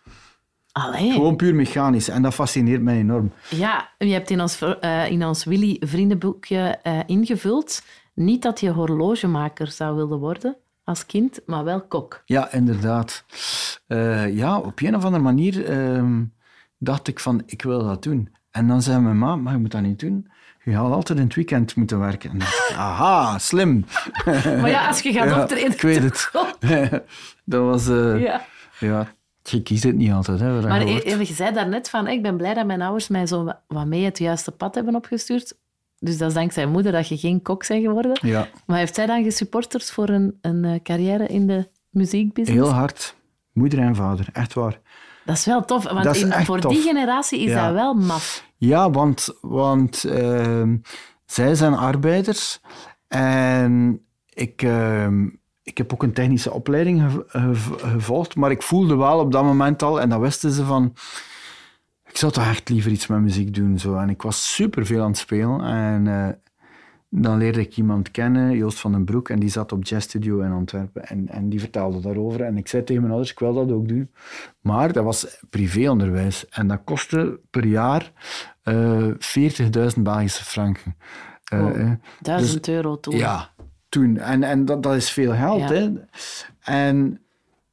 Allee. 0.78 1.12
Gewoon 1.12 1.36
puur 1.36 1.56
mechanisch. 1.56 2.10
En 2.10 2.22
dat 2.22 2.34
fascineert 2.34 2.82
mij 2.82 2.98
enorm. 2.98 3.32
Ja, 3.50 3.90
je 3.98 4.12
hebt 4.12 4.30
in 4.30 4.42
ons, 4.42 4.62
eh, 4.80 5.12
in 5.12 5.26
ons 5.26 5.44
Willy 5.44 5.78
vriendenboekje 5.80 6.80
eh, 6.84 7.00
ingevuld. 7.06 7.82
Niet 8.14 8.42
dat 8.42 8.60
je 8.60 8.70
horlogemaker 8.70 9.68
zou 9.68 9.96
willen 9.96 10.20
worden 10.20 10.56
als 10.84 11.06
kind, 11.06 11.40
maar 11.46 11.64
wel 11.64 11.82
kok. 11.82 12.22
Ja, 12.26 12.52
inderdaad. 12.52 13.26
Eh, 13.88 14.36
ja, 14.36 14.58
op 14.60 14.82
een 14.82 14.96
of 14.96 15.04
andere 15.06 15.24
manier 15.24 15.66
ehm, 15.66 16.24
dacht 16.78 17.08
ik 17.08 17.20
van, 17.20 17.44
ik 17.46 17.62
wil 17.62 17.84
dat 17.84 18.04
doen. 18.04 18.30
En 18.52 18.68
dan 18.68 18.82
zei 18.82 19.00
mijn 19.00 19.18
ma, 19.18 19.36
maar 19.36 19.54
je 19.54 19.60
moet 19.60 19.72
dat 19.72 19.82
niet 19.82 20.00
doen. 20.00 20.28
Je 20.64 20.72
gaat 20.72 20.92
altijd 20.92 21.20
in 21.20 21.26
het 21.26 21.36
weekend 21.36 21.76
moeten 21.76 22.00
werken. 22.00 22.30
En 22.30 22.38
dacht 22.40 22.72
aha, 22.78 23.38
slim. 23.38 23.86
Maar 24.26 24.70
ja, 24.70 24.88
als 24.88 25.02
je 25.02 25.12
gaat 25.14 25.30
Ja, 25.36 25.42
optreden... 25.42 25.72
ik 25.72 25.82
weet 25.82 26.04
het. 26.04 26.32
dat 27.46 27.64
was... 27.64 27.86
ja. 28.20 28.46
Ja. 28.80 29.08
Je 29.50 29.62
kiest 29.64 29.84
het 29.84 29.96
niet 29.96 30.12
altijd. 30.12 30.40
Hè, 30.40 30.62
Maar 30.62 30.86
je 30.88 31.18
je, 31.18 31.26
zei 31.34 31.54
daarnet 31.54 31.90
van, 31.90 32.08
ik 32.08 32.22
ben 32.22 32.38
blij 32.38 32.54
dat 32.54 32.66
mijn 32.66 32.82
ouders 32.82 33.08
mij 33.08 33.28
zo 33.28 33.44
wa- 33.44 33.62
wat 33.68 33.86
mee 33.86 34.04
het 34.04 34.18
juiste 34.18 34.52
pad 34.52 34.76
hebben 34.76 34.96
opgestuurd. 34.96 35.58
Dus 36.00 36.18
dat 36.18 36.28
is 36.28 36.34
dankzij 36.34 36.66
moeder 36.66 36.92
dat 36.92 37.08
je 37.08 37.18
geen 37.18 37.42
kok 37.42 37.68
bent 37.68 37.84
geworden. 37.84 38.18
Ja, 38.22 38.48
Maar 38.66 38.78
heeft 38.78 38.96
zij 38.96 39.06
dan 39.06 39.24
gesupporters 39.24 39.92
voor 39.92 40.10
een, 40.10 40.38
een 40.42 40.66
eh, 40.66 40.80
carrière 40.84 41.28
in 41.28 41.48
de 41.48 41.68
muziekbusiness? 41.90 42.66
heel 42.68 42.74
hard. 42.78 43.16
Moeder 43.54 43.80
en 43.80 43.96
vader, 43.96 44.28
echt 44.34 44.54
waar. 44.54 44.80
Dat 45.26 45.36
is 45.38 45.46
wel 45.46 45.66
tof, 45.66 45.84
want 45.92 46.16
in- 46.16 46.32
voor 46.46 46.60
tof. 46.60 46.74
die 46.74 46.82
generatie 46.82 47.40
is 47.40 47.52
Ja. 47.52 47.66
dat 47.66 47.74
wel 47.74 47.94
maf. 47.94 48.48
Ja, 48.58 48.90
want, 48.92 49.30
want 49.42 50.04
ehm, 50.04 50.78
zij 51.26 51.56
zijn 51.56 51.74
arbeiders 51.74 52.60
en 53.08 54.02
ik, 54.30 54.62
ehm, 54.62 55.28
ik 55.66 55.78
heb 55.78 55.94
ook 55.94 56.04
een 56.04 56.14
technische 56.14 56.52
opleiding 56.52 57.02
gev- 57.02 57.18
gev- 57.28 57.82
gevolgd, 57.82 58.36
maar 58.36 58.52
ik 58.52 58.62
voelde 58.62 58.96
wel 58.96 59.20
op 59.20 59.32
dat 59.32 59.44
moment 59.44 59.84
al, 59.84 60.02
en 60.02 60.10
dat 60.10 60.20
wisten 60.20 60.52
ze 60.52 60.66
van, 60.66 60.94
ik 62.10 62.18
zou 62.18 62.32
toch 62.32 62.48
echt 62.48 62.70
liever 62.70 62.92
iets 62.92 63.08
met 63.08 63.22
muziek 63.22 63.54
doen. 63.54 63.80
Zo. 63.80 63.96
En 63.96 64.10
ik 64.10 64.22
was 64.22 64.54
super 64.54 64.86
veel 64.86 65.02
aan 65.02 65.08
het 65.08 65.18
spelen 65.18 65.62
en 65.62 66.08
eh, 66.08 66.28
dan 67.10 67.38
leerde 67.38 67.60
ik 67.60 67.78
iemand 67.78 68.12
kennen, 68.12 68.58
Joost 68.58 68.80
van 68.80 68.92
den 68.92 69.06
Broek, 69.06 69.30
en 69.30 69.40
die 69.40 69.50
zat 69.50 69.72
op 69.72 69.86
Jazz 69.86 70.06
Studio 70.08 70.40
in 70.40 70.52
Antwerpen 70.52 71.08
en, 71.08 71.28
en 71.30 71.50
die 71.50 71.60
vertelde 71.60 72.00
daarover. 72.00 72.42
En 72.42 72.58
ik 72.58 72.68
zei 72.68 72.84
tegen 72.84 73.02
mijn 73.02 73.14
ouders, 73.14 73.32
ik 73.34 73.40
wil 73.40 73.54
dat 73.54 73.72
ook 73.72 73.88
doen. 73.88 74.12
Maar 74.62 74.92
dat 74.94 75.04
was 75.04 75.40
privéonderwijs 75.50 76.50
en 76.50 76.68
dat 76.68 76.82
kostte 76.84 77.40
per 77.50 77.66
jaar 77.66 78.12
eh 78.64 79.08
40.000 79.96 80.02
Belgische 80.02 80.44
franken. 80.44 80.96
Oh, 81.54 81.80
eh, 81.80 81.92
Duizend 82.22 82.68
euro 82.68 83.00
toen. 83.00 83.16
ja, 83.16 83.50
toen. 83.90 84.18
En, 84.18 84.44
en 84.44 84.66
dat, 84.66 84.84
dat 84.84 84.96
is 84.96 85.10
veel 85.10 85.34
geld. 85.34 85.60
Ja. 85.60 85.68
Hè? 85.68 85.90
En, 86.60 87.22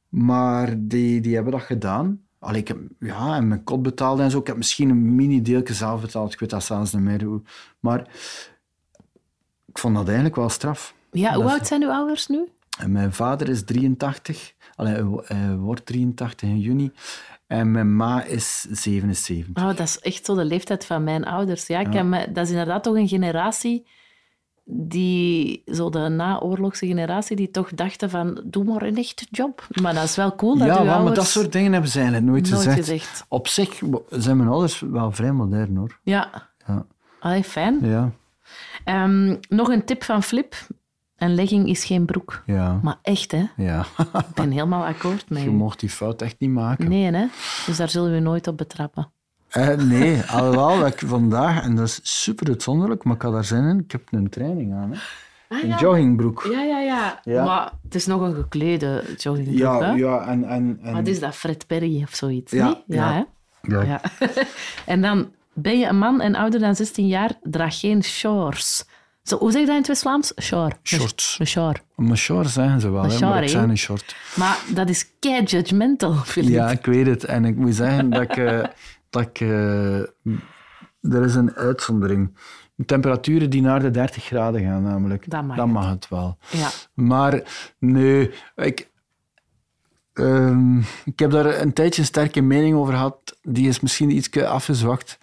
maar 0.09 0.73
die, 0.77 1.21
die 1.21 1.35
hebben 1.35 1.51
dat 1.53 1.61
gedaan. 1.61 2.21
Allee, 2.39 2.61
ik 2.61 2.67
heb, 2.67 2.77
ja, 2.99 3.35
en 3.35 3.47
mijn 3.47 3.63
kot 3.63 3.81
betaalde 3.81 4.23
en 4.23 4.31
zo. 4.31 4.39
Ik 4.39 4.47
heb 4.47 4.57
misschien 4.57 4.89
een 4.89 5.15
mini-deeltje 5.15 5.73
zelf 5.73 6.01
betaald. 6.01 6.33
Ik 6.33 6.39
weet 6.39 6.49
dat 6.49 6.63
zelfs 6.63 6.93
niet 6.93 7.03
meer. 7.03 7.23
hoe. 7.23 7.41
Maar 7.79 7.99
ik 9.65 9.77
vond 9.77 9.95
dat 9.95 10.05
eigenlijk 10.05 10.35
wel 10.35 10.49
straf. 10.49 10.93
Ja, 11.11 11.33
hoe 11.33 11.43
Dat 11.43 11.51
oud 11.51 11.67
zijn 11.67 11.83
uw 11.83 11.91
ouders 11.91 12.27
nu? 12.27 12.47
En 12.79 12.91
mijn 12.91 13.13
vader 13.13 13.49
is 13.49 13.63
83. 13.63 14.53
Allee, 14.75 14.93
hij 14.93 15.03
wo- 15.03 15.21
hij 15.25 15.55
wordt 15.55 15.85
83 15.85 16.49
in 16.49 16.59
juni. 16.59 16.91
En 17.47 17.71
mijn 17.71 17.95
ma 17.95 18.23
is 18.23 18.61
77. 18.71 19.63
Oh, 19.63 19.67
dat 19.67 19.79
is 19.79 19.99
echt 19.99 20.25
zo 20.25 20.35
de 20.35 20.45
leeftijd 20.45 20.85
van 20.85 21.03
mijn 21.03 21.25
ouders. 21.25 21.67
Ja, 21.67 21.79
ik 21.79 21.93
heb 21.93 22.33
dat 22.35 22.43
is 22.45 22.49
inderdaad 22.51 22.83
toch 22.83 22.95
een 22.95 23.07
generatie 23.07 23.87
die, 24.65 25.61
zo 25.65 25.89
de 25.89 25.99
naoorlogse 26.09 26.87
generatie, 26.87 27.35
die 27.35 27.51
toch 27.51 27.69
dachten 27.73 28.09
van, 28.09 28.41
doe 28.45 28.63
maar 28.63 28.81
een 28.81 28.97
echte 28.97 29.25
job. 29.31 29.67
Maar 29.81 29.93
dat 29.93 30.03
is 30.03 30.15
wel 30.15 30.35
cool 30.35 30.57
dat 30.57 30.67
Ja, 30.67 30.73
uw 30.73 30.83
wel, 30.83 30.87
ouders... 30.93 31.03
maar 31.05 31.13
dat 31.15 31.27
soort 31.27 31.51
dingen 31.51 31.71
hebben 31.71 31.89
ze 31.91 31.97
eigenlijk 31.99 32.27
nooit, 32.27 32.49
Nooit 32.49 32.63
gezegd. 32.63 32.77
gezegd. 32.77 33.25
Op 33.27 33.47
zich 33.47 33.79
zijn 34.09 34.37
mijn 34.37 34.49
ouders 34.49 34.79
wel 34.79 35.11
vrij 35.11 35.31
modern, 35.31 35.75
hoor. 35.75 35.99
Ja. 36.03 36.49
Ja. 36.67 36.85
Allee, 37.19 37.43
fijn. 37.43 37.79
Ja, 37.81 38.11
Ehm, 38.83 39.35
nog 39.49 39.67
een 39.69 39.85
tip 39.85 40.03
van 40.03 40.23
Flip. 40.23 40.55
Een 41.17 41.35
legging 41.35 41.67
is 41.69 41.85
geen 41.85 42.05
broek. 42.05 42.43
ja, 42.45 42.79
Maar 42.83 42.97
echt, 43.01 43.31
hè? 43.31 43.43
ja. 43.57 43.85
Ik 44.13 44.33
ben 44.33 44.51
helemaal 44.51 44.85
akkoord 44.85 45.29
met 45.29 45.41
Je 45.41 45.49
mocht 45.49 45.79
die 45.79 45.89
fout 45.89 46.21
echt 46.21 46.35
niet 46.39 46.49
maken. 46.49 46.89
Nee, 46.89 47.11
hè? 47.11 47.25
Dus 47.65 47.77
daar 47.77 47.89
zullen 47.89 48.11
we 48.13 48.19
nooit 48.19 48.47
op 48.47 48.57
betrappen. 48.57 49.11
Eh, 49.53 49.75
nee, 49.77 50.21
alhoewel 50.27 50.79
dat 50.79 50.87
ik 50.93 51.07
vandaag, 51.07 51.63
en 51.63 51.75
dat 51.75 51.87
is 51.87 51.99
super 52.03 52.47
uitzonderlijk, 52.47 53.03
maar 53.03 53.15
ik 53.15 53.21
had 53.21 53.33
daar 53.33 53.43
zin 53.45 53.63
in, 53.63 53.79
ik 53.79 53.91
heb 53.91 54.01
een 54.11 54.29
training 54.29 54.73
aan. 54.73 54.91
Hè. 54.91 54.97
Ah, 55.47 55.63
Een 55.63 55.77
joggingbroek. 55.79 56.47
Ja, 56.51 56.61
ja, 56.61 56.79
ja, 56.79 57.19
Ja. 57.23 57.43
Maar 57.45 57.71
het 57.83 57.95
is 57.95 58.05
nog 58.05 58.21
een 58.21 58.33
geklede 58.35 59.03
joggingbroek, 59.17 59.57
Ja, 59.59 59.79
hè? 59.79 59.91
ja, 59.91 60.27
en... 60.27 60.43
en, 60.43 60.79
en 60.83 60.93
Wat 60.93 61.07
is 61.07 61.19
dat? 61.19 61.35
Fred 61.35 61.67
Perry 61.67 62.03
of 62.03 62.15
zoiets, 62.15 62.51
Ja, 62.51 62.67
niet? 62.67 62.77
Ja, 62.87 62.95
ja. 62.95 63.13
hè? 63.13 63.23
Ja. 63.75 63.83
Ja. 63.83 64.01
en 64.93 65.01
dan 65.01 65.31
ben 65.53 65.79
je 65.79 65.85
een 65.85 65.97
man 65.97 66.21
en 66.21 66.35
ouder 66.35 66.59
dan 66.59 66.75
16 66.75 67.07
jaar, 67.07 67.31
draag 67.43 67.79
geen 67.79 68.03
shorts. 68.03 68.85
Zo, 69.23 69.37
hoe 69.37 69.51
zeg 69.51 69.59
je 69.61 69.65
dat 69.65 69.75
in 69.75 69.81
het 69.81 69.89
West-Vlaams? 69.89 70.33
Short. 70.41 70.75
Shorts. 70.83 71.35
Een 71.39 71.47
short. 71.47 71.81
Een 71.95 72.17
short 72.17 72.49
zeggen 72.49 72.81
ze 72.81 72.91
wel, 72.91 73.03
hè, 73.03 73.19
maar 73.19 73.49
zeg 73.49 73.61
een 73.61 73.77
short. 73.77 74.15
Maar 74.35 74.57
dat 74.73 74.89
is 74.89 75.05
kei 75.19 75.43
judgmental, 75.43 76.13
Philippe. 76.13 76.53
Ja, 76.55 76.69
ik 76.71 76.85
weet 76.85 77.05
het. 77.05 77.23
En 77.23 77.45
ik 77.45 77.55
moet 77.55 77.75
zeggen 77.75 78.09
dat 78.09 78.21
ik... 78.21 78.37
dat 79.13 79.21
ik 79.21 79.39
eh, 79.39 79.99
er 81.01 81.23
is 81.25 81.35
een 81.35 81.53
uitzondering. 81.55 82.37
Temperaturen 82.85 83.49
die 83.49 83.61
naar 83.61 83.79
de 83.79 83.91
30 83.91 84.23
graden 84.23 84.61
gaan, 84.61 84.83
namelijk. 84.83 85.29
Dat 85.29 85.43
mag 85.43 85.55
Dan 85.55 85.65
het. 85.65 85.75
mag 85.77 85.89
het 85.89 86.09
wel. 86.09 86.37
Ja. 86.49 86.69
Maar 86.93 87.41
nee, 87.79 88.31
ik, 88.55 88.89
ehm, 90.13 90.77
ik 91.05 91.19
heb 91.19 91.31
daar 91.31 91.61
een 91.61 91.73
tijdje 91.73 92.01
een 92.01 92.07
sterke 92.07 92.41
mening 92.41 92.75
over 92.75 92.93
gehad. 92.93 93.37
Die 93.41 93.67
is 93.67 93.79
misschien 93.79 94.09
iets 94.09 94.31
afgezwakt. 94.43 95.19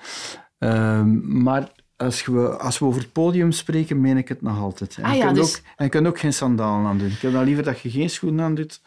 Ehm, 0.59 1.43
maar 1.43 1.69
als 1.97 2.25
we, 2.27 2.57
als 2.59 2.79
we 2.79 2.85
over 2.85 3.01
het 3.01 3.13
podium 3.13 3.53
spreken, 3.53 4.01
meen 4.01 4.17
ik 4.17 4.29
het 4.29 4.43
nog 4.43 4.59
altijd. 4.59 4.97
En 4.97 5.05
Ah 5.05 5.13
je 5.13 5.17
ja, 5.19 5.25
kunt 5.25 5.37
dus- 5.37 5.57
ook, 5.57 5.63
en 5.77 5.85
je 5.85 5.91
kunt 5.91 6.07
ook 6.07 6.19
geen 6.19 6.33
sandalen 6.33 6.87
aan 6.87 6.99
doen. 6.99 7.09
Ik 7.11 7.21
heb 7.21 7.33
dan 7.33 7.45
liever 7.45 7.65
dat 7.65 7.81
je 7.81 7.91
geen 7.91 8.11
schoenen 8.11 8.45
aan 8.45 8.55
doet. 8.55 8.81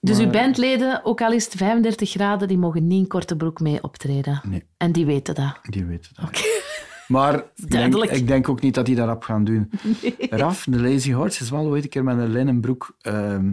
Dus 0.00 0.16
Maar- 0.16 0.26
uw 0.26 0.32
bandleden, 0.32 1.00
ook 1.04 1.20
al 1.20 1.32
is 1.32 1.44
het 1.44 1.54
35 1.54 2.10
graden, 2.10 2.48
die 2.48 2.58
mogen 2.58 2.86
niet 2.86 3.00
in 3.00 3.06
korte 3.06 3.36
broek 3.36 3.60
mee 3.60 3.82
optreden. 3.82 4.40
Nee. 4.48 4.62
En 4.76 4.92
die 4.92 5.06
weten 5.06 5.34
dat. 5.34 5.58
Die 5.62 5.84
weten 5.84 6.10
dat. 6.14 6.46
Maar 7.08 7.34
ik 7.38 7.42
denk, 7.56 7.70
Duidelijk. 7.70 8.10
ik 8.10 8.26
denk 8.26 8.48
ook 8.48 8.60
niet 8.60 8.74
dat 8.74 8.86
die 8.86 8.94
dat 8.96 9.10
op 9.10 9.22
gaan 9.22 9.44
doen. 9.44 9.70
Raf, 10.30 10.64
de 10.68 10.80
Lazy 10.80 11.12
Horse, 11.12 11.42
is 11.42 11.50
wel 11.50 11.66
ooit 11.66 11.82
een 11.84 11.88
keer 11.90 12.04
met 12.04 12.18
een 12.18 12.30
linnen 12.30 12.60
broek 12.60 12.96
ehm, 13.00 13.52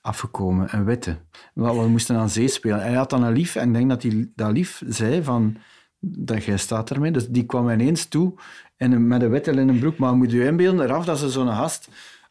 afgekomen. 0.00 0.68
Een 0.70 0.84
witte. 0.84 1.16
Wel, 1.54 1.80
We 1.82 1.88
moesten 1.88 2.16
aan 2.16 2.30
zee 2.30 2.48
spelen. 2.48 2.80
En 2.80 2.86
hij 2.86 2.96
had 2.96 3.10
dan 3.10 3.22
een 3.22 3.32
lief. 3.32 3.54
En 3.56 3.68
ik 3.68 3.74
denk 3.74 3.88
dat 3.88 4.00
die, 4.00 4.32
dat 4.34 4.52
lief 4.52 4.82
zei 4.86 5.22
van... 5.22 5.56
Dat 6.00 6.44
jij 6.44 6.56
staat 6.56 6.90
ermee. 6.90 7.10
Dus 7.10 7.28
die 7.28 7.44
kwam 7.46 7.70
ineens 7.70 8.04
toe 8.06 8.34
in 8.76 8.92
een, 8.92 9.06
met 9.06 9.22
een 9.22 9.30
witte 9.30 9.54
linnen 9.54 9.78
broek. 9.78 9.98
Maar 9.98 10.16
moet 10.16 10.30
je 10.30 10.44
inbeelden, 10.44 10.86
Raf, 10.86 11.04
dat 11.04 11.22
is 11.22 11.32
zo'n 11.32 11.48
gast... 11.48 11.88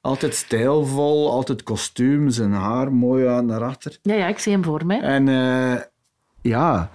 Altijd 0.08 0.36
stijlvol, 0.36 1.32
altijd 1.32 1.63
kostuum, 1.63 2.30
zijn 2.30 2.52
haar 2.52 2.93
mooi 2.93 3.26
aan 3.28 3.46
naar 3.46 3.63
achter. 3.63 3.98
Ja, 4.02 4.13
ja, 4.13 4.28
ik 4.28 4.39
zie 4.39 4.52
hem 4.52 4.63
voor 4.63 4.86
mij. 4.86 5.00
En 5.02 5.28
eh, 5.28 5.82
ja, 6.41 6.89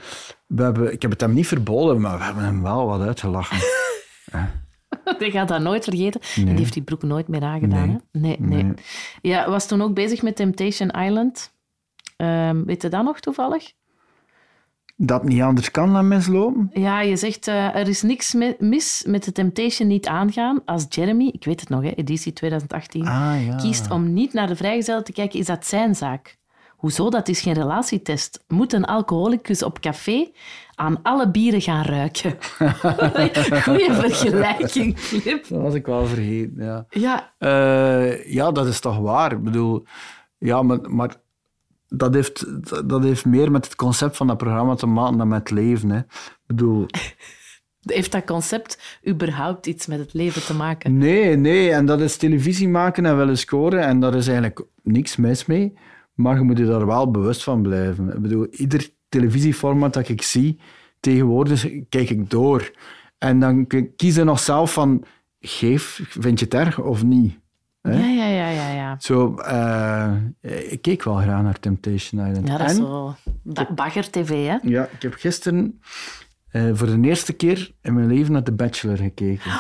we 0.47 0.63
hebben, 0.63 0.93
ik 0.93 1.03
heb 1.03 1.11
het 1.11 1.21
hem 1.21 1.33
niet 1.33 1.47
verboden, 1.47 2.01
maar 2.01 2.19
we 2.19 2.25
hebben 2.25 2.45
hem 2.45 2.63
wel 2.63 2.87
wat 2.87 3.01
uitgelachen. 3.01 3.57
Die 5.19 5.31
gaat 5.31 5.49
dat 5.49 5.61
nooit 5.61 5.85
vergeten. 5.85 6.21
En 6.21 6.45
Nee. 6.45 6.45
die 6.55 6.59
heeft 6.63 6.73
die 6.73 6.83
broek 6.83 7.03
nooit 7.03 7.29
meer 7.29 7.43
aangedaan. 7.43 7.87
Nee. 7.89 7.99
Hè? 8.13 8.19
Nee, 8.21 8.37
nee. 8.41 8.63
Nee. 8.63 8.75
Ja, 9.23 9.51
was 9.51 9.67
toen 9.67 9.83
ook 9.83 9.95
bezig 9.95 10.23
met 10.23 10.37
Temptation 10.37 10.91
Island. 10.91 11.53
Ehm, 12.17 12.65
weet 12.65 12.83
je 12.83 12.89
dat 12.89 13.05
nog 13.05 13.21
toevallig? 13.21 13.73
Dat 15.05 15.25
niet 15.25 15.43
anders 15.43 15.71
kan 15.71 15.93
dan 15.93 16.09
mislopen. 16.09 16.71
Ja, 16.73 17.01
je 17.01 17.17
zegt 17.17 17.47
eh, 17.49 17.75
er 17.77 17.89
is 17.89 18.03
niks 18.03 18.35
mis 18.59 19.05
met 19.07 19.25
de 19.25 19.33
Temptation 19.33 19.89
niet 19.89 20.07
aangaan. 20.07 20.61
Als 20.65 20.87
Jeremy, 20.89 21.27
ik 21.33 21.45
weet 21.45 21.61
het 21.61 21.69
nog, 21.69 21.83
hè, 21.83 21.91
editie 21.91 22.33
2018, 22.33 23.07
Ah, 23.07 23.47
ja. 23.47 23.57
kiest 23.57 23.91
om 23.91 24.13
niet 24.13 24.33
naar 24.33 24.47
de 24.47 24.57
vrijgezellen 24.57 25.05
te 25.05 25.13
kijken, 25.13 25.39
is 25.39 25.47
dat 25.47 25.67
zijn 25.67 25.95
zaak. 25.95 26.37
Hoezo? 26.77 27.11
Dat 27.11 27.29
is 27.29 27.41
geen 27.41 27.53
relatietest. 27.53 28.45
Moet 28.49 28.73
een 28.73 28.85
alcoholicus 28.85 29.63
op 29.63 29.81
café 29.81 30.31
aan 30.75 31.03
alle 31.03 31.31
bieren 31.31 31.61
gaan 31.61 31.85
ruiken? 31.85 32.37
Goeie 33.63 33.93
vergelijking, 33.93 34.99
Flip. 34.99 35.49
Dat 35.49 35.61
was 35.63 35.75
ik 35.75 35.87
wel 35.87 36.07
vergeten, 36.07 36.65
ja. 36.65 36.87
Ja, 36.89 37.33
Eh, 37.39 38.33
ja, 38.33 38.53
dat 38.53 38.67
is 38.67 38.81
toch 38.81 38.99
waar. 38.99 39.33
Ik 39.33 39.43
bedoel, 39.43 39.85
ja, 40.39 40.63
maar, 40.63 40.79
maar 40.91 41.15
dat, 41.93 42.15
heeft, 42.15 42.45
dat 42.89 43.03
heeft 43.03 43.25
meer 43.25 43.51
met 43.51 43.65
het 43.65 43.77
concept 43.77 44.17
van 44.17 44.27
dat 44.27 44.37
programma 44.37 44.75
te 44.75 44.87
maken 44.87 45.19
dan 45.19 45.29
met 45.29 45.39
het 45.39 45.51
leven. 45.51 45.91
Hè. 45.91 45.99
Ik 45.99 46.43
bedoel, 46.47 46.87
heeft 47.81 48.13
dat 48.13 48.25
concept 48.25 48.99
überhaupt 49.09 49.67
iets 49.67 49.87
met 49.87 49.99
het 49.99 50.13
leven 50.13 50.43
te 50.43 50.55
maken? 50.55 50.99
nee, 50.99 51.37
nee. 51.37 51.71
En 51.71 51.87
dat 51.87 52.01
is 52.01 52.17
televisie 52.17 52.69
maken 52.69 53.07
en 53.07 53.17
willen 53.17 53.39
scoren. 53.39 53.81
En 53.81 54.01
daar 54.01 54.15
is 54.15 54.27
eigenlijk 54.27 54.67
niks 54.83 55.17
mis 55.17 55.47
mee. 55.47 55.79
Maar 56.15 56.37
je 56.37 56.43
moet 56.43 56.59
je 56.59 56.67
daar 56.67 56.87
wel 56.87 57.11
bewust 57.11 57.43
van 57.43 57.63
blijven. 57.63 58.09
Ik 58.09 58.23
bedoel, 58.23 58.47
ieder 58.47 58.89
televisieformat 59.09 59.93
dat 59.93 60.09
ik 60.09 60.23
zie, 60.23 60.61
tegenwoordig 61.01 61.67
kijk 61.89 62.11
ik 62.11 62.31
door. 62.31 62.71
En 63.19 63.41
dan 63.41 63.67
kies 63.97 64.15
je 64.15 64.25
nog 64.25 64.39
zelf 64.39 64.73
van, 64.73 65.05
geef, 65.41 66.01
vind 66.09 66.39
je 66.39 66.45
het 66.45 66.55
erg 66.55 66.81
of 66.81 67.03
niet? 67.03 67.42
Hè? 67.83 67.93
Ja, 67.93 68.07
ja, 68.07 68.27
ja, 68.27 68.51
ja. 68.51 68.73
Ja, 68.73 68.97
Zo, 69.01 69.35
eh, 69.37 70.13
ik 70.73 70.83
keek 70.83 71.03
wel 71.03 71.15
graag 71.17 71.43
naar 71.43 71.59
Temptation 71.59 72.27
Island. 72.27 72.49
ja 72.49 72.57
dat 72.59 72.71
is 72.71 72.77
En, 72.77 72.83
zo 72.83 73.15
ba- 73.43 73.73
bagger-tv, 73.75 74.47
hè? 74.47 74.57
ja, 74.63 74.85
ik 74.85 75.03
heb 75.03 75.15
gisteren 75.15 75.81
eh, 76.49 76.71
voor 76.73 76.87
de 76.87 77.01
eerste 77.01 77.33
keer 77.33 77.71
in 77.83 77.95
mijn 77.95 78.07
leven 78.07 78.33
naar 78.33 78.43
The 78.43 78.53
Bachelor 78.53 78.97
gekeken. 78.97 79.53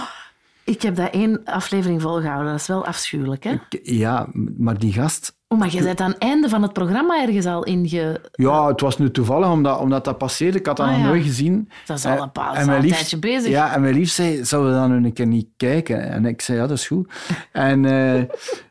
Ik 0.64 0.82
heb 0.82 0.94
dat 0.96 1.10
één 1.12 1.44
aflevering 1.44 2.02
volgehouden. 2.02 2.50
Dat 2.52 2.60
is 2.60 2.66
wel 2.66 2.86
afschuwelijk, 2.86 3.44
hè? 3.44 3.50
Ik- 3.52 3.80
Ja, 3.82 4.28
maar 4.56 4.78
die 4.78 4.92
gast... 4.92 5.40
Oh, 5.52 5.58
maar 5.58 5.72
je 5.72 5.82
bent 5.82 6.00
aan 6.00 6.10
het 6.10 6.18
einde 6.18 6.48
van 6.48 6.62
het 6.62 6.72
programma 6.72 7.22
ergens 7.26 7.46
al 7.46 7.64
inge... 7.64 8.20
Ja, 8.32 8.66
het 8.66 8.80
was 8.80 8.98
nu 8.98 9.10
toevallig 9.10 9.50
omdat, 9.50 9.78
omdat 9.80 10.04
dat 10.04 10.18
passeerde. 10.18 10.58
Ik 10.58 10.66
had 10.66 10.76
dat 10.76 10.86
Ah, 10.86 10.92
nog 10.92 11.00
ja. 11.02 11.06
nooit 11.08 11.22
gezien. 11.22 11.68
Dat 11.86 11.98
is 11.98 12.04
al 12.06 12.12
Eh, 12.16 12.20
een 12.20 12.32
paar- 12.32 12.54
en 12.54 12.80
lief- 12.80 12.92
tijdje 12.94 13.18
bezig. 13.18 13.50
Ja, 13.50 13.74
en 13.74 13.80
mijn 13.80 13.94
lief 13.94 14.10
zei, 14.10 14.44
zouden 14.44 14.72
we 14.72 14.78
dan 14.78 14.90
nu 15.00 15.06
een 15.06 15.12
keer 15.12 15.26
niet 15.26 15.48
kijken? 15.56 16.10
En 16.10 16.24
ik 16.26 16.40
zei, 16.40 16.58
ja, 16.58 16.66
dat 16.66 16.78
is 16.78 16.86
goed. 16.86 17.12
en, 17.52 17.84
eh, 17.84 18.14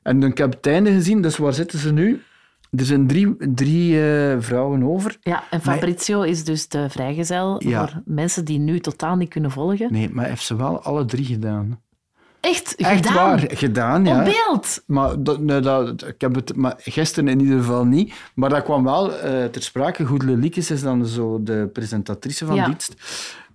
en 0.04 0.20
dan, 0.20 0.24
ik 0.24 0.38
heb 0.38 0.52
het 0.54 0.68
einde 0.68 0.92
gezien, 0.92 1.22
dus 1.22 1.38
waar 1.38 1.54
zitten 1.54 1.80
ze 1.80 1.94
nu? 1.94 2.22
Er 2.78 2.86
zijn 2.86 3.08
drie, 3.08 3.36
drie 3.56 4.04
eh, 4.04 4.36
vrouwen 4.40 4.84
over. 4.84 5.18
Ja, 5.22 5.44
en 5.50 5.62
Fabrizio 5.62 6.22
is 6.22 6.44
dus 6.44 6.68
de 6.68 6.90
vrijgezel 6.90 7.64
Ja. 7.68 7.88
voor 7.88 8.02
mensen 8.06 8.46
die 8.46 8.60
nu 8.60 8.80
totaal 8.80 9.16
niet 9.16 9.30
kunnen 9.30 9.52
volgen. 9.52 9.88
Nee, 9.92 10.10
maar 10.12 10.26
heeft 10.26 10.44
ze 10.46 10.56
wel 10.56 10.82
alle 10.84 11.06
drie 11.06 11.26
gedaan. 11.26 11.80
Echt, 12.42 12.76
Echt 12.76 12.96
gedaan. 13.06 13.14
waar, 13.16 13.44
gedaan, 13.48 14.06
ja. 14.06 14.20
Op 14.20 14.26
beeld. 14.26 14.84
Maar, 14.86 15.24
dat, 15.24 15.40
nee, 15.40 15.60
dat, 15.60 16.08
ik 16.08 16.22
heb 16.22 16.36
het, 16.36 16.56
maar 16.56 16.74
gisteren 16.78 17.30
in 17.30 17.40
ieder 17.40 17.58
geval 17.58 17.86
niet. 17.86 18.14
Maar 18.36 18.50
dat 18.50 18.64
kwam 18.64 18.84
wel 18.84 19.14
eh, 19.16 19.46
ter 19.46 19.62
sprake. 19.64 20.06
Goedele 20.06 20.38
Liekes 20.38 20.72
is 20.72 20.82
dan 20.82 21.06
zo 21.06 21.44
de 21.44 21.70
presentatrice 21.74 22.46
van 22.46 22.56
Ja. 22.56 22.66
dienst. 22.66 22.96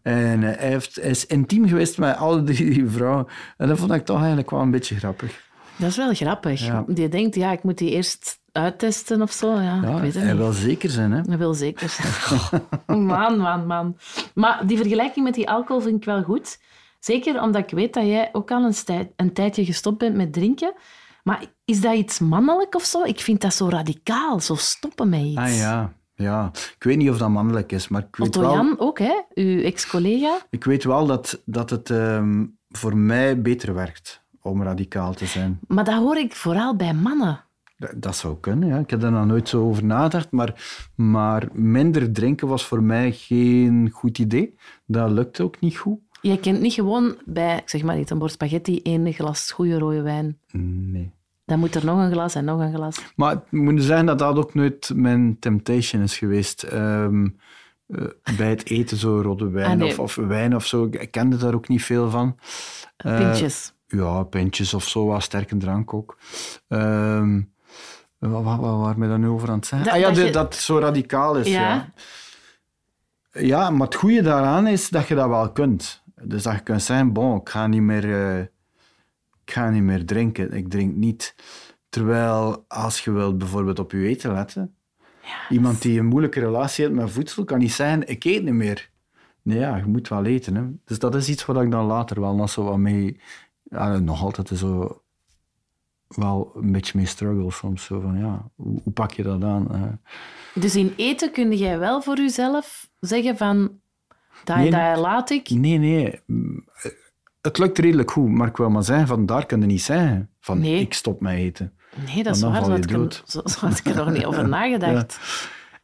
En 0.02 0.42
eh, 0.52 0.58
hij, 0.58 0.68
heeft, 0.68 0.94
hij 0.94 1.10
is 1.10 1.26
intiem 1.26 1.68
geweest 1.68 1.98
met 1.98 2.16
alle 2.16 2.42
drie 2.42 2.86
vrouwen. 2.96 3.26
En 3.56 3.68
dat 3.68 3.78
vond 3.78 3.92
ik 3.92 4.04
toch 4.04 4.18
eigenlijk 4.18 4.50
wel 4.50 4.60
een 4.60 4.70
beetje 4.70 4.96
grappig. 4.96 5.44
Dat 5.76 5.88
is 5.90 5.96
wel 5.96 6.14
grappig. 6.14 6.66
Ja. 6.66 6.84
Die 6.86 7.08
denkt, 7.08 7.34
ja, 7.34 7.52
ik 7.52 7.62
moet 7.62 7.78
die 7.78 7.90
eerst 7.90 8.38
uittesten 8.52 9.22
of 9.22 9.32
zo. 9.32 9.54
Ja, 9.54 9.60
Ja, 9.82 9.94
ik 9.94 10.00
weet 10.00 10.14
het 10.14 10.22
hij 10.22 10.32
niet. 10.32 10.40
wil 10.40 10.52
zeker 10.52 10.90
zijn, 10.90 11.12
hè. 11.12 11.22
Dat 11.22 11.38
wil 11.38 11.54
zeker 11.54 11.88
zijn. 11.88 12.62
man, 13.06 13.38
man, 13.38 13.66
man. 13.66 13.96
Maar 14.34 14.60
die 14.66 14.76
vergelijking 14.76 15.24
met 15.24 15.34
die 15.34 15.50
alcohol 15.50 15.82
vind 15.82 15.96
ik 15.96 16.04
wel 16.04 16.22
goed. 16.22 16.58
Zeker 17.06 17.42
omdat 17.42 17.62
ik 17.62 17.70
weet 17.70 17.94
dat 17.94 18.06
jij 18.06 18.28
ook 18.32 18.50
al 18.50 18.64
een, 18.64 19.10
een 19.16 19.32
tijdje 19.32 19.64
gestopt 19.64 19.98
bent 19.98 20.16
met 20.16 20.32
drinken. 20.32 20.74
Maar 21.22 21.44
is 21.64 21.80
dat 21.80 21.94
iets 21.94 22.18
mannelijk 22.18 22.74
of 22.74 22.84
zo? 22.84 23.02
Ik 23.02 23.20
vind 23.20 23.40
dat 23.40 23.54
zo 23.54 23.68
radicaal, 23.68 24.40
zo 24.40 24.54
stoppen 24.54 25.08
met 25.08 25.20
iets. 25.20 25.36
Ah 25.36 25.56
ja, 25.56 25.92
ja. 26.14 26.50
Ik 26.52 26.82
weet 26.84 26.96
niet 26.96 27.10
of 27.10 27.18
dat 27.18 27.28
mannelijk 27.28 27.72
is, 27.72 27.88
maar 27.88 28.02
ik 28.02 28.16
weet 28.16 28.26
Otto 28.26 28.40
wel... 28.40 28.52
Jan 28.52 28.78
ook, 28.78 28.98
hè? 28.98 29.20
uw 29.34 29.62
ex-collega. 29.62 30.38
Ik 30.50 30.64
weet 30.64 30.84
wel 30.84 31.06
dat, 31.06 31.42
dat 31.44 31.70
het 31.70 31.90
ehm, 31.90 32.44
voor 32.68 32.96
mij 32.96 33.42
beter 33.42 33.74
werkt 33.74 34.22
om 34.40 34.62
radicaal 34.62 35.14
te 35.14 35.26
zijn. 35.26 35.58
Maar 35.66 35.84
dat 35.84 35.98
hoor 35.98 36.16
ik 36.16 36.34
vooral 36.34 36.76
bij 36.76 36.94
mannen. 36.94 37.44
Dat, 37.78 37.92
dat 37.96 38.16
zou 38.16 38.36
kunnen, 38.40 38.68
ja. 38.68 38.78
Ik 38.78 38.90
heb 38.90 39.00
daar 39.00 39.12
nog 39.12 39.26
nooit 39.26 39.48
zo 39.48 39.62
over 39.62 39.84
nagedacht, 39.84 40.30
maar, 40.30 40.64
maar 40.94 41.48
minder 41.52 42.12
drinken 42.12 42.48
was 42.48 42.66
voor 42.66 42.82
mij 42.82 43.12
geen 43.12 43.90
goed 43.92 44.18
idee. 44.18 44.54
Dat 44.86 45.10
lukt 45.10 45.40
ook 45.40 45.60
niet 45.60 45.76
goed. 45.76 45.98
Je 46.30 46.38
kent 46.40 46.60
niet 46.60 46.72
gewoon 46.72 47.16
bij, 47.24 47.62
zeg 47.64 47.82
maar 47.82 47.96
niet, 47.96 48.10
een 48.10 48.18
bord 48.18 48.32
spaghetti, 48.32 48.82
één 48.82 49.12
glas 49.12 49.50
goede 49.50 49.78
rode 49.78 50.02
wijn. 50.02 50.38
Nee. 50.52 51.10
Dan 51.44 51.58
moet 51.58 51.74
er 51.74 51.84
nog 51.84 51.98
een 51.98 52.12
glas 52.12 52.34
en 52.34 52.44
nog 52.44 52.60
een 52.60 52.74
glas. 52.74 52.96
Maar 53.16 53.32
ik 53.32 53.40
moet 53.50 53.82
zeggen 53.82 54.06
dat 54.06 54.18
dat 54.18 54.36
ook 54.36 54.54
nooit 54.54 54.90
mijn 54.94 55.36
temptation 55.40 56.02
is 56.02 56.18
geweest. 56.18 56.62
Ehm, 56.62 57.28
eh, 57.86 58.04
bij 58.36 58.48
het 58.50 58.66
eten 58.70 58.96
zo 58.96 59.20
rode 59.20 59.48
wijn 59.50 59.70
Ah, 59.70 59.76
nee. 59.76 59.88
of, 59.88 59.98
of 59.98 60.14
wijn 60.14 60.54
of 60.54 60.66
zo. 60.66 60.88
Ik 60.90 61.10
kende 61.10 61.36
daar 61.36 61.54
ook 61.54 61.68
niet 61.68 61.84
veel 61.84 62.10
van. 62.10 62.36
Eh, 62.96 63.16
Pintjes. 63.18 63.72
Ja, 63.86 64.22
pintjes 64.22 64.74
of 64.74 64.88
zo, 64.88 65.06
wat 65.06 65.22
sterke 65.22 65.56
drank 65.56 65.94
ook. 65.94 66.18
Ehm 66.68 67.40
wat, 68.18 68.42
wat, 68.42 68.58
wat 68.60 68.76
waren 68.78 69.00
we 69.00 69.08
daar 69.08 69.18
nu 69.18 69.28
over 69.28 69.48
aan 69.48 69.56
het 69.56 69.66
zeggen? 69.66 69.86
Dat- 69.88 69.96
ah 69.96 70.00
ja, 70.02 70.06
dat 70.06 70.16
de- 70.16 70.24
je- 70.24 70.30
dat 70.32 70.44
het 70.54 70.62
zo 70.62 70.78
radicaal 70.78 71.36
is, 71.36 71.48
Ja. 71.48 71.60
ja. 71.60 73.40
ja. 73.40 73.70
maar 73.70 73.86
het 73.86 73.96
goede 73.96 74.22
daaraan 74.22 74.66
is 74.66 74.88
dat 74.88 75.08
je 75.08 75.14
dat 75.14 75.28
wel 75.28 75.52
kunt. 75.52 76.04
Dus 76.22 76.42
dat 76.42 76.54
je 76.54 76.60
kunt 76.60 76.82
zeggen, 76.82 77.12
bon, 77.12 77.40
ik 77.40 77.48
ga 77.48 77.66
niet 77.66 77.82
meer, 77.82 78.04
eh, 78.04 78.40
ik 79.44 79.52
ga 79.52 79.70
niet 79.70 79.82
meer 79.82 80.06
drinken. 80.06 80.52
Ik 80.52 80.68
drink 80.68 80.94
niet. 80.94 81.34
Terwijl, 81.88 82.64
als 82.68 83.04
je 83.04 83.10
wilt 83.10 83.38
bijvoorbeeld 83.38 83.78
op 83.78 83.92
je 83.92 84.06
eten 84.06 84.32
letten, 84.32 84.74
iemand 85.48 85.82
die 85.82 85.98
een 85.98 86.06
moeilijke 86.06 86.40
relatie 86.40 86.84
heeft 86.84 86.96
met 86.96 87.10
voedsel, 87.10 87.44
kan 87.44 87.58
niet 87.58 87.72
zeggen, 87.72 88.08
ik 88.08 88.24
eet 88.24 88.42
niet 88.42 88.54
meer. 88.54 88.90
Nee, 89.42 89.58
ja, 89.58 89.76
je 89.76 89.84
moet 89.84 90.08
wel 90.08 90.24
eten. 90.24 90.54
Hè. 90.54 90.62
Dus 90.84 90.98
dat 90.98 91.14
is 91.14 91.28
iets 91.28 91.44
waar 91.44 91.64
ik 91.64 91.70
dan 91.70 91.84
later 91.84 92.20
wel 92.20 92.34
nog 92.34 92.50
zo 92.50 92.64
wat 92.64 92.76
mee... 92.76 93.20
Ja, 93.62 93.98
nog 93.98 94.22
altijd 94.22 94.48
zo 94.48 95.02
wel 96.08 96.52
een 96.54 96.72
beetje 96.72 96.98
mee 96.98 97.06
struggle 97.06 97.50
soms. 97.50 97.84
Zo 97.84 98.00
van, 98.00 98.18
ja, 98.18 98.50
hoe, 98.54 98.80
hoe 98.82 98.92
pak 98.92 99.12
je 99.12 99.22
dat 99.22 99.44
aan? 99.44 100.00
Dus 100.54 100.76
in 100.76 100.92
eten 100.96 101.32
kun 101.32 101.56
jij 101.56 101.78
wel 101.78 102.02
voor 102.02 102.16
jezelf 102.16 102.90
zeggen 103.00 103.36
van, 103.36 103.80
dat, 104.44 104.56
Nee, 104.56 104.70
dat 104.70 104.96
laat 104.98 105.30
ik. 105.30 105.50
nee, 105.50 105.78
nee. 105.78 106.10
eh, 106.10 106.90
Het 107.40 107.58
lukt 107.58 107.78
redelijk 107.78 108.10
goed, 108.10 108.28
maar 108.30 108.48
ik 108.48 108.56
wil 108.56 108.70
maar 108.70 108.82
zeggen, 108.84 109.06
van 109.06 109.26
daar 109.26 109.46
kun 109.46 109.60
je 109.60 109.66
niet 109.66 109.82
zeggen 109.82 110.30
van 110.40 110.58
Nee. 110.58 110.80
ik 110.80 110.94
stop 110.94 111.20
met 111.20 111.32
eten. 111.34 111.72
Nee, 112.06 112.22
dat 112.22 112.36
is 112.36 112.42
waar. 112.42 112.64
Zo 112.64 112.70
had, 112.70 112.84
ik 112.84 112.90
er, 112.90 113.22
zo, 113.26 113.42
had 113.60 113.78
ik 113.78 113.86
er 113.86 113.96
nog 113.96 114.10
niet 114.10 114.24
over 114.24 114.48
nagedacht. 114.58 115.18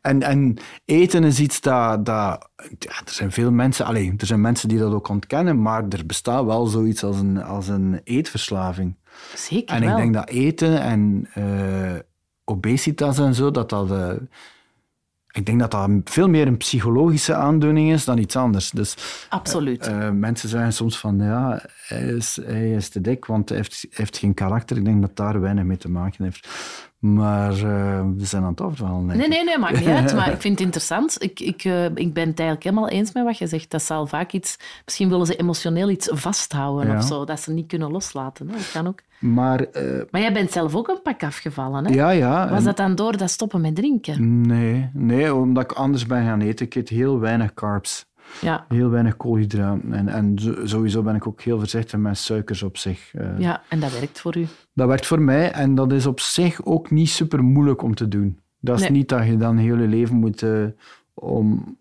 En, 0.01 0.23
en 0.23 0.57
eten 0.85 1.25
is 1.25 1.41
iets 1.41 1.61
dat... 1.61 2.07
dat 2.07 2.49
ja, 2.79 2.91
er 3.05 3.13
zijn 3.13 3.33
veel 3.33 3.51
mensen... 3.51 3.87
Alleen, 3.87 4.15
er 4.19 4.27
zijn 4.27 4.41
mensen 4.41 4.69
die 4.69 4.79
dat 4.79 4.93
ook 4.93 5.09
ontkennen, 5.09 5.63
maar 5.63 5.85
er 5.89 6.07
bestaat 6.07 6.45
wel 6.45 6.67
zoiets 6.67 7.05
als 7.05 7.17
een, 7.19 7.43
als 7.43 7.69
een 7.69 8.01
eetverslaving. 8.05 8.97
Zeker 9.35 9.77
En 9.77 9.81
wel. 9.83 9.91
ik 9.91 9.97
denk 9.97 10.15
dat 10.15 10.29
eten 10.29 10.81
en 10.81 11.29
eh, 11.35 11.99
obesitas 12.45 13.19
en 13.19 13.35
zo, 13.35 13.51
dat 13.51 13.71
dat... 13.71 13.91
eh, 13.91 14.11
ik 15.33 15.47
denk 15.47 15.61
dat 15.61 15.71
dat 15.71 15.91
veel 16.05 16.29
meer 16.29 16.47
een 16.47 16.57
psychologische 16.57 17.35
aandoening 17.35 17.93
is 17.93 18.05
dan 18.05 18.19
iets 18.19 18.37
anders. 18.37 18.71
Dus 18.71 18.97
Absoluut. 19.29 19.87
eh, 19.87 20.11
mensen 20.11 20.49
zeggen 20.49 20.73
soms 20.73 20.99
van 20.99 21.19
ja, 21.19 21.63
hij 21.87 22.03
is, 22.03 22.39
hij 22.45 22.71
is 22.71 22.89
te 22.89 23.01
dik, 23.01 23.25
want 23.25 23.49
hij 23.49 23.59
heeft, 23.59 23.81
hij 23.81 23.91
heeft 23.93 24.19
geen 24.19 24.35
karakter. 24.35 24.77
Ik 24.77 24.85
denk 24.85 25.01
dat 25.01 25.17
daar 25.17 25.41
weinig 25.41 25.65
mee 25.65 25.77
te 25.77 25.91
maken 25.91 26.25
heeft. 26.25 26.49
Maar 27.03 27.53
eh, 27.53 28.01
we 28.17 28.25
zijn 28.25 28.43
aan 28.43 28.51
het 28.51 28.61
afdwalen. 28.61 29.07
Nee, 29.07 29.29
nee, 29.29 29.45
nee, 29.45 29.59
maakt 29.59 29.79
niet 29.79 29.89
uit. 29.89 30.15
Maar 30.15 30.33
ik 30.33 30.41
vind 30.47 30.55
het 30.59 30.65
interessant. 30.67 31.23
Ik, 31.23 31.41
ik, 31.41 31.65
eh, 31.65 31.85
ik 31.85 32.13
ben 32.15 32.29
het 32.29 32.39
eigenlijk 32.39 32.63
helemaal 32.63 32.89
eens 32.89 33.13
met 33.13 33.25
wat 33.25 33.39
je 33.39 33.47
zegt. 33.47 33.71
Dat 33.71 33.83
zal 33.83 34.07
vaak 34.07 34.33
iets... 34.33 34.57
Misschien 34.85 35.09
willen 35.09 35.27
ze 35.27 35.37
emotioneel 35.37 35.91
iets 35.91 36.09
vasthouden 36.13 36.87
Ja. 36.91 36.97
of 36.97 37.05
zo. 37.05 37.25
Dat 37.25 37.41
ze 37.41 37.53
niet 37.53 37.67
kunnen 37.67 37.91
loslaten. 37.91 38.49
Hè. 38.49 38.53
Dat 38.57 38.71
kan 38.73 38.87
ook. 38.87 39.01
Maar 39.19 39.61
eh, 39.61 40.01
Maar 40.11 40.21
jij 40.21 40.33
bent 40.33 40.53
zelf 40.53 40.75
ook 40.75 40.89
een 40.89 41.03
pak 41.03 41.23
afgevallen, 41.23 41.85
hè? 41.87 41.93
ja, 41.95 42.11
ja. 42.11 42.49
Was 42.49 42.59
en- 42.59 42.65
dat 42.65 42.77
dan 42.77 42.95
door 42.95 43.17
dat 43.17 43.31
stoppen 43.31 43.61
met 43.61 43.75
drinken? 43.75 44.41
Nee, 44.47 44.91
nee, 44.93 45.35
omdat 45.35 45.63
ik 45.65 45.73
anders 45.73 46.07
ben 46.07 46.25
gaan 46.25 46.41
eten. 46.41 46.67
Ik 46.67 46.75
eet 46.75 46.89
heel 46.89 47.19
weinig 47.21 47.55
carbs. 47.55 48.07
Ja, 48.41 48.65
Heel 48.69 48.91
weinig 48.91 49.17
koolhydraten. 49.17 49.93
En, 49.93 50.09
en 50.09 50.35
sowieso 50.65 51.03
ben 51.03 51.15
ik 51.15 51.27
ook 51.27 51.41
heel 51.43 51.59
voorzichtig 51.59 51.99
met 51.99 52.19
suikers 52.19 52.63
op 52.63 52.77
zich. 52.77 53.15
Eh, 53.15 53.39
ja, 53.39 53.63
en 53.69 53.81
dat 53.81 53.93
werkt 53.93 54.21
voor 54.21 54.37
u. 54.37 54.47
Dat 54.75 54.89
werkt 54.89 55.07
voor 55.07 55.21
mij 55.21 55.51
en 55.53 55.75
dat 55.75 55.93
is 55.93 56.07
op 56.07 56.21
zich 56.21 56.65
ook 56.65 56.91
niet 56.91 57.09
super 57.09 57.45
moeilijk 57.45 57.83
om 57.83 57.95
te 57.95 58.09
doen. 58.09 58.39
Dat 58.61 58.77
is 58.77 58.83
Nee. 58.83 58.91
niet 58.91 59.09
dat 59.09 59.27
je 59.27 59.37
dan 59.37 59.57
heel 59.57 59.77
je 59.79 59.87
leven 59.89 60.17
moet 60.17 60.43
eh, 60.43 60.65
om 61.15 61.77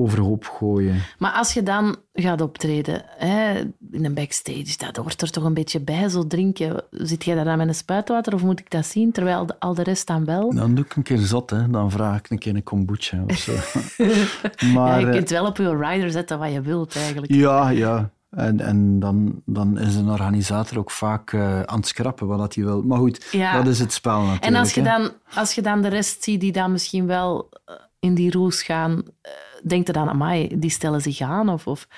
overhoop 0.00 0.44
gooien. 0.44 1.02
Maar 1.18 1.32
als 1.32 1.52
je 1.52 1.62
dan 1.62 1.96
gaat 2.12 2.40
optreden 2.40 3.02
hè, 3.06 3.58
in 3.90 4.04
een 4.04 4.14
backstage, 4.14 4.74
dat 4.76 4.96
hoort 4.96 5.22
er 5.22 5.30
toch 5.30 5.44
een 5.44 5.54
beetje 5.54 5.80
bij, 5.80 6.08
zo 6.08 6.26
drinken. 6.26 6.82
Zit 6.90 7.24
jij 7.24 7.34
daar 7.34 7.44
dan 7.44 7.58
met 7.58 7.68
een 7.68 7.74
spuitwater 7.74 8.34
of 8.34 8.42
moet 8.42 8.60
ik 8.60 8.70
dat 8.70 8.86
zien, 8.86 9.12
terwijl 9.12 9.46
de, 9.46 9.54
al 9.58 9.74
de 9.74 9.82
rest 9.82 10.06
dan 10.06 10.24
wel? 10.24 10.54
Dan 10.54 10.74
doe 10.74 10.84
ik 10.84 10.96
een 10.96 11.02
keer 11.02 11.18
zot, 11.18 11.50
hè. 11.50 11.70
dan 11.70 11.90
vraag 11.90 12.18
ik 12.18 12.30
een 12.30 12.38
keer 12.38 12.54
een 12.54 12.62
kombucha 12.62 13.24
of 13.26 13.36
zo. 13.36 13.52
ja, 14.04 14.72
maar 14.74 15.00
je 15.00 15.06
eh, 15.06 15.12
kunt 15.12 15.30
wel 15.30 15.46
op 15.46 15.56
je 15.56 15.76
rider 15.76 16.10
zetten 16.10 16.38
wat 16.38 16.52
je 16.52 16.60
wilt, 16.60 16.96
eigenlijk. 16.96 17.32
ja, 17.32 17.68
ja. 17.68 18.10
En, 18.30 18.60
en 18.60 18.98
dan, 18.98 19.42
dan 19.44 19.78
is 19.78 19.94
een 19.94 20.08
organisator 20.08 20.78
ook 20.78 20.90
vaak 20.90 21.32
eh, 21.32 21.62
aan 21.62 21.76
het 21.76 21.86
schrappen 21.86 22.26
wat 22.26 22.38
dat 22.38 22.54
hij 22.54 22.64
wil. 22.64 22.82
Maar 22.82 22.98
goed, 22.98 23.28
Ja. 23.30 23.56
dat 23.56 23.66
is 23.66 23.78
het 23.78 23.92
spel 23.92 24.18
natuurlijk. 24.18 24.44
En 24.44 24.54
als 24.54 24.74
je, 24.74 24.82
hè. 24.82 24.98
dan, 24.98 25.10
als 25.34 25.54
je 25.54 25.62
dan 25.62 25.82
de 25.82 25.88
rest 25.88 26.24
ziet 26.24 26.40
die 26.40 26.52
dan 26.52 26.72
misschien 26.72 27.06
wel 27.06 27.48
eh, 27.64 27.74
in 28.00 28.14
die 28.14 28.30
roes 28.30 28.62
gaan, 28.62 29.02
eh, 29.20 29.32
denk 29.62 29.86
je 29.86 29.92
dan, 29.92 30.08
amai, 30.08 30.58
die 30.58 30.70
stellen 30.70 31.00
zich 31.00 31.20
aan? 31.20 31.48
Of, 31.48 31.66
of 31.66 31.88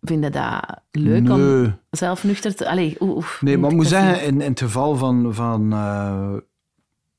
vind 0.00 0.24
je 0.24 0.30
dat 0.30 0.80
leuk 0.90 1.30
om 1.30 1.78
zelf 1.90 2.24
nuchter 2.24 2.54
te... 2.54 2.68
Allee, 2.68 2.96
oeh, 3.00 3.26
Nee, 3.40 3.58
maar 3.58 3.70
ik 3.70 3.76
moet 3.76 3.90
dat 3.90 4.00
zeggen, 4.00 4.22
in, 4.22 4.40
in 4.40 4.50
het 4.50 4.60
geval 4.60 4.96
van, 4.96 5.34
van 5.34 5.72
eh, 5.72 6.34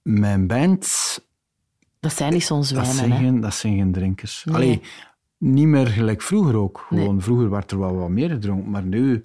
mijn 0.02 0.48
band? 0.48 0.86
Dat 2.00 2.14
zijn 2.14 2.34
niet 2.34 2.44
zo'n 2.44 2.58
dat 2.58 2.68
zwijnen, 2.68 2.94
zijn, 2.94 3.12
hè? 3.12 3.18
geen, 3.18 3.40
dat 3.42 3.54
zijn 3.54 3.78
geen 3.78 3.92
drinkers. 3.92 4.44
Nee. 4.46 4.56
Allee, 4.56 4.82
niet 5.38 5.68
meer 5.68 5.88
gelijk 5.88 6.22
vroeger 6.22 6.56
ook. 6.56 6.88
Nee. 6.90 7.00
Gewoon, 7.00 7.22
Vroeger 7.22 7.50
werd 7.50 7.72
er 7.72 7.80
wel 7.80 7.96
wat 7.96 8.10
meer 8.10 8.30
gedronken, 8.30 8.70
maar 8.70 8.84
nu... 8.84 9.24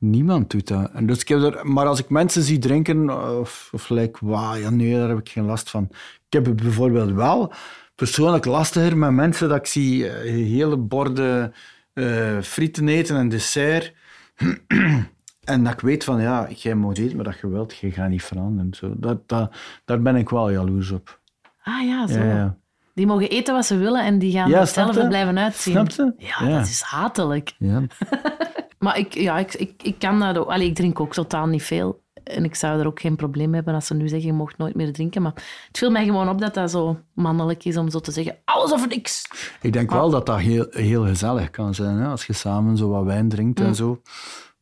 Niemand 0.00 0.50
doet 0.50 0.68
dat. 0.68 0.90
En 0.92 1.06
dus 1.06 1.20
ik 1.20 1.28
heb 1.28 1.42
er, 1.42 1.66
maar 1.66 1.86
als 1.86 1.98
ik 1.98 2.08
mensen 2.08 2.42
zie 2.42 2.58
drinken, 2.58 3.10
of, 3.38 3.70
of 3.72 3.88
like, 3.88 4.18
wauw, 4.26 4.54
ja, 4.54 4.70
nee, 4.70 4.94
daar 4.94 5.08
heb 5.08 5.18
ik 5.18 5.28
geen 5.28 5.44
last 5.44 5.70
van. 5.70 5.88
Ik 6.26 6.32
heb 6.32 6.46
het 6.46 6.56
bijvoorbeeld 6.56 7.12
wel 7.12 7.52
persoonlijk 7.94 8.44
lastiger 8.44 8.96
met 8.96 9.10
mensen 9.10 9.48
dat 9.48 9.58
ik 9.58 9.66
zie 9.66 10.08
eh, 10.08 10.32
hele 10.32 10.76
borden 10.76 11.52
eh, 11.92 12.38
frieten 12.40 12.88
eten 12.88 13.16
en 13.16 13.28
dessert. 13.28 13.94
En 15.40 15.64
dat 15.64 15.72
ik 15.72 15.80
weet 15.80 16.04
van, 16.04 16.20
ja, 16.20 16.48
jij 16.50 16.74
moet 16.74 16.98
eten 16.98 17.24
wat 17.24 17.38
je 17.40 17.48
wilt, 17.48 17.76
je 17.76 17.90
gaat 17.90 18.08
niet 18.08 18.22
veranderen. 18.22 18.74
Zo, 18.74 18.94
dat, 18.96 19.28
dat, 19.28 19.56
daar 19.84 20.02
ben 20.02 20.16
ik 20.16 20.28
wel 20.28 20.50
jaloers 20.50 20.90
op. 20.90 21.20
Ah 21.62 21.86
ja, 21.86 22.06
zo. 22.06 22.18
Ja, 22.18 22.24
ja. 22.24 22.56
Die 23.00 23.08
mogen 23.08 23.28
eten 23.30 23.54
wat 23.54 23.66
ze 23.66 23.76
willen 23.76 24.04
en 24.04 24.18
die 24.18 24.32
gaan 24.32 24.48
Ja, 24.48 24.54
er 24.54 24.60
hetzelfde 24.60 25.06
blijven 25.08 25.38
uitzien. 25.38 25.72
Snap 25.72 25.90
je? 25.90 26.24
Ja, 26.26 26.48
Ja. 26.48 26.58
dat 26.58 26.66
is 26.66 26.80
hatelijk. 26.82 27.54
ja. 27.58 27.82
Maar 28.78 28.98
ik, 28.98 29.14
ja, 29.14 29.38
ik, 29.38 29.54
ik, 29.54 29.82
ik 29.82 29.98
kan 29.98 30.20
dat 30.20 30.38
ook. 30.38 30.48
Allee, 30.48 30.66
ik 30.68 30.74
drink 30.74 31.00
ook 31.00 31.12
totaal 31.12 31.46
niet 31.46 31.62
veel. 31.62 32.02
En 32.24 32.44
ik 32.44 32.54
zou 32.54 32.80
er 32.80 32.86
ook 32.86 33.00
geen 33.00 33.16
probleem 33.16 33.54
hebben 33.54 33.74
als 33.74 33.86
ze 33.86 33.94
nu 33.94 34.08
zeggen, 34.08 34.28
je 34.28 34.34
mocht 34.34 34.58
nooit 34.58 34.74
meer 34.74 34.92
drinken. 34.92 35.22
Maar 35.22 35.32
het 35.68 35.78
viel 35.78 35.90
mij 35.90 36.04
gewoon 36.04 36.28
op 36.28 36.40
dat 36.40 36.54
dat 36.54 36.70
zo 36.70 36.98
mannelijk 37.14 37.64
is 37.64 37.76
om 37.76 37.90
zo 37.90 38.00
te 38.00 38.10
zeggen, 38.12 38.36
alles 38.44 38.72
of 38.72 38.88
niks. 38.88 39.26
Ik 39.60 39.72
denk 39.72 39.90
wel 39.90 40.10
dat 40.10 40.26
dat 40.26 40.38
heel, 40.38 40.66
heel 40.70 41.04
gezellig 41.06 41.50
kan 41.50 41.74
zijn, 41.74 41.96
hè? 41.98 42.06
als 42.08 42.26
je 42.26 42.32
samen 42.32 42.76
zo 42.76 42.88
wat 42.88 43.04
wijn 43.04 43.28
drinkt 43.28 43.58
Mm. 43.60 43.66
en 43.66 43.74
zo. 43.74 44.00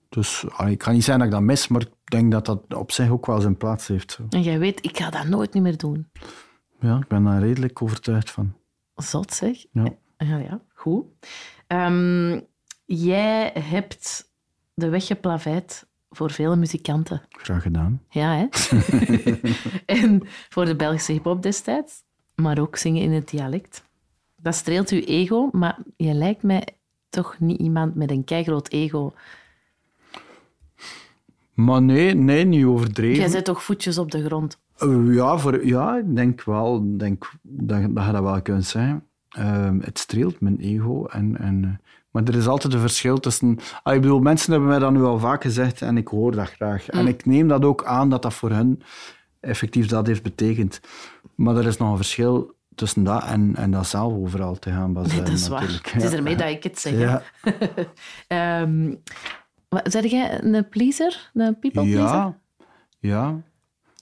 Dus 0.08 0.44
ik 0.66 0.78
kan 0.78 0.92
niet 0.92 1.04
zeggen 1.04 1.18
dat 1.18 1.26
ik 1.32 1.38
dat 1.38 1.42
mis, 1.42 1.68
maar 1.68 1.80
ik 1.80 1.90
denk 2.04 2.32
dat 2.32 2.46
dat 2.46 2.60
op 2.74 2.92
zich 2.92 3.10
ook 3.10 3.26
wel 3.26 3.40
zijn 3.40 3.56
plaats 3.56 3.86
heeft. 3.88 4.12
Zo. 4.12 4.26
En 4.30 4.42
jij 4.42 4.58
weet, 4.58 4.84
ik 4.84 4.96
ga 4.98 5.10
dat 5.10 5.26
nooit 5.26 5.52
niet 5.54 5.62
meer 5.62 5.76
doen. 5.76 6.10
Ja, 6.80 6.96
ik 6.96 7.08
ben 7.08 7.24
daar 7.24 7.40
redelijk 7.40 7.82
overtuigd 7.82 8.30
van. 8.30 8.54
Zot 8.94 9.32
zeg. 9.32 9.64
Ja. 9.72 9.94
Ja, 10.18 10.36
ja 10.36 10.60
goed. 10.74 11.04
Ehm, 11.66 12.40
jij 12.84 13.50
hebt 13.54 14.32
de 14.74 14.88
weg 14.88 15.06
geplaveid 15.06 15.86
voor 16.10 16.30
vele 16.30 16.56
muzikanten. 16.56 17.22
Graag 17.28 17.62
gedaan. 17.62 18.02
Ja, 18.10 18.36
hè? 18.36 18.46
en 20.02 20.22
voor 20.48 20.64
de 20.64 20.76
Belgische 20.76 21.12
hip-hop 21.12 21.42
destijds, 21.42 22.02
maar 22.34 22.58
ook 22.58 22.76
zingen 22.76 23.02
in 23.02 23.12
het 23.12 23.28
dialect. 23.28 23.82
Dat 24.36 24.54
streelt 24.54 24.90
uw 24.90 25.00
ego, 25.00 25.48
maar 25.52 25.78
je 25.96 26.14
lijkt 26.14 26.42
mij 26.42 26.66
toch 27.08 27.38
niet 27.38 27.60
iemand 27.60 27.94
met 27.94 28.10
een 28.10 28.24
keigroot 28.24 28.68
ego. 28.68 29.12
Maar 31.54 31.82
nee, 31.82 32.14
nee 32.14 32.44
niet 32.44 32.64
overdreven. 32.64 33.18
Jij 33.18 33.28
zet 33.28 33.44
toch 33.44 33.62
voetjes 33.62 33.98
op 33.98 34.10
de 34.10 34.24
grond. 34.24 34.60
Eh, 34.78 35.14
ja, 35.14 35.38
voor, 35.38 35.66
ja, 35.66 35.96
ik 35.96 36.16
denk 36.16 36.42
wel 36.44 36.96
denk 36.96 37.30
dat, 37.42 37.80
dat 37.88 38.06
je 38.06 38.12
dat 38.12 38.22
wel 38.22 38.42
kunt 38.42 38.66
zeggen. 38.66 39.04
Ehm, 39.28 39.78
het 39.80 39.98
streelt 39.98 40.40
mijn 40.40 40.58
ego. 40.60 41.04
En, 41.04 41.38
en, 41.38 41.64
eh, 41.64 41.86
maar 42.10 42.22
er 42.24 42.34
is 42.36 42.46
altijd 42.46 42.72
een 42.72 42.80
verschil 42.80 43.18
tussen... 43.20 43.58
Ah, 43.82 43.94
ik 43.94 44.00
bedoel, 44.00 44.20
mensen 44.20 44.50
hebben 44.52 44.68
mij 44.68 44.78
dat 44.78 44.92
nu 44.92 45.02
al 45.02 45.18
vaak 45.18 45.42
gezegd 45.42 45.82
en 45.82 45.96
ik 45.96 46.08
hoor 46.08 46.32
dat 46.32 46.48
graag. 46.50 46.88
En 46.88 47.06
ik 47.06 47.26
neem 47.26 47.48
dat 47.48 47.64
ook 47.64 47.84
aan 47.84 48.10
dat 48.10 48.22
dat 48.22 48.34
voor 48.34 48.50
hen 48.50 48.80
effectief 49.40 49.86
dat 49.86 50.06
heeft 50.06 50.22
betekend. 50.22 50.80
Maar 51.34 51.56
er 51.56 51.66
is 51.66 51.76
nog 51.76 51.90
een 51.90 51.96
verschil 51.96 52.56
tussen 52.74 53.04
dat 53.04 53.24
en, 53.24 53.56
en 53.56 53.70
dat 53.70 53.86
zelf 53.86 54.12
overal 54.12 54.54
te 54.58 54.70
gaan 54.70 54.92
Nee, 54.92 54.94
baseren. 55.02 55.24
dat 55.24 55.34
is 55.34 55.48
waar. 55.48 55.60
natuurlijk. 55.60 55.88
Het 55.90 56.02
is 56.02 56.12
ermee 56.12 56.36
dat 56.36 56.48
ik 56.48 56.62
het 56.62 56.78
zeg. 56.78 56.98
Ja, 56.98 57.22
Ehm, 58.28 58.94
zeg 59.82 60.04
jij 60.04 60.42
een 60.44 60.68
pleaser? 60.68 61.30
Een 61.34 61.58
people 61.58 61.82
pleaser? 61.82 62.16
ja, 62.16 62.38
ja. 62.98 63.42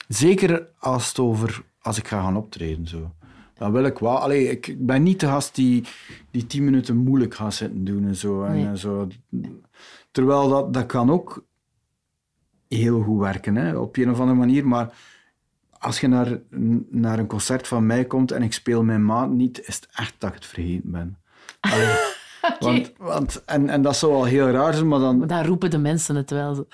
Zeker 0.08 0.68
als, 0.78 1.08
het 1.08 1.18
over, 1.18 1.62
als 1.80 1.98
ik 1.98 2.08
ga 2.08 2.20
gaan 2.22 2.36
optreden. 2.36 2.86
Zo. 2.86 3.10
Dan 3.54 3.72
wil 3.72 3.84
ik 3.84 3.98
wel... 3.98 4.18
Allee, 4.18 4.50
ik 4.50 4.74
ben 4.78 5.02
niet 5.02 5.20
de 5.20 5.26
gast 5.26 5.54
die, 5.54 5.84
die 6.30 6.46
tien 6.46 6.64
minuten 6.64 6.96
moeilijk 6.96 7.34
gaat 7.34 7.54
zitten 7.54 7.84
doen 7.84 8.06
en 8.06 8.16
zo. 8.16 8.42
En, 8.44 8.52
Nee. 8.52 8.66
eh, 8.66 8.74
zo. 8.74 9.08
Terwijl 10.10 10.48
dat, 10.48 10.72
dat 10.74 10.86
kan 10.86 11.10
ook 11.10 11.44
heel 12.68 13.02
goed 13.02 13.18
werken, 13.20 13.56
hè, 13.56 13.76
op 13.76 13.96
een 13.96 14.10
of 14.10 14.20
andere 14.20 14.38
manier. 14.38 14.66
Maar 14.66 14.92
als 15.78 16.00
je 16.00 16.08
naar, 16.08 16.38
naar 16.90 17.18
een 17.18 17.26
concert 17.26 17.68
van 17.68 17.86
mij 17.86 18.04
komt 18.04 18.30
en 18.30 18.42
ik 18.42 18.52
speel 18.52 18.82
mijn 18.82 19.04
maat 19.04 19.30
niet, 19.30 19.60
is 19.66 19.74
het 19.74 19.88
echt 19.94 20.14
dat 20.18 20.28
ik 20.28 20.34
het 20.34 20.46
vergeten 20.46 20.90
ben. 20.90 21.18
Allee, 21.60 21.94
want, 22.60 22.92
want, 22.98 23.44
en, 23.44 23.68
en 23.68 23.82
dat 23.82 23.96
zou 23.96 24.12
wel 24.12 24.24
heel 24.24 24.48
raar 24.50 24.74
zijn, 24.74 24.88
maar 24.88 24.98
dan... 24.98 25.18
Maar 25.18 25.26
Dan 25.26 25.44
roepen 25.44 25.70
de 25.70 25.78
mensen 25.78 26.16
het 26.16 26.30
wel. 26.30 26.66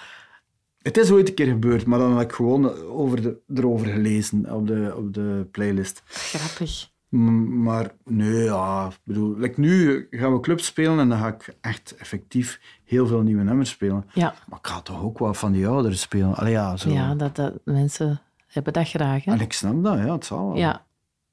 Het 0.83 0.97
is 0.97 1.11
ooit 1.11 1.28
een 1.28 1.35
keer 1.35 1.47
gebeurd, 1.47 1.87
maar 1.87 1.99
dan 1.99 2.16
heb 2.18 2.28
ik 2.28 2.33
gewoon 2.35 2.74
over 2.83 3.22
de, 3.22 3.37
erover 3.55 3.87
gelezen 3.87 4.55
op 4.55 4.66
de, 4.66 4.95
op 4.97 5.14
de 5.14 5.47
playlist. 5.51 6.03
Grappig. 6.07 6.91
M- 7.09 7.62
maar 7.62 7.91
nee, 8.05 8.45
ja, 8.45 8.87
ik 8.87 8.99
bedoel, 9.05 9.37
like 9.39 9.61
nu 9.61 10.07
gaan 10.11 10.33
we 10.33 10.41
clubs 10.41 10.66
spelen 10.66 10.99
en 10.99 11.09
dan 11.09 11.18
ga 11.18 11.26
ik 11.28 11.57
echt 11.61 11.95
effectief 11.97 12.61
heel 12.85 13.07
veel 13.07 13.20
nieuwe 13.20 13.43
nummers 13.43 13.70
spelen. 13.70 14.05
Ja, 14.12 14.35
Maar 14.49 14.59
ik 14.59 14.66
ga 14.66 14.80
toch 14.80 15.03
ook 15.03 15.18
wel 15.18 15.35
van 15.35 15.53
die 15.53 15.68
ouderen 15.68 15.99
spelen. 15.99 16.35
Allee, 16.35 16.53
ja, 16.53 16.76
zo. 16.76 16.91
ja 16.91 17.14
dat, 17.14 17.37
dat, 17.37 17.53
mensen 17.64 18.20
hebben 18.47 18.72
dat 18.72 18.89
graag. 18.89 19.24
Hè? 19.24 19.33
En 19.33 19.41
ik 19.41 19.53
snap 19.53 19.85
dat, 19.85 19.99
ja, 19.99 20.12
het 20.12 20.24
zal 20.24 20.47
wel. 20.47 20.57
Ja. 20.57 20.85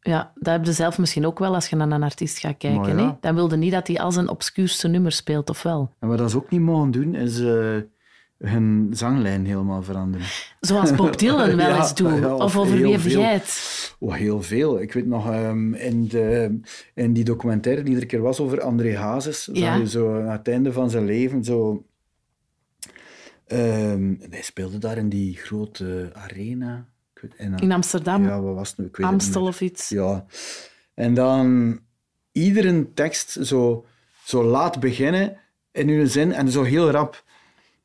ja, 0.02 0.32
dat 0.36 0.54
heb 0.54 0.66
je 0.66 0.74
zelf 0.74 0.98
misschien 0.98 1.26
ook 1.26 1.40
wel 1.40 1.54
als 1.54 1.68
je 1.70 1.76
naar 1.76 1.92
een 1.92 2.04
artiest 2.04 2.38
gaat 2.40 2.58
kijken. 2.58 2.98
Ja. 2.98 3.06
hè? 3.08 3.16
Dan 3.22 3.36
wilde 3.36 3.58
niet 3.58 3.72
dat 3.72 3.88
hij 3.88 4.00
al 4.00 4.12
zijn 4.12 4.30
obscuurste 4.30 4.88
nummer 4.88 5.12
speelt, 5.12 5.50
of 5.50 5.64
wel? 5.64 5.94
En 6.00 6.08
wat 6.08 6.18
dat 6.18 6.32
ze 6.32 6.38
ook 6.38 6.50
niet 6.50 6.62
mogen 6.62 6.92
doen, 6.92 7.16
is 7.16 7.40
eh, 7.40 7.76
hun 8.40 8.88
zanglijn 8.92 9.46
helemaal 9.46 9.84
veranderen. 9.84 10.28
Zoals 10.60 10.96
Bob 10.96 11.18
Dylan 11.18 11.56
wel 11.66 11.76
eens 11.76 11.96
doet. 11.96 12.18
ja, 12.20 12.36
of 12.36 12.42
of 12.42 12.58
over 12.58 12.78
wie 12.78 12.92
heb 12.92 13.02
jij 13.02 13.34
het? 13.34 13.96
Oh, 14.00 14.14
heel 14.14 14.42
veel. 14.42 14.82
Ik 14.82 14.94
weet 14.94 15.06
nog, 15.06 15.32
ehm, 15.32 15.74
in, 15.74 16.08
de, 16.08 16.60
in 16.94 17.14
die 17.14 17.24
documentaire 17.24 17.84
die 17.84 17.96
er 17.96 18.02
een 18.02 18.08
keer 18.08 18.22
was 18.22 18.40
over 18.40 18.62
André 18.62 18.98
Hazes, 18.98 19.44
zag 19.44 19.56
Ja. 19.58 19.76
je 19.76 19.90
zo 19.90 20.22
aan 20.22 20.30
het 20.32 20.48
einde 20.48 20.72
van 20.72 20.90
zijn 20.90 21.06
leven 21.06 21.44
zo... 21.44 21.86
ehm, 23.48 24.14
hij 24.30 24.42
speelde 24.42 24.78
daar 24.78 24.98
in 24.98 25.10
die 25.10 25.36
grote 25.38 26.10
arena. 26.14 26.86
Ik 27.16 27.22
weet, 27.22 27.36
en, 27.36 27.56
In 27.58 27.72
Amsterdam, 27.72 28.24
Ja, 28.24 28.42
wat 28.42 28.56
was 28.56 28.70
het 28.70 28.78
nu? 28.78 28.86
Ik 28.86 28.96
weet 28.98 29.08
Amstel 29.08 29.44
of 29.48 29.62
iets. 29.62 29.90
Ja. 29.90 30.26
En 30.94 31.14
dan 31.14 31.80
iedere 32.32 32.94
tekst 32.94 33.38
zo, 33.42 33.86
zo 34.24 34.44
laat 34.44 34.80
beginnen 34.80 35.38
in 35.72 35.90
uw 35.90 36.06
zin 36.08 36.32
en 36.34 36.50
zo 36.52 36.64
heel 36.64 36.90
rap. 36.92 37.24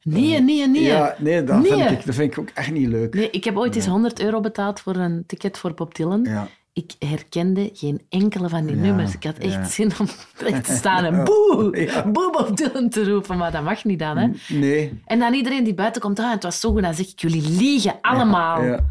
Nee, 0.05 0.41
nee, 0.41 0.69
nee. 0.69 0.83
Ja, 0.83 1.15
nee, 1.19 1.45
dat, 1.45 1.63
Nee. 1.63 1.73
Vind 1.73 1.91
ik, 1.91 2.07
dat 2.07 2.15
vind 2.15 2.33
ik 2.33 2.39
ook 2.39 2.49
echt 2.55 2.71
niet 2.71 2.89
leuk. 2.89 3.15
Nee, 3.15 3.31
ik 3.31 3.45
heb 3.45 3.57
ooit 3.57 3.77
eens 3.77 3.87
100 3.87 4.21
euro 4.21 4.41
betaald 4.41 4.81
voor 4.81 4.97
een 4.97 5.25
ticket 5.27 5.59
voor 5.59 5.75
Bob 5.75 5.95
Dylan. 5.95 6.25
Ja. 6.25 6.49
ik 6.73 6.93
herkende 6.99 7.71
geen 7.73 8.01
enkele 8.09 8.49
van 8.49 8.67
die 8.67 8.77
Ja, 8.77 8.83
nummers. 8.83 9.15
Ik 9.15 9.25
had 9.25 9.39
echt 9.39 9.53
ja. 9.53 9.65
zin 9.65 9.93
om 10.01 10.07
recht 10.49 10.65
te 10.65 10.73
staan 10.75 11.05
en 11.05 11.25
boe, 11.25 11.77
Ja. 11.87 12.11
boe 12.11 12.31
Bob 12.31 12.57
Dylan 12.57 12.89
te 12.89 13.11
roepen, 13.11 13.37
maar 13.37 13.53
dat 13.53 13.63
mag 13.63 13.85
niet 13.85 13.99
dan. 13.99 14.17
Hè? 14.17 14.29
Nee. 14.49 15.01
En 15.07 15.19
dan 15.19 15.35
iedereen 15.35 15.65
die 15.65 15.75
buiten 15.75 16.01
komt, 16.01 16.19
ah, 16.19 16.31
het 16.31 16.43
was 16.43 16.61
zo 16.61 16.73
goed, 16.73 16.83
dan 16.83 16.95
zeg 16.95 17.09
ik, 17.09 17.21
jullie 17.21 17.51
liegen 17.51 17.95
allemaal. 18.01 18.65
Ja, 18.65 18.85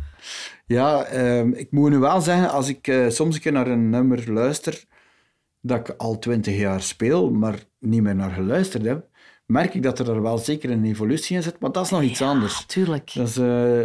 ja 0.66 1.04
ehm, 1.04 1.52
ik 1.52 1.72
moet 1.72 1.90
nu 1.90 1.98
wel 1.98 2.22
zeggen, 2.22 2.50
als 2.52 2.68
ik 2.70 2.88
eh, 2.88 3.10
soms 3.10 3.36
een 3.36 3.42
keer 3.42 3.52
naar 3.52 3.68
een 3.68 3.90
nummer 3.90 4.32
luister 4.32 4.84
dat 5.62 5.80
ik 5.80 5.96
al 5.98 6.20
twintig 6.20 6.58
jaar 6.58 6.82
speel, 6.82 7.32
maar 7.32 7.56
niet 7.80 8.02
meer 8.02 8.16
naar 8.16 8.32
geluisterd 8.32 8.86
heb, 8.86 9.08
merk 9.46 9.74
ik 9.74 9.84
dat 9.84 10.00
er 10.00 10.22
wel 10.22 10.38
zeker 10.38 10.70
een 10.72 10.86
evolutie 10.86 11.36
in 11.36 11.44
zit, 11.44 11.60
maar 11.60 11.72
dat 11.72 11.86
is 11.86 11.92
nog 11.92 12.02
iets 12.02 12.22
anders. 12.22 12.66
Tuurlijk. 12.66 13.12
Dat 13.14 13.28
is, 13.28 13.38
eh, 13.38 13.82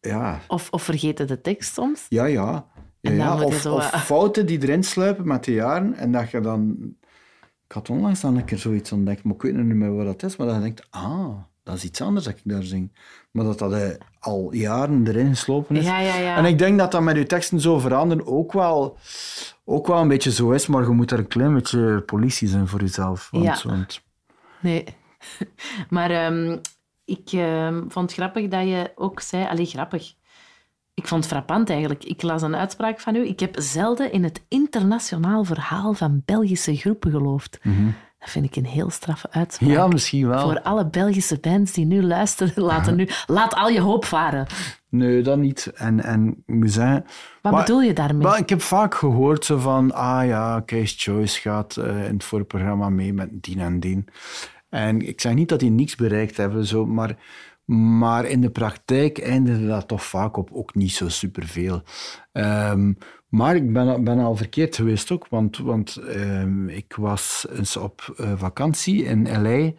ja, 0.00 0.40
Of, 0.48 0.68
of 0.70 0.82
vergeten 0.82 1.26
de 1.26 1.40
tekst 1.40 1.74
soms. 1.74 2.06
ja, 2.08 2.24
ja. 2.24 2.66
ja, 3.00 3.42
Of, 3.42 3.54
zo, 3.54 3.74
of 3.74 3.92
eh, 3.92 4.00
fouten 4.00 4.46
die 4.46 4.62
erin 4.62 4.84
sluipen 4.84 5.26
met 5.26 5.44
de 5.44 5.52
jaren 5.52 5.94
en 5.94 6.12
dat 6.12 6.30
je 6.30 6.40
dan... 6.40 6.76
Ik 7.66 7.76
had 7.76 7.90
onlangs 7.90 8.20
dan 8.20 8.36
een 8.36 8.44
keer 8.44 8.58
zoiets 8.58 8.92
ontdekt, 8.92 9.22
maar 9.24 9.34
ik 9.34 9.42
weet 9.42 9.54
niet 9.54 9.64
meer 9.74 9.94
wat 9.96 10.06
dat 10.06 10.22
is, 10.22 10.36
maar 10.36 10.46
dat 10.46 10.56
je 10.56 10.62
denkt, 10.62 10.86
ah, 10.90 11.28
dat 11.62 11.74
is 11.76 11.84
iets 11.84 12.00
anders 12.00 12.24
dat 12.24 12.34
ik 12.34 12.40
daar 12.44 12.62
zing. 12.62 12.92
Maar 13.30 13.44
dat 13.44 13.58
dat 13.58 13.72
eh, 13.72 13.88
al 14.18 14.52
jaren 14.54 15.06
erin 15.06 15.28
geslopen 15.28 15.76
is. 15.76 15.84
Ja, 15.84 15.98
ja, 16.00 16.16
ja. 16.16 16.36
En 16.36 16.44
ik 16.44 16.58
denk 16.58 16.78
dat 16.78 16.92
dat 16.92 17.02
met 17.02 17.16
je 17.16 17.26
teksten 17.26 17.60
zo 17.60 17.78
veranderen 17.78 18.26
ook 18.26 18.52
wel, 18.52 18.96
ook 19.64 19.86
wel 19.86 20.00
een 20.00 20.08
beetje 20.08 20.32
zo 20.32 20.50
is, 20.50 20.66
maar 20.66 20.82
je 20.82 20.88
moet 20.88 21.10
er 21.10 21.18
een 21.18 21.26
klein 21.28 21.54
beetje 21.54 22.02
politie 22.06 22.48
zijn 22.48 22.68
voor 22.68 22.80
jezelf. 22.80 23.28
Want, 23.30 23.44
Ja. 23.44 23.58
want 23.64 24.02
Nee. 24.60 24.84
Maar 25.88 26.10
ehm, 26.10 26.58
ik 27.04 27.32
ehm, 27.32 27.88
vond 27.88 28.10
het 28.10 28.12
grappig 28.12 28.48
dat 28.48 28.68
je 28.68 28.92
ook 28.94 29.20
zei... 29.20 29.44
Allee, 29.44 29.66
grappig. 29.66 30.14
Ik 30.94 31.06
vond 31.06 31.24
het 31.24 31.32
frappant 31.32 31.70
eigenlijk. 31.70 32.04
Ik 32.04 32.22
las 32.22 32.42
een 32.42 32.56
uitspraak 32.56 33.00
van 33.00 33.14
u. 33.14 33.26
Ik 33.26 33.40
heb 33.40 33.54
zelden 33.58 34.12
in 34.12 34.24
het 34.24 34.44
internationaal 34.48 35.44
verhaal 35.44 35.92
van 35.92 36.22
Belgische 36.24 36.76
groepen 36.76 37.10
geloofd. 37.10 37.58
Dat 38.20 38.30
vind 38.30 38.44
ik 38.44 38.56
een 38.56 38.66
heel 38.66 38.90
straffe 38.90 39.28
uitspraak. 39.30 39.70
ja, 39.70 39.86
misschien 39.86 40.28
wel. 40.28 40.40
Voor 40.40 40.60
alle 40.62 40.86
Belgische 40.86 41.38
bands 41.40 41.72
die 41.72 41.84
nu 41.86 42.02
luisteren, 42.02 42.64
laten 42.72 42.96
nu, 42.96 43.08
laat 43.26 43.54
al 43.54 43.68
je 43.68 43.80
hoop 43.80 44.04
varen. 44.04 44.46
Nee, 44.88 45.22
dat 45.22 45.38
niet. 45.38 45.72
En, 45.74 46.02
en. 46.02 46.44
Wat 46.46 47.52
maar- 47.52 47.64
bedoel 47.64 47.82
je 47.82 47.92
daarmee? 47.92 48.26
Maar 48.26 48.38
ik 48.38 48.48
heb 48.48 48.60
vaak 48.62 48.94
gehoord 48.94 49.44
zo 49.44 49.58
van, 49.58 49.92
ah 49.92 50.26
ja, 50.26 50.60
Kees 50.60 50.94
Choice 50.98 51.40
gaat 51.40 51.76
eh, 51.76 52.04
in 52.04 52.12
het 52.14 52.24
voorprogramma 52.24 52.88
mee 52.88 53.12
met 53.12 53.28
die 53.32 53.60
en 53.60 53.80
die. 53.80 54.04
En 54.68 55.08
ik 55.08 55.20
zeg 55.20 55.34
niet 55.34 55.48
dat 55.48 55.60
die 55.60 55.70
niks 55.70 55.96
bereikt 55.96 56.36
hebben, 56.36 56.66
zo, 56.66 56.86
maar, 56.86 57.16
maar 57.64 58.24
in 58.24 58.40
de 58.40 58.50
praktijk 58.50 59.18
eindigde 59.18 59.66
dat 59.66 59.88
toch 59.88 60.04
vaak 60.04 60.36
op 60.36 60.50
ook 60.52 60.74
niet 60.74 60.92
zo 60.92 61.08
superveel. 61.08 61.82
Ehm 62.32 62.92
maar 63.30 63.56
ik 63.56 63.72
ben, 63.72 64.04
ben 64.04 64.18
al 64.18 64.36
verkeerd 64.36 64.76
geweest 64.76 65.10
ook, 65.10 65.26
want, 65.28 65.58
want 65.58 65.96
ehm, 65.96 66.68
ik 66.68 66.94
was 66.96 67.46
eens 67.56 67.76
op 67.76 68.14
eh, 68.16 68.32
vakantie 68.36 69.04
in 69.04 69.42
L.A. 69.42 69.72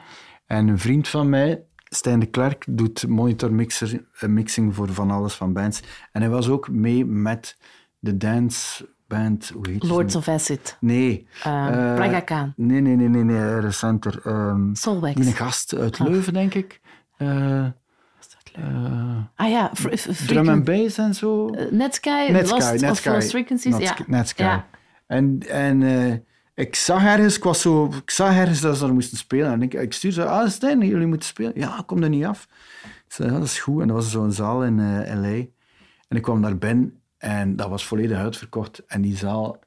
en 0.46 0.68
een 0.68 0.80
vriend 0.80 1.08
van 1.08 1.30
mij, 1.30 1.64
Stijn 1.94 2.20
de 2.20 2.26
Klerk, 2.26 2.66
doet 2.70 3.08
monitor 3.08 3.54
mixer, 3.54 4.06
eh, 4.20 4.30
mixing 4.30 4.76
voor 4.76 4.90
van 4.94 5.12
alles 5.12 5.34
van 5.34 5.54
bands. 5.54 5.82
En 6.12 6.22
hij 6.22 6.30
was 6.30 6.50
ook 6.50 6.70
mee 6.70 7.06
met 7.06 7.58
de 8.00 8.18
dance 8.18 8.90
band, 9.08 9.52
hoe 9.54 9.70
heet 9.70 9.84
Lords 9.84 10.16
of 10.16 10.28
Acid. 10.28 10.78
Nee. 10.80 11.28
Ehm, 11.44 11.74
Eh, 11.74 11.96
Praga 11.96 12.20
Khan. 12.20 12.54
Nee, 12.56 12.82
nee, 12.82 12.96
nee, 12.96 13.08
nee, 13.08 13.24
nee 13.24 13.60
recenter. 13.60 14.22
Ehm 14.24 14.74
Soulwax. 14.74 15.16
die 15.16 15.26
een 15.26 15.34
gast 15.34 15.76
uit 15.76 16.00
Leuven, 16.00 16.34
denk 16.34 16.54
ik. 16.54 16.80
Eh, 18.54 19.18
Ah 19.36 19.50
ja, 19.50 19.72
drum 20.28 20.50
and 20.50 20.64
bass 20.64 20.98
en 20.98 21.14
zo. 21.16 21.50
eh, 21.50 21.72
Netsky, 21.72 22.10
Netsky, 22.10 22.54
Lost 22.56 22.74
of 22.74 22.82
Netsky. 22.82 23.10
Lost 23.10 23.30
Frequencies. 23.30 23.74
Nets- 23.78 23.84
ja. 23.98 24.06
Netsky. 24.08 24.42
Ja. 24.44 24.68
En, 25.08 25.40
en 25.50 25.84
eh, 25.84 26.14
ik 26.54 26.76
zag 26.76 27.04
ergens, 27.04 27.38
ik, 27.38 27.44
was 27.44 27.62
zo, 27.62 27.86
ik 28.04 28.10
zag 28.10 28.36
ergens 28.38 28.62
dat 28.62 28.78
ze 28.78 28.84
daar 28.86 28.94
moesten 28.94 29.18
spelen. 29.18 29.52
En 29.52 29.62
ik, 29.62 29.74
ik 29.74 29.94
stuurde 29.94 30.22
ze, 30.22 30.26
ah 30.28 30.50
Stijn, 30.50 30.80
jullie 30.88 31.08
moeten 31.08 31.28
spelen. 31.28 31.52
Ja, 31.56 31.84
kom 31.86 32.04
er 32.04 32.10
niet 32.10 32.26
af. 32.26 32.48
Ik 32.84 33.14
zei, 33.18 33.32
ja, 33.32 33.38
dat 33.38 33.44
is 33.48 33.60
goed. 33.60 33.82
En 33.82 33.88
dat 33.88 33.96
was 33.96 34.12
zo'n 34.12 34.32
zaal 34.32 34.64
in 34.64 34.76
L.A. 35.22 35.46
En 36.08 36.18
ik 36.18 36.22
kwam 36.22 36.42
daar 36.42 36.58
binnen 36.58 37.02
en 37.18 37.56
dat 37.56 37.70
was 37.70 37.86
volledig 37.86 38.18
uitverkocht. 38.18 38.84
En 38.88 39.02
die 39.02 39.18
zaal 39.18 39.60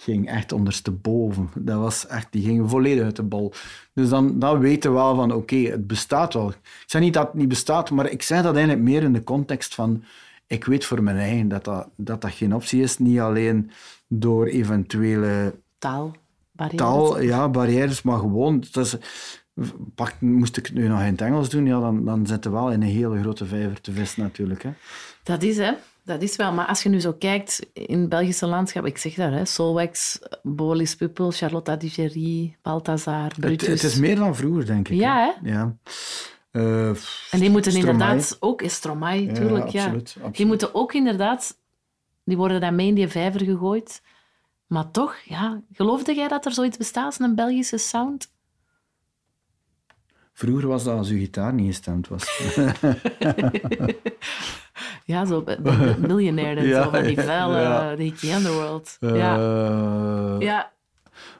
ging 0.00 0.28
echt 0.28 0.52
ondersteboven. 0.52 1.50
Dat 1.54 1.78
was 1.78 2.06
echt, 2.06 2.26
die 2.30 2.44
ging 2.44 2.70
volledig 2.70 3.04
uit 3.04 3.16
de 3.16 3.22
bol. 3.22 3.52
Dus 3.92 4.08
dan, 4.08 4.38
dan 4.38 4.58
weten 4.58 4.90
we 4.90 4.96
wel 4.96 5.14
van, 5.14 5.32
oké, 5.32 5.56
het 5.56 5.86
bestaat 5.86 6.34
wel. 6.34 6.48
Ik 6.48 6.84
zeg 6.86 7.02
niet 7.02 7.14
dat 7.14 7.26
het 7.26 7.34
niet 7.34 7.48
bestaat, 7.48 7.90
maar 7.90 8.10
ik 8.10 8.22
zeg 8.22 8.42
dat 8.42 8.54
eigenlijk 8.54 8.84
meer 8.84 9.02
in 9.02 9.12
de 9.12 9.24
context 9.24 9.74
van... 9.74 10.04
Ik 10.46 10.64
weet 10.64 10.84
voor 10.84 11.02
mijn 11.02 11.16
eigen 11.16 11.48
dat 11.48 11.64
dat, 11.64 11.88
dat, 11.96 12.20
dat 12.20 12.32
geen 12.32 12.54
optie 12.54 12.82
is. 12.82 12.98
Niet 12.98 13.18
alleen 13.18 13.70
door 14.06 14.46
eventuele 14.46 15.54
Taal. 15.78 16.16
taal, 16.76 17.20
ja, 17.20 17.48
barrières, 17.48 18.02
maar 18.02 18.18
gewoon... 18.18 18.64
Dat 18.70 18.84
is, 18.84 18.96
pak, 19.94 20.20
moest 20.20 20.56
ik 20.56 20.66
het 20.66 20.74
nu 20.74 20.88
nog 20.88 21.00
in 21.00 21.06
het 21.06 21.20
Engels 21.20 21.48
doen, 21.48 21.66
ja, 21.66 21.80
dan, 21.80 22.04
dan 22.04 22.26
zitten 22.26 22.50
we 22.50 22.56
wel 22.56 22.70
in 22.72 22.82
een 22.82 22.88
hele 22.88 23.20
grote 23.20 23.46
vijver 23.46 23.80
te 23.80 23.92
vissen 23.92 24.22
natuurlijk. 24.22 24.62
Hè. 24.62 24.70
Dat 25.22 25.42
is, 25.42 25.56
hè. 25.56 25.72
Dat 26.10 26.22
is 26.22 26.36
wel. 26.36 26.52
Maar 26.52 26.66
als 26.66 26.82
je 26.82 26.88
nu 26.88 27.00
zo 27.00 27.12
kijkt 27.12 27.66
in 27.72 28.00
het 28.00 28.08
Belgische 28.08 28.46
landschap, 28.46 28.86
ik 28.86 28.98
zeg 28.98 29.14
dat, 29.14 29.30
hè, 29.32 29.44
Solwax, 29.44 30.18
Bolis 30.42 30.96
Puppel, 30.96 31.30
Charlotte 31.30 31.76
Digeri, 31.76 32.56
Balthazar, 32.62 33.24
Het, 33.24 33.40
Brutus. 33.40 33.68
het 33.68 33.82
is 33.82 33.94
meer 33.98 34.16
dan 34.16 34.36
vroeger, 34.36 34.66
denk 34.66 34.88
ik. 34.88 34.98
Ja, 34.98 35.34
Ja. 35.42 35.76
Eh, 36.50 36.88
En 36.88 36.96
die 37.30 37.50
moeten 37.50 37.72
Stromae. 37.72 37.92
inderdaad 37.92 38.36
ook, 38.40 38.62
is 38.62 38.74
Stromae, 38.74 39.24
Ja, 39.26 39.32
tuurlijk, 39.32 39.68
ja. 39.68 39.82
absoluut, 39.82 40.08
absoluut. 40.16 40.36
Die 40.36 40.46
moeten 40.46 40.74
ook 40.74 40.92
inderdaad, 40.94 41.56
die 42.24 42.36
worden 42.36 42.60
dan 42.60 42.74
mee 42.74 42.86
in 42.86 42.94
die 42.94 43.08
vijver 43.08 43.44
gegooid. 43.44 44.02
Maar 44.66 44.90
toch, 44.90 45.16
ja, 45.24 45.60
geloofde 45.72 46.14
jij 46.14 46.28
dat 46.28 46.46
er 46.46 46.52
zoiets 46.52 46.76
bestaat 46.76 47.04
als 47.04 47.18
een 47.18 47.34
Belgische 47.34 47.78
sound? 47.78 48.30
Vroeger 50.40 50.68
was 50.68 50.84
dat 50.84 50.96
als 50.96 51.08
uw 51.08 51.18
gitaar 51.18 51.54
niet 51.54 51.66
gestemd 51.66 52.08
was. 52.08 52.24
Ja, 55.04 55.24
zo 55.24 55.44
de- 55.44 55.94
miljonair 56.08 56.58
en 56.58 56.66
Ja, 56.66 56.82
zo 56.82 56.90
van 56.90 57.02
die 57.02 57.16
ja, 57.16 57.22
vuile, 57.22 57.60
ja. 57.60 57.96
de 57.96 58.02
Hickey 58.02 58.34
Underworld. 58.36 58.96
ja. 59.00 59.36
Eh, 59.36 60.40
ja, 60.40 60.72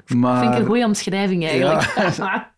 maar... 0.07 0.41
vind 0.41 0.53
ik 0.53 0.59
een 0.59 0.67
goede 0.67 0.85
omschrijving 0.85 1.47
eigenlijk. 1.47 1.95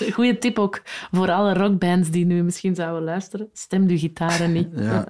Een 0.00 0.12
goede 0.12 0.38
tip 0.38 0.58
ook 0.58 0.82
voor 1.10 1.30
alle 1.30 1.54
rockbands 1.54 2.10
die 2.10 2.24
nu 2.26 2.42
misschien 2.42 2.74
zouden 2.74 3.02
luisteren. 3.02 3.48
Stem 3.52 3.86
de 3.86 3.98
gitaren 3.98 4.52
niet. 4.52 4.68
Ja. 4.74 5.04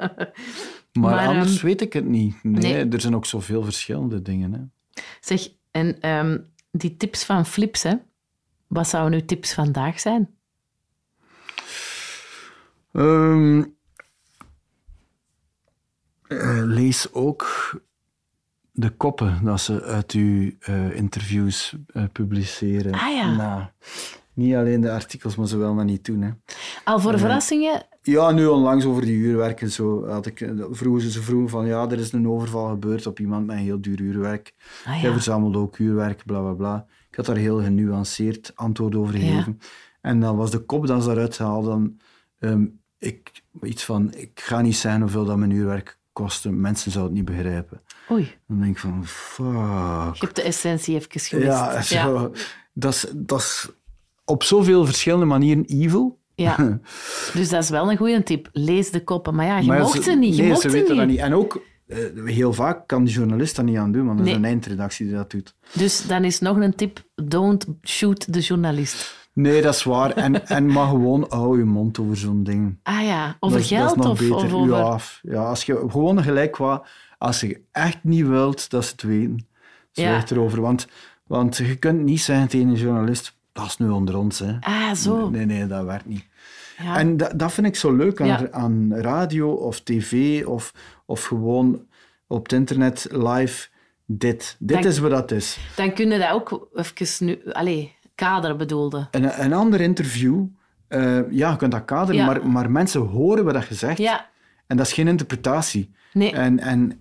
Maar, 0.93 1.15
Maar, 1.15 1.27
anders 1.29 1.57
ehm, 1.57 1.67
weet 1.67 1.81
ik 1.81 1.93
het 1.93 2.05
niet. 2.05 2.37
Nee, 2.43 2.73
nee. 2.73 2.89
Er 2.89 3.01
zijn 3.01 3.15
ook 3.15 3.27
zoveel 3.27 3.63
verschillende 3.63 4.23
dingen. 4.23 4.53
Hè. 4.53 4.61
Zeg, 5.21 5.49
en 5.71 6.01
ehm, 6.01 6.39
die 6.71 6.97
tips 6.97 7.25
van 7.25 7.47
Flips, 7.47 7.83
hè? 7.83 7.95
wat 8.67 8.89
zouden 8.89 9.19
nu 9.19 9.25
tips 9.25 9.55
vandaag 9.55 10.01
zijn? 10.01 10.29
Ehm, 12.93 13.63
eh, 16.27 16.63
lees 16.65 17.13
ook 17.13 17.47
de 18.73 18.91
koppen 18.91 19.41
dat 19.45 19.61
ze 19.61 19.83
uit 19.83 20.13
uw 20.13 20.51
eh, 20.61 20.97
interviews 20.97 21.77
eh, 21.87 22.05
publiceren. 22.13 22.93
Ah, 22.93 23.15
ja. 23.15 23.35
Nou, 23.35 23.63
niet 24.35 24.55
alleen 24.55 24.81
de 24.81 24.91
artikels, 24.91 25.37
maar 25.37 25.47
ze 25.47 25.57
wel 25.57 25.77
dat 25.77 25.85
niet 25.85 26.05
doen. 26.05 26.23
Hè. 26.23 26.31
Al 26.85 27.01
voor 27.01 27.19
verrassingen? 27.19 27.87
Ja, 28.03 28.31
nu 28.31 28.47
onlangs 28.47 28.85
over 28.85 29.03
die 29.05 29.17
uurwerken. 29.17 29.71
Zo 29.71 30.07
had 30.07 30.27
ik, 30.27 30.51
vroegen 30.71 31.03
ze, 31.03 31.11
ze 31.11 31.23
vroegen 31.23 31.51
van 31.51 31.67
ja, 31.67 31.91
er 31.91 31.99
is 31.99 32.13
een 32.13 32.29
overval 32.29 32.69
gebeurd 32.69 33.07
op 33.07 33.21
iemand 33.21 33.47
met 33.47 33.57
een 33.57 33.63
heel 33.63 33.81
duur 33.81 34.01
uurwerk. 34.01 34.55
Ah, 34.85 34.95
ja. 34.95 35.01
Jij 35.01 35.13
verzamelde 35.13 35.59
ook 35.59 35.79
uurwerk, 35.79 36.25
bla 36.25 36.41
bla 36.41 36.53
bla. 36.53 36.87
Ik 37.11 37.17
had 37.17 37.27
daar 37.27 37.37
heel 37.37 37.63
genuanceerd 37.63 38.53
antwoord 38.55 38.95
over 38.95 39.15
gegeven. 39.15 39.59
En 40.01 40.21
dan 40.21 40.37
was 40.37 40.51
de 40.51 40.59
kop 40.59 40.87
dat 40.87 41.03
ze 41.03 41.09
daaruit 41.09 41.39
haalde 41.39 41.69
dan 41.69 41.99
ehm, 42.39 42.67
ik, 43.01 43.31
iets 43.63 43.85
van, 43.85 44.13
ik 44.15 44.31
ga 44.35 44.61
niet 44.61 44.77
zeggen 44.77 45.01
hoeveel 45.01 45.25
dat 45.25 45.37
mijn 45.37 45.51
uurwerk 45.51 45.99
kostte. 46.13 46.51
Mensen 46.51 46.91
zouden 46.91 47.17
het 47.17 47.27
niet 47.27 47.37
begrijpen. 47.37 47.81
Oei, 48.11 48.35
Dan 48.49 48.61
denk 48.61 48.71
ik 48.73 48.79
van, 48.79 49.07
fuck. 49.07 49.45
je 50.15 50.21
hebt 50.21 50.37
de 50.37 50.43
essentie 50.43 50.95
even 50.95 51.21
gemist. 51.21 51.47
Ja, 51.47 51.83
zo, 51.83 52.33
Dat, 52.73 52.95
is, 52.95 53.07
dat 53.17 53.41
is 53.41 53.69
op 54.25 54.43
zoveel 54.43 54.85
verschillende 54.87 55.25
manieren 55.27 55.65
evil. 55.65 56.19
Ja. 56.35 56.57
Dus 57.35 57.49
dat 57.49 57.63
is 57.63 57.71
wel 57.71 57.91
een 57.91 57.97
goede 57.97 58.23
tip. 58.23 58.49
Lees 58.53 58.91
de 58.91 59.05
koppen. 59.05 59.35
Maar 59.35 59.47
ja, 59.47 59.59
je 59.59 59.67
Maar 59.67 59.81
mocht 59.81 60.03
ze- 60.03 60.13
niet. 60.13 60.35
Je 60.37 60.41
nee, 60.43 60.51
mocht 60.51 60.61
ze 60.61 60.85
dat 60.95 61.07
niet. 61.07 61.19
En 61.19 61.35
ook, 61.35 61.63
eh, 61.87 61.99
heel 62.25 62.53
vaak 62.53 62.87
kan 62.87 63.05
de 63.05 63.11
journalist 63.11 63.57
dat 63.57 63.65
niet 63.65 63.77
aan 63.77 63.93
doen, 63.93 64.05
want 64.07 64.17
dat 64.17 64.27
Nee. 64.27 64.35
is 64.35 64.41
een 64.41 64.47
eindredactie 64.47 65.07
die 65.07 65.15
dat 65.15 65.31
doet. 65.31 65.55
Dus 65.73 66.07
dan 66.07 66.25
is 66.25 66.39
nog 66.41 66.57
een 66.57 66.75
tip. 66.75 67.03
Don't 67.15 67.67
shoot 67.83 68.33
de 68.33 68.41
journalist. 68.41 69.20
Nee, 69.33 69.63
dat 69.63 69.75
is 69.75 69.83
waar. 69.83 70.11
En, 70.11 70.47
en 70.57 70.67
maar 70.67 70.89
gewoon 70.89 71.27
hou 71.29 71.59
je 71.59 71.65
mond 71.65 71.99
over 71.99 72.17
zo'n 72.17 72.43
ding. 72.45 72.79
Ah 72.83 73.03
ja, 73.03 73.37
over 73.41 73.59
Dat 73.59 73.69
dat 73.69 73.79
geld 73.79 73.97
nog 73.97 74.11
of, 74.11 74.19
beter. 74.19 74.35
of 74.35 74.53
over... 74.53 74.71
Ja, 74.71 74.99
ja, 75.23 75.43
als 75.45 75.65
je 75.65 75.85
gewoon 75.89 76.23
gelijk 76.23 76.53
qua... 76.53 76.83
Als 77.19 77.41
je 77.41 77.61
echt 77.73 77.99
niet 78.03 78.27
wilt 78.27 78.71
dat 78.71 78.85
ze 78.85 78.91
het 78.93 79.03
weten, 79.03 79.47
zwijg 79.93 80.29
Ja. 80.29 80.37
erover. 80.37 80.61
Want, 80.61 80.87
want 81.27 81.57
je 81.57 81.77
kunt 81.77 82.03
niet 82.03 82.21
zeggen 82.21 82.49
tegen 82.49 82.69
een 82.69 82.75
journalist, 82.75 83.37
dat 83.53 83.65
is 83.67 83.77
nu 83.77 83.89
onder 83.89 84.17
ons. 84.17 84.39
Hè. 84.39 84.57
Ah, 84.61 84.95
zo. 84.95 85.31
Nee, 85.31 85.47
nee, 85.47 85.67
dat 85.67 85.85
werkt 85.85 86.07
niet. 86.07 86.25
Ja. 86.83 86.99
En 86.99 87.17
dat, 87.17 87.39
dat 87.39 87.53
vind 87.53 87.67
ik 87.67 87.77
zo 87.77 87.97
leuk 87.97 88.21
aan, 88.21 88.27
Ja. 88.27 88.49
aan 88.51 88.95
radio 88.95 89.53
of 89.53 89.81
tv 89.81 90.45
of, 90.47 90.75
of 91.07 91.25
gewoon 91.25 91.87
op 92.27 92.43
het 92.43 92.53
internet 92.53 93.07
live 93.11 93.69
dit. 94.07 94.57
Dit 94.59 94.85
is 94.85 94.99
wat 94.99 95.11
dat 95.11 95.31
is. 95.31 95.59
Dan 95.77 95.93
kunnen 95.95 96.19
dat 96.19 96.31
ook 96.31 96.69
even 96.75 97.27
nu... 97.27 97.41
Allee, 97.53 97.97
kader 98.25 98.57
bedoelde. 98.57 99.09
Een, 99.11 99.45
een 99.45 99.53
ander 99.53 99.81
interview, 99.81 100.45
eh, 100.89 101.31
ja, 101.31 101.51
je 101.51 101.57
kunt 101.57 101.73
dat 101.73 101.85
kaderen, 101.85 102.21
Ja. 102.21 102.27
maar, 102.27 102.47
maar 102.47 102.71
mensen 102.71 103.01
horen 103.01 103.45
wat 103.45 103.67
je 103.67 103.75
zegt. 103.75 103.99
Ja, 103.99 104.29
En 104.67 104.77
dat 104.77 104.87
is 104.87 104.93
geen 104.93 105.09
interpretatie. 105.09 105.91
nee. 106.13 106.33
En, 106.33 106.59
en 106.59 107.01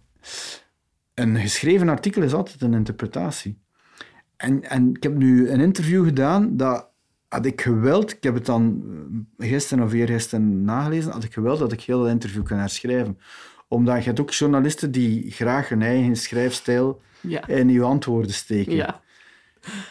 een 1.14 1.36
geschreven 1.38 1.90
artikel 1.90 2.22
is 2.22 2.34
altijd 2.34 2.62
een 2.62 2.74
interpretatie. 2.74 3.58
En, 4.38 4.64
en 4.70 4.90
ik 4.96 5.04
heb 5.04 5.16
nu 5.16 5.50
een 5.50 5.60
interview 5.60 6.06
gedaan, 6.06 6.58
dat 6.58 6.88
had 7.28 7.46
ik 7.46 7.62
gewild, 7.62 8.12
ik 8.12 8.24
heb 8.24 8.34
het 8.34 8.46
dan 8.46 8.84
eh, 9.38 9.50
gisteren 9.50 9.84
of 9.84 9.94
eergisteren 9.94 10.64
nagelezen, 10.64 11.12
had 11.12 11.24
ik 11.24 11.34
gewild 11.34 11.60
dat 11.60 11.72
ik 11.72 11.82
heel 11.82 12.00
dat 12.02 12.10
interview 12.10 12.44
kan 12.44 12.58
herschrijven. 12.58 13.18
Omdat 13.68 13.98
je 13.98 14.04
hebt 14.04 14.20
ook 14.20 14.32
journalisten 14.32 14.92
die 14.92 15.32
graag 15.32 15.70
hun 15.70 15.82
eigen 15.82 16.16
schrijfstijl 16.16 17.02
Ja. 17.22 17.48
in 17.48 17.70
je 17.70 17.82
antwoorden 17.82 18.34
steken. 18.34 18.76
Ja. 18.76 19.02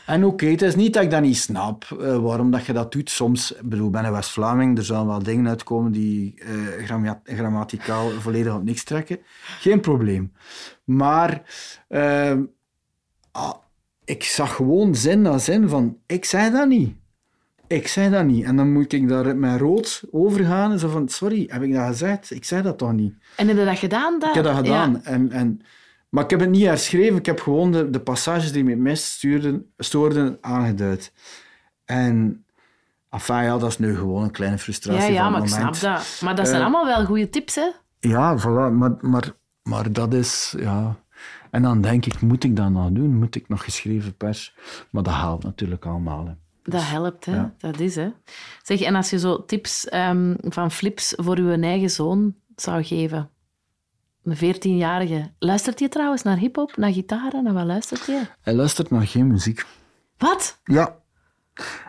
En 0.07 0.24
oké, 0.24 0.47
het 0.47 0.62
is 0.62 0.74
niet 0.76 0.93
dat 0.95 1.03
ik 1.03 1.11
dat 1.11 1.20
niet 1.22 1.37
snap, 1.37 1.85
eh, 2.01 2.16
waarom 2.16 2.51
dat 2.51 2.66
je 2.66 2.72
dat 2.72 2.93
doet. 2.93 3.11
Soms, 3.11 3.53
ik 3.53 3.68
bedoel, 3.68 3.87
ik 3.87 3.93
ben 3.93 4.05
een 4.05 4.12
West-Vlaming, 4.12 4.79
er 4.79 4.85
zullen 4.85 5.07
wel 5.07 5.22
dingen 5.22 5.49
uitkomen 5.49 5.93
die 5.93 6.35
eh, 6.39 6.85
gramma- 6.85 7.20
grammaticaal 7.24 8.11
volledig 8.11 8.55
op 8.55 8.64
niks 8.64 8.85
trekken. 8.85 9.18
Geen 9.61 9.81
probleem. 9.81 10.33
Maar 10.85 11.43
ehm, 11.89 12.43
ah, 13.33 13.55
ik 14.05 14.22
zag 14.24 14.55
gewoon 14.55 14.95
zin 14.95 15.22
na 15.22 15.39
zin 15.39 15.68
van, 15.68 15.97
ik 16.07 16.24
zei 16.24 16.51
dat 16.51 16.68
niet. 16.68 16.97
Ik 17.66 17.89
zei 17.89 18.11
dat 18.11 18.24
niet. 18.24 18.45
En 18.45 18.57
dan 18.57 18.72
moet 18.72 18.93
ik 18.93 19.09
daar 19.09 19.37
met 19.37 19.61
rood 19.61 20.03
overgaan 20.11 20.72
en 20.72 20.79
zo 20.79 20.89
van, 20.89 21.09
sorry, 21.09 21.45
heb 21.49 21.62
ik 21.62 21.74
dat 21.74 21.87
gezegd? 21.87 22.31
Ik 22.31 22.45
zei 22.45 22.62
dat 22.62 22.79
toch 22.79 22.93
niet? 22.93 23.14
En 23.37 23.49
heb 23.49 23.57
je 23.57 23.64
dat 23.64 23.79
gedaan? 23.79 24.18
Dat? 24.18 24.29
Ik 24.29 24.35
heb 24.35 24.45
dat 24.45 24.57
gedaan. 24.57 24.93
Ja. 24.93 25.11
En, 25.11 25.31
en, 25.31 25.61
maar 26.09 26.24
ik 26.24 26.30
heb 26.30 26.40
het 26.40 26.50
niet 26.50 26.64
herschreven. 26.64 27.16
Ik 27.16 27.26
heb 27.26 27.40
gewoon 27.40 27.72
de, 27.72 27.90
de 27.90 28.00
passages 28.00 28.52
die 28.52 28.64
me 28.64 28.76
meest 28.76 29.04
stuurden, 29.04 29.72
stoorden 29.76 30.38
aangeduid. 30.40 31.12
En 31.84 32.44
enfin, 33.11 33.42
ja, 33.42 33.59
dat 33.59 33.68
is 33.68 33.78
nu 33.78 33.96
gewoon 33.96 34.22
een 34.22 34.30
kleine 34.30 34.59
frustratie 34.59 35.02
Ja, 35.02 35.09
ja, 35.09 35.22
van 35.22 35.32
maar 35.32 35.42
ik 35.42 35.48
snap 35.48 35.80
dat. 35.80 36.20
Maar 36.24 36.34
dat 36.34 36.46
zijn 36.46 36.59
Eh, 36.59 36.66
allemaal 36.66 36.86
wel 36.86 37.04
goede 37.04 37.28
tips, 37.30 37.54
hè? 37.54 37.70
Ja, 38.00 38.38
voilà. 38.38 38.72
Maar, 38.72 38.96
maar, 39.00 39.32
maar 39.62 39.92
dat 39.92 40.14
is... 40.14 40.54
Ja. 40.59 40.96
En 41.50 41.62
dan 41.62 41.80
denk 41.80 42.06
ik, 42.06 42.20
moet 42.20 42.44
ik 42.44 42.56
dat 42.56 42.70
nog 42.70 42.90
doen? 42.90 43.16
Moet 43.16 43.34
ik 43.34 43.48
nog 43.48 43.64
geschreven 43.64 44.16
pers? 44.16 44.54
Maar 44.90 45.02
dat 45.02 45.12
haalt 45.12 45.42
natuurlijk 45.42 45.86
allemaal. 45.86 46.26
Hè. 46.26 46.32
Dat 46.62 46.82
helpt, 46.84 47.24
hè? 47.24 47.34
Ja. 47.34 47.54
Dat 47.59 47.80
is, 47.80 47.96
hè? 47.96 48.09
Zeg, 48.62 48.80
en 48.80 48.94
als 48.94 49.11
je 49.11 49.18
zo 49.18 49.44
tips 49.44 49.88
ehm, 49.88 50.34
van 50.40 50.70
flips 50.70 51.12
voor 51.16 51.40
je 51.40 51.61
eigen 51.61 51.90
zoon 51.90 52.34
zou 52.56 52.84
geven, 52.84 53.30
een 54.31 54.55
14-jarige, 54.55 55.31
luistert 55.39 55.79
hij 55.79 55.89
trouwens 55.89 56.22
naar 56.22 56.37
hip-hop, 56.39 56.76
naar 56.76 56.93
gitaren? 56.93 57.45
Naar 57.45 57.53
wat 57.55 57.64
luistert 57.66 58.07
hij? 58.07 58.29
Hij 58.41 58.55
luistert 58.55 58.91
naar 58.91 59.07
geen 59.07 59.26
muziek. 59.26 59.64
Wat? 60.18 60.61
Ja. 60.64 60.97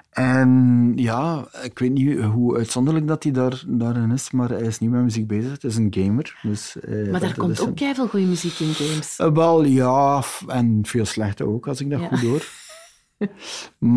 En 0.10 0.92
ja, 0.96 1.48
ik 1.64 1.80
weet 1.80 1.92
niet 1.92 2.20
hoe 2.22 2.58
uitzonderlijk 2.58 3.08
dat 3.08 3.24
hij 3.24 3.32
daar, 3.32 3.64
daarin 3.68 4.12
is, 4.12 4.32
maar 4.32 4.50
hij 4.50 4.62
is 4.62 4.80
niet 4.80 4.90
met 4.90 5.02
muziek 5.02 5.28
bezig. 5.28 5.52
Het 5.52 5.64
is 5.64 5.76
een 5.76 5.88
gamer. 5.98 6.40
Dus, 6.42 6.80
eh, 6.80 7.12
Maar 7.12 7.20
daar 7.20 7.38
komt 7.38 7.60
ook 7.62 7.80
een- 7.80 7.96
veel 7.96 8.08
goede 8.08 8.26
muziek 8.26 8.60
in 8.60 8.74
games. 8.74 9.18
Eh, 9.20 9.32
wel, 9.32 9.64
ja, 9.64 10.24
en 10.48 10.80
veel 10.84 11.06
slechte 11.06 11.46
ook, 11.46 11.68
als 11.68 11.82
ik 11.82 11.90
dat 11.90 12.00
Ja. 12.00 12.08
goed 12.08 12.20
hoor. 12.20 12.46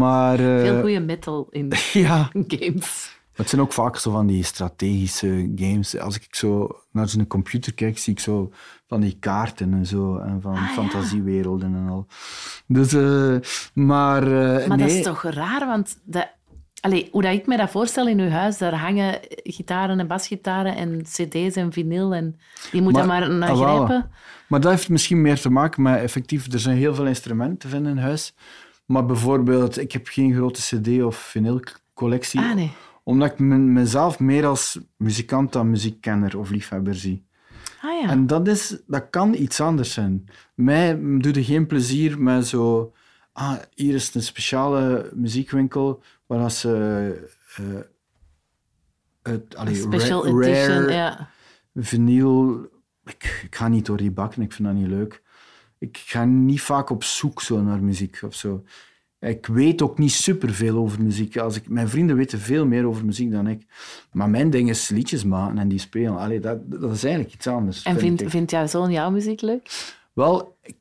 maar 0.02 0.38
eh, 0.40 0.60
Veel 0.60 0.80
goede 0.80 1.00
metal 1.00 1.46
in 1.50 1.72
ja, 1.92 2.30
games. 2.56 3.20
Het 3.32 3.48
zijn 3.48 3.60
ook 3.60 3.72
vaak 3.72 3.96
zo 3.96 4.10
van 4.10 4.26
die 4.26 4.44
strategische 4.44 5.52
games. 5.56 5.98
Als 5.98 6.16
ik 6.16 6.34
zo 6.34 6.68
naar 6.92 7.08
zo'n 7.08 7.26
computer 7.26 7.74
kijk, 7.74 7.98
zie 7.98 8.12
ik 8.12 8.20
zo 8.20 8.52
van 8.86 9.00
die 9.00 9.16
kaarten 9.20 9.72
en 9.72 9.86
zo, 9.86 10.16
en 10.16 10.40
van 10.40 10.54
Ah, 10.54 10.60
ja. 10.60 10.66
fantasiewerelden 10.68 11.74
en 11.74 11.88
al. 11.88 12.06
Dus, 12.66 12.92
eh, 12.92 13.36
maar, 13.74 14.22
eh, 14.22 14.66
Maar 14.68 14.76
nee. 14.76 14.86
dat 14.86 14.96
is 14.96 15.02
toch 15.02 15.22
raar, 15.22 15.66
want 15.66 15.98
dat, 16.04 16.28
allee, 16.80 17.08
hoe 17.12 17.22
dat 17.22 17.32
ik 17.32 17.46
me 17.46 17.56
dat 17.56 17.70
voorstel 17.70 18.08
in 18.08 18.18
uw 18.20 18.28
huis, 18.28 18.58
daar 18.58 18.74
hangen 18.74 19.18
gitaren 19.42 20.00
en 20.00 20.06
basgitaren 20.06 20.76
en 20.76 21.02
cd's 21.02 21.56
en 21.56 21.72
vinyl 21.72 22.14
en 22.14 22.36
je 22.72 22.82
moet 22.82 22.92
Maar- 22.92 23.06
daar 23.06 23.20
maar 23.20 23.30
naar 23.30 23.50
ah, 23.50 23.60
grijpen. 23.60 24.10
Maar 24.48 24.60
dat 24.60 24.70
heeft 24.70 24.88
misschien 24.88 25.20
meer 25.20 25.40
te 25.40 25.50
maken 25.50 25.82
met 25.82 26.00
effectief, 26.00 26.52
er 26.52 26.58
zijn 26.58 26.76
heel 26.76 26.94
veel 26.94 27.06
instrumenten 27.06 27.58
te 27.58 27.68
vinden 27.68 27.92
in 27.92 27.98
huis. 28.02 28.34
Maar 28.86 29.06
bijvoorbeeld, 29.06 29.78
ik 29.78 29.92
heb 29.92 30.06
geen 30.08 30.34
grote 30.34 30.60
cd- 30.60 31.02
of 31.02 31.16
vinylcollectie. 31.16 32.40
Ah, 32.40 32.54
nee. 32.54 32.72
Omdat 33.02 33.32
ik 33.32 33.38
me- 33.38 33.56
mezelf 33.56 34.18
meer 34.18 34.46
als 34.46 34.78
muzikant 34.96 35.52
dan 35.52 35.70
muziekkenner 35.70 36.38
of 36.38 36.50
liefhebber 36.50 36.94
zie. 36.94 37.24
Ah 37.82 38.00
ja. 38.02 38.08
En 38.08 38.26
dat, 38.26 38.48
is, 38.48 38.82
dat 38.86 39.10
kan 39.10 39.34
iets 39.34 39.60
anders 39.60 39.92
zijn. 39.92 40.28
Mij 40.54 40.98
doet 41.18 41.36
er 41.36 41.44
geen 41.44 41.66
plezier 41.66 42.20
met 42.20 42.46
zo... 42.46 42.92
Ah, 43.32 43.54
hier 43.74 43.94
is 43.94 44.14
een 44.14 44.22
speciale 44.22 45.10
muziekwinkel 45.14 46.02
waar 46.26 46.40
als 46.40 46.60
ze... 46.60 47.28
eh, 47.56 47.64
het, 49.22 49.56
allee, 49.56 49.74
Special 49.74 50.24
ra- 50.26 50.46
edition, 50.48 50.76
rare 50.78 50.92
ja. 50.92 51.28
vinyl... 51.74 52.70
Ik, 53.04 53.40
ik 53.44 53.54
ga 53.56 53.68
niet 53.68 53.86
door 53.86 53.96
die 53.96 54.10
bakken, 54.10 54.42
ik 54.42 54.52
vind 54.52 54.68
dat 54.68 54.76
niet 54.76 54.86
leuk. 54.88 55.22
Ik 55.78 55.96
ga 55.96 56.24
niet 56.24 56.60
vaak 56.60 56.90
op 56.90 57.04
zoek 57.04 57.42
zo 57.42 57.62
naar 57.62 57.82
muziek 57.82 58.20
of 58.24 58.34
zo. 58.34 58.64
Ik 59.28 59.46
weet 59.46 59.82
ook 59.82 59.98
niet 59.98 60.12
superveel 60.12 60.76
over 60.76 61.02
muziek. 61.02 61.36
Als 61.36 61.56
ik, 61.56 61.68
mijn 61.68 61.88
vrienden 61.88 62.16
weten 62.16 62.38
veel 62.38 62.66
meer 62.66 62.84
over 62.86 63.04
muziek 63.04 63.30
dan 63.32 63.46
ik. 63.46 63.66
Maar 64.12 64.30
mijn 64.30 64.50
ding 64.50 64.68
is 64.68 64.88
liedjes 64.88 65.24
maken 65.24 65.58
en 65.58 65.68
die 65.68 65.78
spelen. 65.78 66.16
Allee, 66.18 66.40
dat, 66.40 66.58
dat 66.70 66.92
is 66.92 67.04
eigenlijk 67.04 67.34
iets 67.34 67.46
anders. 67.46 67.82
En 67.82 67.90
vind 67.92 68.02
vindt 68.04 68.20
ik. 68.22 68.28
vindt 68.30 68.50
jouw 68.50 68.66
zoon 68.66 68.90
jouw 68.90 69.10
muziek 69.10 69.40
leuk? 69.40 69.92
Wel, 70.12 70.56
ik- 70.62 70.76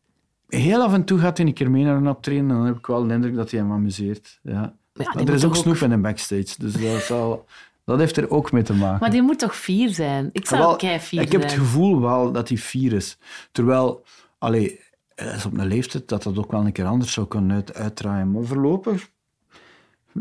heel 0.47 0.81
af 0.81 0.93
en 0.93 1.03
toe 1.05 1.19
gaat 1.19 1.37
hij 1.37 1.47
een 1.47 1.53
keer 1.53 1.71
mee 1.71 1.83
naar 1.83 1.95
een 1.95 2.07
optreden 2.07 2.49
en 2.49 2.55
dan 2.55 2.65
heb 2.65 2.77
ik 2.77 2.85
wel 2.87 3.07
de 3.07 3.13
indruk 3.13 3.35
dat 3.35 3.51
hij 3.51 3.59
hem 3.59 3.71
amuseert. 3.71 4.39
Ja. 4.43 4.75
Maar 4.93 5.23
er 5.27 5.33
is 5.33 5.45
ook 5.45 5.55
snoep 5.55 5.75
in 5.75 5.89
de 5.89 5.97
backstage, 5.97 6.55
dus 6.57 6.73
dat, 6.73 7.01
zal, 7.01 7.45
dat 7.85 7.99
heeft 7.99 8.17
er 8.17 8.29
ook 8.29 8.51
mee 8.51 8.63
te 8.63 8.73
maken. 8.73 8.99
Maar 8.99 9.11
die 9.11 9.21
moet 9.21 9.39
toch 9.39 9.55
vier 9.55 9.89
zijn? 9.89 10.29
Ik 10.33 10.47
zou 10.47 10.61
Wel, 10.61 10.71
ook 10.71 10.77
kei 10.79 10.99
vier 10.99 11.21
ik 11.21 11.31
heb 11.31 11.41
zijn. 11.41 11.53
het 11.53 11.61
gevoel 11.61 12.01
wel 12.01 12.31
dat 12.31 12.47
hij 12.49 12.57
vier 12.57 12.93
is. 12.93 13.17
Terwijl, 13.51 14.03
allee, 14.37 14.79
is 15.21 15.45
op 15.45 15.57
een 15.57 15.67
leeftijd 15.67 16.07
dat 16.07 16.23
dat 16.23 16.37
ook 16.37 16.51
wel 16.51 16.65
een 16.65 16.71
keer 16.71 16.85
anders 16.85 17.13
zou 17.13 17.27
kunnen 17.27 17.55
uit, 17.55 17.73
uitdraaien. 17.73 18.31
Maar 18.31 18.43
voorlopig 18.43 19.09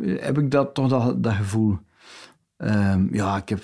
heb 0.02 0.38
ik 0.38 0.50
dat, 0.50 0.74
toch 0.74 0.88
dat, 0.88 1.22
dat 1.22 1.32
gevoel. 1.32 1.78
Ehm, 2.56 3.14
ja, 3.14 3.36
ik 3.36 3.48
heb, 3.48 3.62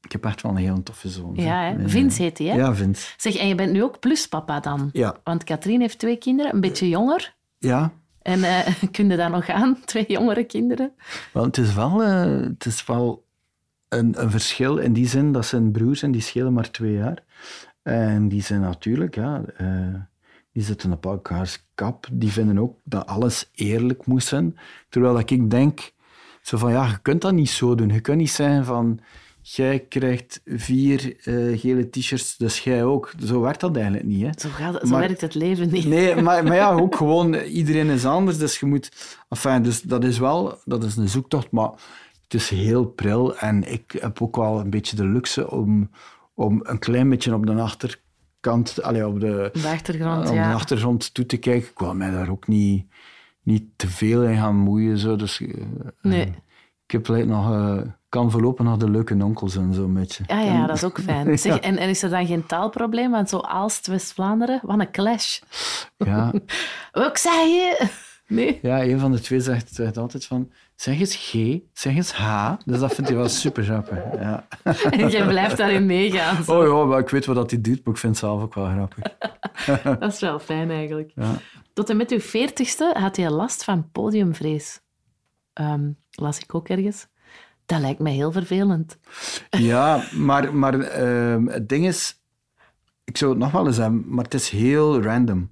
ik 0.00 0.12
heb 0.12 0.24
echt 0.24 0.42
wel 0.42 0.52
een 0.52 0.56
heel 0.56 0.82
toffe 0.82 1.08
zoon. 1.08 1.32
Ja, 1.34 1.62
hè? 1.62 1.78
Eh, 1.78 1.88
Vince 1.88 2.22
heet 2.22 2.38
hij, 2.38 2.46
hè? 2.46 2.54
Ja, 2.56 2.74
Vince. 2.74 3.12
Zeg, 3.16 3.36
en 3.36 3.48
je 3.48 3.54
bent 3.54 3.72
nu 3.72 3.82
ook 3.82 4.00
pluspapa 4.00 4.60
dan? 4.60 4.90
Ja. 4.92 5.16
Want 5.24 5.44
Katrien 5.44 5.80
heeft 5.80 5.98
twee 5.98 6.16
kinderen, 6.16 6.54
een 6.54 6.60
beetje 6.60 6.88
jonger. 6.88 7.34
Ja, 7.58 7.92
En 8.22 8.44
eh 8.44 8.82
kun 8.92 9.08
je 9.08 9.16
dat 9.16 9.30
nog 9.30 9.48
aan, 9.48 9.78
twee 9.84 10.04
jongere 10.08 10.44
kinderen? 10.44 10.92
wel, 11.32 11.44
het 11.44 11.58
is 11.58 11.74
wel, 11.74 12.02
eh, 12.02 12.40
het 12.40 12.66
is 12.66 12.86
wel 12.86 13.24
een, 13.88 14.22
een 14.22 14.30
verschil 14.30 14.76
in 14.76 14.92
die 14.92 15.08
zin 15.08 15.32
dat 15.32 15.46
zijn 15.46 15.72
broers 15.72 16.02
en 16.02 16.10
die 16.10 16.20
schelen 16.20 16.52
maar 16.52 16.70
twee 16.70 16.92
jaar. 16.92 17.22
En 17.82 18.28
die 18.28 18.42
zijn 18.42 18.60
natuurlijk, 18.60 19.14
ja, 19.14 19.42
eh, 19.56 19.94
die 20.52 20.62
zitten 20.62 20.92
op 20.92 21.04
elkaars 21.06 21.66
kap. 21.74 22.06
Die 22.12 22.32
vinden 22.32 22.58
ook 22.58 22.76
dat 22.84 23.06
alles 23.06 23.50
eerlijk 23.54 24.06
moet 24.06 24.24
zijn. 24.24 24.58
Terwijl 24.88 25.14
dat 25.14 25.30
ik 25.30 25.50
denk, 25.50 25.92
zo 26.42 26.56
van, 26.56 26.70
ja, 26.72 26.86
je 26.86 26.98
kunt 27.02 27.20
dat 27.20 27.32
niet 27.32 27.50
zo 27.50 27.74
doen. 27.74 27.88
Je 27.88 28.00
kunt 28.00 28.18
niet 28.18 28.30
zeggen 28.30 28.64
van, 28.64 29.00
jij 29.40 29.80
krijgt 29.80 30.40
vier 30.46 31.16
eh, 31.24 31.60
gele 31.60 31.90
t-shirts, 31.90 32.36
dus 32.36 32.60
jij 32.60 32.84
ook. 32.84 33.12
Zo 33.24 33.40
werkt 33.40 33.60
dat 33.60 33.76
eigenlijk 33.76 34.06
niet, 34.06 34.22
hè. 34.22 34.30
Zo, 34.36 34.48
gaat, 34.48 34.72
het- 34.74 34.82
zo 34.82 34.88
Maar- 34.88 35.00
werkt 35.00 35.20
het 35.20 35.34
leven 35.34 35.70
niet. 35.70 35.84
Nee, 35.86 36.14
maar, 36.22 36.44
maar 36.44 36.54
ja, 36.54 36.72
ook 36.72 36.96
gewoon, 36.96 37.34
iedereen 37.34 37.88
is 37.88 38.04
anders, 38.06 38.38
dus 38.38 38.58
je 38.60 38.66
moet... 38.66 39.16
Enfin, 39.28 39.62
dus 39.62 39.82
dat 39.82 40.04
is 40.04 40.18
wel, 40.18 40.58
dat 40.64 40.84
is 40.84 40.96
een 40.96 41.08
zoektocht, 41.08 41.50
maar 41.50 41.70
het 42.22 42.34
is 42.34 42.48
heel 42.48 42.84
pril 42.86 43.36
en 43.36 43.72
ik 43.72 43.96
heb 44.00 44.22
ook 44.22 44.36
wel 44.36 44.60
een 44.60 44.70
beetje 44.70 44.96
de 44.96 45.06
luxe 45.06 45.50
om, 45.50 45.90
om 46.34 46.60
een 46.62 46.78
klein 46.78 47.08
beetje 47.08 47.34
op 47.34 47.46
de 47.46 47.54
achterkant, 48.46 48.82
allee, 48.82 49.06
op 49.06 49.20
de, 49.20 49.50
De 49.52 49.68
achtergrond, 49.68 50.28
op 50.28 50.34
ja. 50.34 50.48
de 50.48 50.54
achtergrond 50.54 51.14
toe 51.14 51.26
te 51.26 51.36
kijken. 51.36 51.68
Ik 51.70 51.78
wil 51.78 51.94
mij 51.94 52.10
daar 52.10 52.28
ook 52.28 52.46
niet, 52.46 52.86
niet 53.42 53.64
te 53.76 53.88
veel 53.88 54.22
in 54.22 54.36
gaan 54.36 54.56
moeien, 54.56 54.98
zo, 54.98 55.16
dus... 55.16 55.40
eh, 55.40 55.48
Nee. 56.02 56.34
Ik 56.86 56.90
heb 57.06 57.26
nog, 57.26 57.52
eh, 57.52 57.80
kan 58.08 58.30
voorlopig 58.30 58.64
nog 58.64 58.76
de 58.76 58.90
leuke 58.90 59.24
onkels 59.24 59.56
en 59.56 59.74
zo 59.74 59.88
met 59.88 60.14
je. 60.14 60.24
Ja, 60.26 60.40
ja, 60.40 60.66
dat 60.66 60.76
is 60.76 60.84
ook 60.84 61.00
fijn. 61.00 61.38
Zeg, 61.38 61.54
Ja. 61.54 61.60
en, 61.60 61.76
en 61.76 61.88
is 61.88 62.02
er 62.02 62.10
dan 62.10 62.26
geen 62.26 62.46
taalprobleem? 62.46 63.10
Want 63.10 63.28
zo 63.28 63.38
Aalst, 63.38 63.86
West-Vlaanderen, 63.86 64.60
wat 64.62 64.80
een 64.80 64.90
clash. 64.90 65.40
Ja, 65.96 66.32
Wat 66.92 67.18
zei 67.20 67.48
je? 67.48 67.86
Nee. 68.26 68.58
Ja, 68.62 68.82
een 68.82 68.98
van 68.98 69.12
de 69.12 69.20
twee 69.20 69.40
zegt, 69.40 69.74
zegt 69.74 69.96
altijd 69.96 70.26
van, 70.26 70.50
zeg 70.82 70.98
eens 70.98 71.16
G, 71.16 71.32
zeg 71.72 71.94
eens 71.94 72.12
H. 72.12 72.52
Dus 72.64 72.78
dat 72.80 72.94
vindt 72.94 73.10
hij 73.10 73.18
wel 73.18 73.28
super 73.28 73.64
grappig. 73.64 73.98
Ja. 74.20 74.46
En 74.90 75.08
jij 75.08 75.26
blijft 75.26 75.56
daarin 75.56 75.86
meegaan. 75.86 76.44
zo. 76.44 76.60
Oh 76.60 76.66
ja, 76.66 76.84
maar 76.84 76.98
ik 76.98 77.08
weet 77.08 77.26
wat 77.26 77.36
dat 77.36 77.50
hij 77.50 77.60
doet, 77.60 77.84
maar 77.84 77.94
ik 77.94 78.00
vind 78.00 78.12
het 78.12 78.24
zelf 78.24 78.42
ook 78.42 78.54
wel 78.54 78.66
grappig. 78.66 79.04
Dat 80.00 80.12
is 80.12 80.20
wel 80.20 80.38
fijn 80.38 80.70
eigenlijk. 80.70 81.12
Ja. 81.14 81.34
Tot 81.72 81.90
en 81.90 81.96
met 81.96 82.10
uw 82.10 82.20
veertigste 82.20 82.94
had 82.98 83.16
je 83.16 83.30
last 83.30 83.64
van 83.64 83.90
podiumvrees. 83.90 84.80
Ehm, 85.52 85.90
las 86.10 86.38
ik 86.38 86.54
ook 86.54 86.68
ergens. 86.68 87.06
Dat 87.66 87.80
lijkt 87.80 88.00
mij 88.00 88.12
heel 88.12 88.32
vervelend. 88.32 88.98
Ja, 89.50 90.04
maar, 90.12 90.54
maar 90.54 90.80
ehm, 90.80 91.46
het 91.46 91.68
ding 91.68 91.86
is, 91.86 92.20
ik 93.04 93.16
zou 93.16 93.30
het 93.30 93.40
nog 93.40 93.50
wel 93.52 93.66
eens 93.66 93.76
hebben, 93.76 94.04
maar 94.06 94.24
het 94.24 94.34
is 94.34 94.48
heel 94.48 95.02
random. 95.02 95.50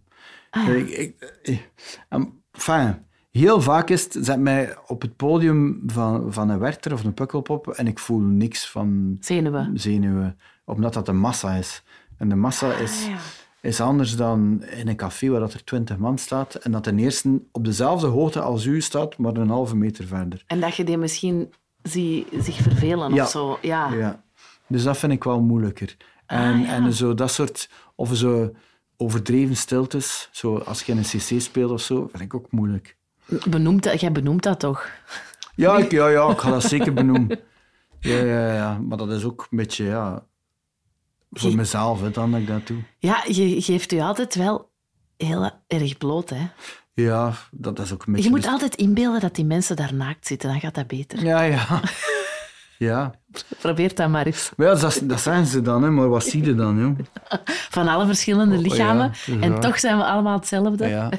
Ah, 0.50 0.68
ik, 0.68 0.88
ik, 0.88 1.38
ik- 1.42 1.70
em, 2.08 2.42
enfin, 2.52 3.04
heel 3.30 3.60
vaak 3.60 3.90
is 3.90 4.04
het, 4.04 4.16
zet 4.20 4.38
mij 4.40 4.76
op 4.86 5.02
het 5.02 5.16
podium 5.16 5.82
van, 5.86 6.32
van 6.32 6.48
een 6.48 6.58
Werther 6.58 6.92
of 6.92 7.04
een 7.04 7.14
Pukkelpop 7.14 7.68
en 7.68 7.86
ik 7.86 7.98
voel 7.98 8.18
niks 8.18 8.70
van 8.70 9.16
Zenuwen. 9.20 9.70
zenuwen, 9.78 10.38
omdat 10.64 10.94
dat 10.94 11.08
een 11.08 11.18
massa 11.18 11.54
is. 11.54 11.82
En 12.16 12.28
de 12.28 12.34
massa 12.34 12.72
is, 12.72 13.02
Ah, 13.04 13.08
ja. 13.10 13.16
is 13.60 13.80
anders 13.80 14.16
dan 14.16 14.62
in 14.64 14.88
een 14.88 14.96
café 14.96 15.28
waar 15.28 15.40
dat 15.40 15.52
er 15.52 15.64
twintig 15.64 15.96
man 15.98 16.18
staat 16.18 16.54
en 16.54 16.72
dat 16.72 16.84
de 16.84 16.94
eerste 16.96 17.42
op 17.52 17.64
dezelfde 17.64 18.06
hoogte 18.06 18.40
als 18.40 18.64
u 18.64 18.80
staat, 18.80 19.18
maar 19.18 19.34
een 19.36 19.48
halve 19.48 19.76
meter 19.76 20.06
verder. 20.06 20.42
En 20.46 20.60
dat 20.60 20.74
je 20.76 20.84
die 20.84 20.96
misschien 20.98 21.52
zie, 21.82 22.26
zich 22.38 22.56
vervelen 22.56 23.14
Ja. 23.14 23.22
of 23.24 23.30
zo. 23.30 23.58
Ja. 23.62 23.92
Ja. 23.92 24.22
Dus 24.66 24.82
dat 24.82 24.98
vind 24.98 25.12
ik 25.12 25.24
wel 25.24 25.40
moeilijker. 25.40 25.96
En, 26.26 26.52
Ah, 26.54 26.60
ja. 26.60 26.66
en 26.74 26.92
zo 26.92 27.14
dat 27.14 27.30
soort, 27.30 27.70
of 27.94 28.16
zo 28.16 28.54
overdreven 28.96 29.56
stiltes, 29.56 30.28
zo 30.32 30.58
als 30.58 30.82
je 30.82 30.92
in 30.92 30.98
een 30.98 31.04
cc 31.04 31.40
speelt 31.40 31.70
of 31.70 31.80
zo, 31.80 32.08
vind 32.10 32.22
ik 32.22 32.34
ook 32.34 32.50
moeilijk. 32.52 32.96
Benoemt 33.48 33.82
dat, 33.82 34.00
jij 34.00 34.12
benoemt 34.12 34.42
dat 34.42 34.60
toch? 34.60 34.88
Ja, 35.54 35.76
ik, 35.78 35.90
ja, 35.90 36.08
ja, 36.08 36.30
ik 36.30 36.38
ga 36.38 36.50
dat 36.50 36.62
zeker 36.62 36.92
benoemen. 36.92 37.38
Ja, 38.00 38.18
ja, 38.18 38.54
ja. 38.54 38.78
Maar 38.78 38.98
dat 38.98 39.10
is 39.10 39.24
ook 39.24 39.46
een 39.50 39.56
beetje, 39.56 39.84
ja, 39.84 40.22
voor 41.30 41.54
mezelf, 41.54 42.00
hè, 42.00 42.10
dan 42.10 42.30
dat 42.30 42.40
ik 42.40 42.46
dat 42.46 42.66
doe. 42.66 42.82
Ja, 42.98 43.24
je 43.28 43.62
geeft 43.62 43.90
je 43.90 44.02
altijd 44.02 44.34
wel 44.34 44.70
heel 45.16 45.50
erg 45.66 45.98
bloot, 45.98 46.30
hè? 46.30 46.48
Ja, 46.94 47.32
dat 47.50 47.78
is 47.78 47.92
ook 47.92 48.06
een 48.06 48.12
beetje... 48.12 48.28
Je 48.28 48.34
moet 48.36 48.46
altijd 48.46 48.74
inbeelden 48.74 49.20
dat 49.20 49.34
die 49.34 49.44
mensen 49.44 49.76
daar 49.76 49.94
naakt 49.94 50.26
zitten, 50.26 50.48
dan 50.48 50.60
gaat 50.60 50.74
dat 50.74 50.86
beter. 50.86 51.24
Ja, 51.24 51.42
ja. 51.42 51.66
Ja. 52.78 53.14
Probeer 53.58 53.94
dat 53.94 54.08
maar 54.08 54.26
eens. 54.26 54.50
Maar 54.56 54.66
ja, 54.66 54.74
dat, 54.74 55.00
dat 55.04 55.20
zijn 55.20 55.46
ze 55.46 55.62
dan, 55.62 55.82
hè. 55.82 55.90
maar 55.90 56.08
wat 56.08 56.24
zie 56.24 56.44
je 56.44 56.54
dan, 56.54 56.78
joh? 56.78 56.98
Van 57.70 57.88
alle 57.88 58.06
verschillende 58.06 58.56
Oh, 58.56 58.62
ja, 58.62 58.68
lichamen. 58.68 59.12
en 59.40 59.60
toch 59.60 59.80
zijn 59.80 59.96
we 59.96 60.04
allemaal 60.04 60.36
hetzelfde. 60.36 60.86
Ja. 60.86 61.10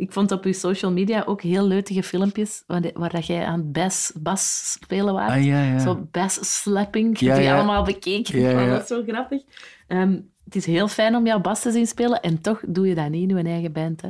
Ik 0.00 0.12
vond 0.12 0.32
op 0.32 0.44
je 0.44 0.52
social 0.52 0.92
media 0.92 1.22
ook 1.26 1.42
heel 1.42 1.66
leutige 1.66 2.02
filmpjes 2.02 2.62
waar, 2.66 2.80
de- 2.80 2.90
waar 2.94 3.10
dat 3.10 3.26
jij 3.26 3.44
aan 3.44 3.58
het 3.58 3.72
bas, 3.72 4.12
bas 4.16 4.72
spelen 4.80 5.14
was. 5.14 5.30
Ah, 5.30 5.44
ja, 5.44 5.62
ja. 5.62 5.78
Zo 5.78 6.08
bass 6.10 6.60
slapping. 6.62 7.18
Ja, 7.18 7.32
heb 7.32 7.40
die 7.42 7.52
allemaal 7.52 7.84
bekeken. 7.84 8.40
Ja, 8.40 8.66
dat 8.66 8.86
zo 8.86 9.02
grappig. 9.06 9.42
Ehm, 9.86 10.18
het 10.44 10.56
is 10.56 10.66
heel 10.66 10.88
fijn 10.88 11.16
om 11.16 11.26
jouw 11.26 11.40
bas 11.40 11.60
te 11.60 11.70
zien 11.70 11.86
spelen 11.86 12.20
en 12.20 12.40
toch 12.40 12.60
doe 12.66 12.88
je 12.88 12.94
dat 12.94 13.08
niet 13.08 13.30
in 13.30 13.36
je 13.36 13.42
eigen 13.44 13.72
band. 13.72 14.00
Hè? 14.02 14.08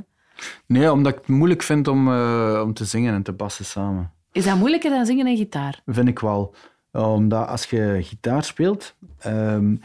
Nee, 0.66 0.92
omdat 0.92 1.12
ik 1.12 1.18
het 1.18 1.28
moeilijk 1.28 1.62
vind 1.62 1.88
om, 1.88 2.08
eh, 2.12 2.60
om 2.64 2.74
te 2.74 2.84
zingen 2.84 3.14
en 3.14 3.22
te 3.22 3.32
bassen 3.32 3.64
samen. 3.64 4.10
Is 4.32 4.44
dat 4.44 4.56
moeilijker 4.56 4.90
dan 4.90 5.06
zingen 5.06 5.26
en 5.26 5.36
gitaar? 5.36 5.80
Vind 5.86 6.08
ik 6.08 6.18
wel. 6.18 6.54
Omdat 6.92 7.48
als 7.48 7.64
je 7.64 7.98
gitaar 8.02 8.44
speelt, 8.44 8.94
ehm, 9.18 9.76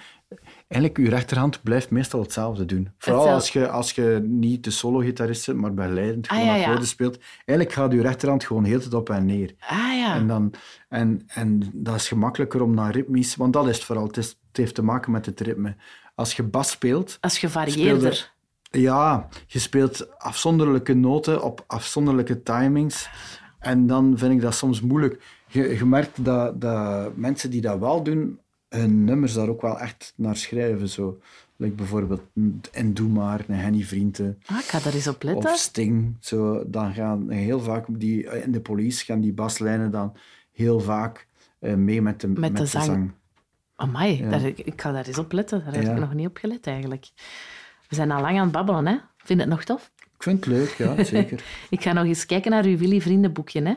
eigenlijk 0.68 1.01
je 1.01 1.09
rechterhand 1.16 1.63
blijft 1.63 1.89
meestal 1.89 2.22
hetzelfde 2.22 2.66
doen. 2.66 2.89
Vooral 2.97 3.28
als 3.30 3.49
je, 3.53 3.70
als 3.70 3.91
je 3.91 4.20
niet 4.28 4.63
de 4.63 4.72
solo-gitarist 4.72 5.45
bent, 5.45 5.59
maar 5.59 5.74
begeleidend 5.74 6.28
Ah, 6.28 6.32
gewoon 6.34 6.47
ja, 6.49 6.55
ja. 6.55 6.61
akkoorden 6.63 6.88
speelt. 6.88 7.18
Eigenlijk 7.45 7.72
gaat 7.78 7.91
je 7.91 8.01
rechterhand 8.01 8.43
gewoon 8.43 8.63
heel 8.63 8.80
tijd 8.80 8.93
op 8.93 9.09
en 9.09 9.26
neer. 9.26 9.55
Ah 9.59 9.78
ja. 9.78 10.16
En, 10.16 10.28
dan, 10.28 10.53
en, 10.89 11.22
en 11.28 11.70
dat 11.74 11.95
is 11.95 12.07
gemakkelijker 12.07 12.61
om 12.61 12.74
naar 12.74 12.91
ritmisch... 12.91 13.36
Want 13.36 13.53
dat 13.53 13.68
is 13.68 13.76
het 13.76 13.86
vooral. 13.86 14.07
Het, 14.07 14.18
is, 14.18 14.28
het 14.28 14.57
heeft 14.57 14.76
te 14.76 14.82
maken 14.84 15.11
met 15.11 15.26
het 15.26 15.39
ritme. 15.39 15.76
Als 16.16 16.34
je 16.36 16.43
bas 16.43 16.70
speelt... 16.70 17.18
Als 17.22 17.38
gevarieerder. 17.39 18.13
speelde- 18.13 18.34
Ja, 18.88 19.28
je 19.47 19.59
speelt 19.59 20.20
afzonderlijke 20.20 20.93
noten 20.93 21.43
op 21.43 21.63
afzonderlijke 21.68 22.43
timings. 22.43 23.09
En 23.59 23.88
dan 23.88 24.13
vind 24.18 24.32
ik 24.34 24.41
dat 24.41 24.55
soms 24.55 24.82
moeilijk. 24.82 25.22
Je, 25.47 25.76
je 25.78 25.86
merkt 25.86 26.26
dat, 26.26 26.61
dat 26.61 27.16
mensen 27.18 27.49
die 27.49 27.61
dat 27.61 27.80
wel 27.80 28.03
doen, 28.03 28.39
hun 28.70 29.03
nummers 29.03 29.34
daar 29.34 29.49
ook 29.49 29.61
wel 29.61 29.80
echt 29.80 30.13
naar 30.16 30.36
schrijven. 30.36 30.89
Zo. 30.89 31.20
Like 31.57 31.76
bijvoorbeeld 31.76 32.22
En 32.72 32.93
Doe 32.93 33.09
Maar, 33.09 33.43
Henny 33.47 33.84
Vrienden. 33.84 34.39
Ah, 34.45 34.57
ik 34.57 34.63
ga 34.63 34.80
daar 34.80 34.93
eens 34.93 35.07
op 35.07 35.24
letten. 35.24 35.51
Of 35.51 35.57
Sting. 35.57 36.18
Zo, 36.20 36.63
dan 36.70 36.93
gaan 36.93 37.30
heel 37.30 37.59
vaak 37.59 37.86
die, 37.89 38.41
in 38.41 38.51
de 38.51 38.61
police 38.61 39.05
gaan 39.05 39.22
die 39.22 39.34
baslijnen 39.34 39.91
dan 39.91 40.16
heel 40.51 40.80
vaak 40.80 41.28
eh, 41.59 41.74
mee 41.74 42.01
met 42.01 42.22
de, 42.22 42.28
met 42.28 42.57
de 42.57 42.66
zang. 42.66 43.11
Amai, 43.76 44.18
Ja. 44.18 44.30
daar, 44.30 44.45
ik 44.45 44.82
ga 44.82 44.91
daar 44.91 45.05
eens 45.07 45.18
op 45.18 45.32
letten. 45.32 45.63
Daar 45.63 45.74
heb 45.74 45.84
Ja. 45.84 45.91
ik 45.93 45.99
nog 45.99 46.13
niet 46.13 46.28
op 46.28 46.38
gelet 46.38 46.68
eigenlijk. 46.68 47.05
We 47.89 47.95
zijn 47.95 48.11
al 48.11 48.22
lang 48.22 48.38
aan 48.38 48.43
het 48.43 48.51
babbelen, 48.51 48.88
hè? 48.88 48.97
Vind 49.18 49.39
je 49.39 49.45
het 49.45 49.55
nog 49.55 49.63
tof? 49.63 49.91
Ik 50.16 50.24
vind 50.24 50.45
het 50.45 50.53
leuk, 50.53 50.70
ja, 50.70 51.03
zeker. 51.16 51.43
Ik 51.70 51.82
ga 51.82 51.93
nog 51.93 52.05
eens 52.05 52.26
kijken 52.26 52.51
naar 52.51 52.66
uw 52.66 52.78
Willy 52.78 53.01
Vriendenboekje. 53.01 53.61
Hè? 53.61 53.74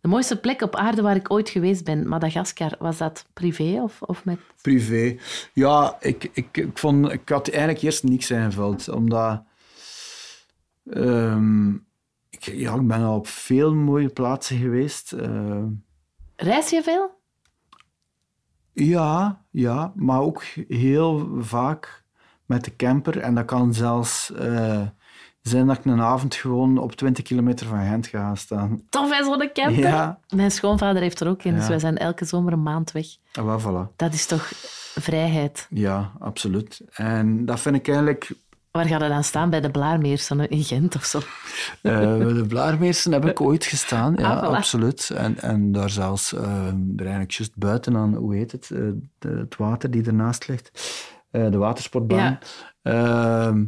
De 0.00 0.08
mooiste 0.08 0.40
plek 0.40 0.62
op 0.62 0.76
aarde 0.76 1.02
waar 1.02 1.16
ik 1.16 1.30
ooit 1.30 1.48
geweest 1.48 1.84
ben, 1.84 2.08
Madagaskar. 2.08 2.76
Was 2.78 2.96
dat 2.98 3.26
privé 3.32 3.80
of, 3.82 4.02
of 4.02 4.24
met... 4.24 4.38
Privé. 4.62 5.16
Ja, 5.52 5.96
ik, 6.00 6.30
ik, 6.32 6.56
ik, 6.56 6.78
vond, 6.78 7.12
ik 7.12 7.28
had 7.28 7.48
eigenlijk 7.48 7.82
eerst 7.82 8.02
niks 8.02 8.30
ingevuld, 8.30 8.88
omdat... 8.88 9.42
ehm, 10.90 11.72
ik, 12.30 12.42
ja, 12.44 12.74
ik 12.74 12.86
ben 12.86 13.02
al 13.02 13.16
op 13.16 13.26
veel 13.26 13.74
mooie 13.74 14.08
plaatsen 14.08 14.58
geweest. 14.58 15.12
eh, 15.12 15.62
Reis 16.36 16.70
je 16.70 16.82
veel? 16.82 17.16
ja, 18.72 19.44
ja, 19.50 19.92
maar 19.96 20.20
ook 20.20 20.42
heel 20.68 21.28
vaak 21.38 22.04
met 22.46 22.64
de 22.64 22.76
camper. 22.76 23.18
En 23.18 23.34
dat 23.34 23.44
kan 23.44 23.74
zelfs 23.74 24.32
eh, 24.32 24.86
zijn 25.48 25.66
dat 25.66 25.78
ik 25.78 25.84
een 25.84 26.00
avond 26.00 26.34
gewoon 26.34 26.78
op 26.78 26.92
20 26.92 27.24
kilometer 27.24 27.66
van 27.66 27.86
Gent 27.86 28.06
ga 28.06 28.34
staan. 28.34 28.82
Tof, 28.90 29.10
hè, 29.18 29.24
zo'n 29.24 29.50
camper? 29.52 29.78
Ja. 29.78 30.18
Mijn 30.34 30.50
schoonvader 30.50 31.02
heeft 31.02 31.20
er 31.20 31.28
ook 31.28 31.42
in, 31.42 31.54
dus 31.54 31.68
wij 31.68 31.78
zijn 31.78 31.96
elke 31.98 32.24
zomer 32.24 32.52
een 32.52 32.62
maand 32.62 32.92
weg. 32.92 33.06
Ah, 33.32 33.64
voilà. 33.64 33.96
Dat 33.96 34.12
is 34.12 34.26
toch 34.26 34.52
vrijheid? 34.94 35.66
Ja, 35.70 36.12
absoluut. 36.18 36.80
En 36.92 37.44
dat 37.46 37.60
vind 37.60 37.74
ik 37.76 37.86
eigenlijk... 37.88 38.30
Waar 38.70 38.86
gaat 38.86 39.00
het 39.00 39.10
dan 39.10 39.24
staan? 39.24 39.50
Bij 39.50 39.60
de 39.60 39.70
Blaarmeersen 39.70 40.48
in 40.48 40.62
Gent 40.64 40.96
of 40.96 41.04
zo? 41.04 41.18
Eh, 41.82 41.98
bij 41.98 42.32
de 42.32 42.44
Blaarmeersen 42.48 43.12
heb 43.12 43.24
ik 43.26 43.40
ooit 43.40 43.64
gestaan, 43.64 44.14
ja, 44.16 44.32
Ah, 44.34 44.42
voilà. 44.52 44.56
absoluut. 44.56 45.10
En, 45.10 45.38
en 45.40 45.72
daar 45.72 45.90
zelfs, 45.90 46.32
eh, 46.32 46.42
er 46.96 47.00
eigenlijk 47.00 47.30
juist 47.30 47.52
buiten 47.56 47.96
aan, 47.96 48.14
hoe 48.14 48.34
heet 48.34 48.52
het, 48.52 48.70
eh, 48.70 48.78
de- 49.18 49.28
het 49.28 49.56
water 49.56 49.90
die 49.90 50.04
ernaast 50.06 50.48
ligt, 50.48 50.70
de 51.30 51.56
watersportbaan. 51.58 52.38
Ehm, 52.82 53.64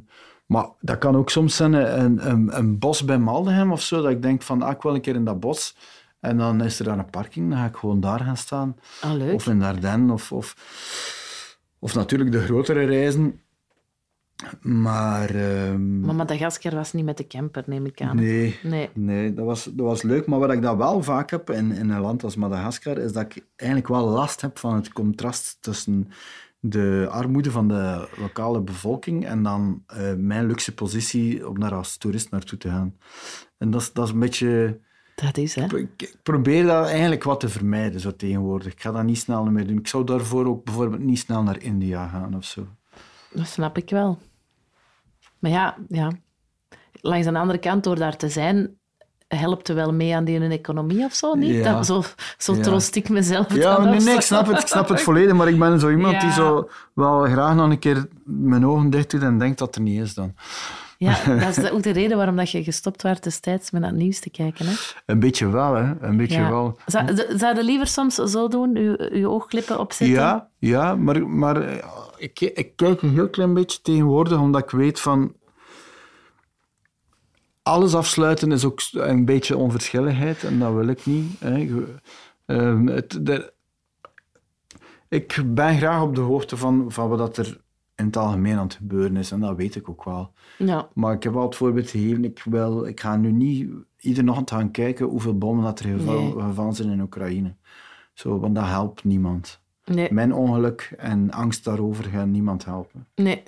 maar 0.51 0.69
dat 0.81 0.99
kan 0.99 1.17
ook 1.17 1.31
soms 1.31 1.57
zijn 1.57 1.73
een, 1.73 2.31
een, 2.31 2.57
een 2.59 2.79
bos 2.79 3.05
bij 3.05 3.19
Maldegem 3.19 3.73
of 3.73 3.83
zo, 3.83 4.03
dat 4.03 4.11
ik 4.11 4.23
denk 4.23 4.43
van, 4.43 4.63
ah, 4.63 4.71
ik 4.71 4.83
wil 4.83 4.95
een 4.95 5.01
keer 5.01 5.15
in 5.15 5.25
dat 5.25 5.41
bos. 5.41 5.77
En 6.21 6.37
dan 6.37 6.63
is 6.65 6.79
er 6.79 6.85
daar 6.85 6.99
een 6.99 7.11
parking, 7.11 7.51
dan 7.51 7.59
ga 7.59 7.65
ik 7.65 7.77
gewoon 7.77 8.01
daar 8.01 8.21
gaan 8.21 8.37
staan. 8.37 8.77
Ah, 9.01 9.13
leuk. 9.13 9.35
Of 9.35 9.47
in 9.47 9.63
Ardennen, 9.63 10.11
of, 10.11 10.33
of, 10.33 10.55
of 11.79 11.95
natuurlijk 11.95 12.33
de 12.33 12.41
grotere 12.41 12.85
reizen. 12.85 13.41
Maar... 14.61 15.31
ehm, 15.35 16.01
Maar 16.01 16.15
Madagaskar 16.15 16.75
was 16.75 16.93
niet 16.93 17.05
met 17.05 17.17
de 17.17 17.27
camper, 17.27 17.63
neem 17.67 17.87
ik 17.87 18.01
aan. 18.01 18.17
Nee, 18.17 18.59
Nee. 18.63 18.89
nee 18.95 19.35
dat, 19.35 19.45
was, 19.45 19.65
dat 19.65 19.87
was 19.87 20.03
leuk. 20.03 20.27
Maar 20.27 20.39
wat 20.39 20.53
ik 20.53 20.63
dat 20.63 20.77
wel 20.77 21.03
vaak 21.03 21.31
heb 21.31 21.51
in, 21.51 21.73
in 21.73 21.91
een 21.91 22.01
land 22.01 22.25
als 22.25 22.37
Madagaskar, 22.37 22.99
is 22.99 23.13
dat 23.13 23.23
ik 23.23 23.45
eigenlijk 23.57 23.91
wel 23.91 24.07
last 24.09 24.41
heb 24.41 24.59
van 24.59 24.75
het 24.75 24.93
contrast 24.93 25.57
tussen 25.61 26.09
de 26.61 27.07
armoede 27.11 27.51
van 27.51 27.69
de 27.69 28.09
lokale 28.17 28.61
bevolking 28.61 29.27
en 29.27 29.43
dan 29.43 29.83
eh, 29.87 30.15
mijn 30.15 30.47
luxe 30.47 30.75
positie 30.75 31.49
om 31.49 31.61
daar 31.61 31.75
als 31.75 31.97
toerist 31.97 32.31
naartoe 32.31 32.59
te 32.59 32.69
gaan. 32.69 32.97
En 33.59 33.71
dat 33.71 33.81
is, 33.81 33.93
dat 33.93 34.07
is 34.07 34.13
een 34.13 34.19
beetje... 34.19 34.81
Dat 35.15 35.37
is, 35.37 35.55
hè? 35.55 35.65
Ik, 35.65 35.91
ik 35.97 36.17
probeer 36.23 36.67
dat 36.67 36.87
eigenlijk 36.87 37.25
wat 37.25 37.41
te 37.41 37.49
vermijden 37.49 38.01
zo 38.01 38.17
tegenwoordig. 38.17 38.73
Ik 38.73 38.81
ga 38.81 38.93
dat 38.93 39.05
niet 39.05 39.19
snel 39.19 39.45
meer 39.45 39.67
doen. 39.67 39.79
Ik 39.79 39.89
zou 39.89 40.05
daarvoor 40.05 40.47
ook 40.47 40.65
bijvoorbeeld 40.65 41.03
niet 41.03 41.19
snel 41.19 41.43
naar 41.43 41.63
India 41.63 42.09
gaan 42.09 42.37
of 42.37 42.45
zo. 42.45 42.67
Dat 43.33 43.47
snap 43.47 43.77
ik 43.77 43.91
wel. 43.91 44.19
Maar 45.39 45.51
ja, 45.51 45.77
ja. 45.89 46.13
langs 46.93 47.27
de 47.27 47.39
andere 47.39 47.59
kant, 47.59 47.85
door 47.85 47.97
daar 47.97 48.17
te 48.17 48.29
zijn, 48.29 48.80
helpt 49.37 49.69
er 49.69 49.75
wel 49.75 49.93
mee 49.93 50.15
aan 50.17 50.25
die 50.25 50.41
economie 50.41 51.05
of 51.05 51.15
zo, 51.15 51.35
niet? 51.35 51.55
Ja. 51.55 51.73
Dat, 51.73 51.87
zo 51.87 52.03
zo 52.39 52.55
Ja. 52.55 52.63
troost 52.63 52.97
ik 52.97 53.09
mezelf 53.09 53.55
Ja, 53.55 53.77
dan 53.77 53.91
nee, 53.91 54.01
nee, 54.01 54.15
ik 54.15 54.21
snap 54.21 54.47
het, 54.47 54.61
ik 54.61 54.67
snap 54.67 54.89
het 54.89 55.01
volledig, 55.09 55.35
maar 55.35 55.49
ik 55.49 55.59
ben 55.59 55.81
zo 55.81 55.91
iemand 55.91 56.21
die 56.21 56.33
zo 56.33 56.69
wel 56.95 57.25
graag 57.25 57.55
nog 57.55 57.71
een 57.71 57.79
keer 57.79 58.09
mijn 58.25 58.67
ogen 58.67 58.91
dicht 58.91 59.11
doet 59.11 59.23
en 59.23 59.39
denkt 59.39 59.59
dat 59.59 59.75
er 59.75 59.81
niet 59.81 60.01
is 60.01 60.15
dan. 60.15 60.35
Ja, 60.99 61.25
dat 61.45 61.57
is 61.57 61.71
ook 61.71 61.83
de 61.83 61.91
reden 61.91 62.17
waarom 62.17 62.37
dat 62.37 62.51
je 62.51 62.63
gestopt 62.63 63.03
werd 63.03 63.23
destijds 63.23 63.71
met 63.71 63.85
het 63.85 63.95
nieuws 63.95 64.21
te 64.21 64.31
kijken. 64.31 64.67
Hè? 64.67 64.73
Een 65.07 65.21
beetje 65.21 65.49
wel, 65.49 65.75
hè. 65.75 65.93
Een 66.01 66.17
beetje 66.17 66.49
wel. 66.49 66.79
Zou, 66.87 67.07
je 67.57 67.65
liever 67.65 67.87
soms 67.87 68.15
zo 68.15 68.49
doen, 68.49 68.75
je, 68.75 69.11
je 69.15 69.29
oogklippen 69.29 69.79
opzetten? 69.79 70.17
Ja, 70.17 70.49
ja 70.59 70.95
maar, 70.95 71.27
maar 71.29 71.63
eh, 71.63 71.85
ik, 72.17 72.41
ik 72.41 72.77
kijk 72.77 73.03
een 73.03 73.11
heel 73.11 73.29
klein 73.29 73.55
beetje 73.55 73.79
tegenwoordig, 73.83 74.39
omdat 74.39 74.63
ik 74.63 74.71
weet 74.71 75.01
van... 75.01 75.33
Alles 77.63 77.95
afsluiten 77.95 78.53
is 78.53 78.65
ook 78.65 78.81
een 78.93 79.25
beetje 79.25 79.57
onverschilligheid 79.57 80.45
en 80.45 80.59
dat 80.59 80.73
wil 80.75 80.87
ik 80.89 81.07
niet. 81.07 81.41
Hè. 81.41 81.85
Ehm, 82.47 82.87
het, 82.87 83.19
de- 83.27 83.53
ik 85.09 85.43
ben 85.47 85.77
graag 85.77 86.03
op 86.03 86.15
de 86.15 86.21
hoogte 86.21 86.57
van, 86.57 86.85
van 86.93 87.09
wat 87.09 87.37
er 87.37 87.61
in 87.97 88.05
het 88.07 88.17
algemeen 88.17 88.57
aan 88.57 88.65
het 88.65 88.75
gebeuren 88.75 89.17
is 89.17 89.31
en 89.31 89.41
dat 89.41 89.57
weet 89.57 89.75
ik 89.75 89.89
ook 89.89 90.05
wel. 90.05 90.33
Ja. 90.59 90.89
Maar 90.95 91.15
ik 91.15 91.23
heb 91.23 91.37
al 91.37 91.43
het 91.47 91.57
voorbeeld 91.57 91.91
gegeven, 91.91 92.25
ik, 92.25 92.43
wil, 92.45 92.87
ik 92.87 93.01
ga 93.01 93.17
nu 93.17 93.33
niet 93.33 93.71
iedere 93.99 94.29
ochtend 94.31 94.51
gaan 94.51 94.71
kijken 94.71 95.07
hoeveel 95.07 95.39
bommen 95.39 95.65
dat 95.65 95.81
er 95.81 95.85
geval- 95.99 96.23
Nee. 96.23 96.33
gevallen 96.43 96.75
zijn 96.75 96.91
in 96.91 97.01
Oekraïne. 97.01 97.55
Zo, 98.15 98.39
want 98.39 98.55
dat 98.55 98.65
helpt 98.67 99.05
niemand. 99.05 99.61
Nee, 99.85 100.13
Mijn 100.13 100.35
ongeluk 100.35 100.95
en 100.99 101.31
angst 101.31 101.65
daarover 101.65 102.05
gaan 102.05 102.31
niemand 102.31 102.65
helpen. 102.65 103.07
nee. 103.15 103.43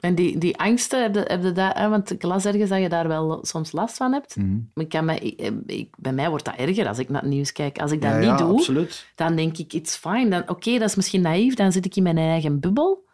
En 0.00 0.14
die, 0.14 0.38
die 0.38 0.56
angsten, 0.58 1.02
heb 1.02 1.14
je, 1.14 1.24
heb 1.26 1.42
je 1.42 1.52
dat, 1.52 1.76
hè, 1.76 1.88
want 1.88 2.10
ik 2.10 2.22
las 2.22 2.44
ergens 2.44 2.70
dat 2.70 2.80
je 2.80 2.88
daar 2.88 3.08
wel 3.08 3.38
soms 3.42 3.72
last 3.72 3.96
van 3.96 4.12
hebt. 4.12 4.36
Maar 4.36 4.84
ik 4.84 4.88
kan 4.88 5.04
mij, 5.04 5.18
ik, 5.18 5.52
ik- 5.66 5.94
bij 5.98 6.12
mij 6.12 6.28
wordt 6.28 6.44
dat 6.44 6.54
erger 6.56 6.88
als 6.88 6.98
ik 6.98 7.08
naar 7.08 7.20
het 7.22 7.30
nieuws 7.30 7.52
kijk. 7.52 7.78
Als 7.78 7.92
ik 7.92 8.02
dat 8.02 8.10
Ja, 8.10 8.16
niet 8.18 8.26
ja, 8.26 8.36
doe, 8.36 8.52
absoluut. 8.56 9.06
dan 9.14 9.36
denk 9.36 9.58
ik, 9.58 9.72
it's 9.72 9.96
fine. 9.96 10.28
Dan- 10.28 10.48
Oké, 10.48 10.78
dat 10.78 10.88
is 10.88 10.94
misschien 10.94 11.20
naïef, 11.20 11.54
dan 11.54 11.72
zit 11.72 11.84
ik 11.84 11.96
in 11.96 12.02
mijn 12.02 12.18
eigen 12.18 12.60
bubbel. 12.60 13.06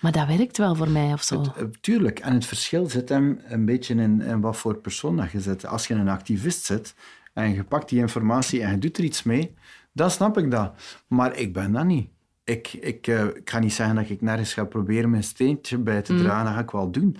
Maar 0.00 0.12
dat 0.12 0.26
werkt 0.26 0.56
wel 0.58 0.74
voor 0.74 0.88
mij 0.90 1.12
of 1.12 1.22
zo. 1.22 1.40
Het- 1.40 1.56
eh, 1.56 1.64
tuurlijk. 1.80 2.18
En 2.18 2.34
het 2.34 2.46
verschil 2.46 2.86
zit 2.86 3.08
hem 3.08 3.40
een 3.44 3.64
beetje 3.64 3.94
in, 3.94 4.20
in 4.20 4.40
wat 4.40 4.56
voor 4.56 4.74
persoon 4.76 5.16
dat 5.16 5.30
je 5.30 5.40
zit. 5.40 5.66
Als 5.66 5.86
je 5.86 5.94
een 5.94 6.08
activist 6.08 6.64
zit 6.64 6.94
en 7.32 7.52
je 7.54 7.64
pakt 7.64 7.88
die 7.88 7.98
informatie 7.98 8.62
en 8.62 8.70
je 8.70 8.78
doet 8.78 8.98
er 8.98 9.04
iets 9.04 9.22
mee, 9.22 9.54
dan 9.92 10.10
snap 10.10 10.38
ik 10.38 10.50
dat. 10.50 10.72
Maar 11.06 11.36
ik 11.36 11.52
ben 11.52 11.72
dat 11.72 11.84
niet. 11.84 12.08
Ik, 12.44 12.72
ik, 12.72 13.06
eh, 13.06 13.24
ik 13.24 13.50
ga 13.50 13.58
niet 13.58 13.72
zeggen 13.72 13.96
dat 13.96 14.08
ik 14.10 14.20
nergens 14.20 14.54
ga 14.54 14.64
proberen 14.64 15.10
mijn 15.10 15.24
steentje 15.24 15.78
bij 15.78 16.02
te 16.02 16.16
dragen. 16.16 16.44
Dat 16.44 16.54
ga 16.54 16.60
ik 16.60 16.70
wel 16.70 16.90
doen. 16.90 17.16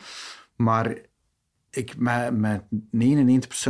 Maar 0.57 0.97
ik, 1.71 1.97
met, 1.99 2.37
met 2.37 2.63
99% 2.63 2.69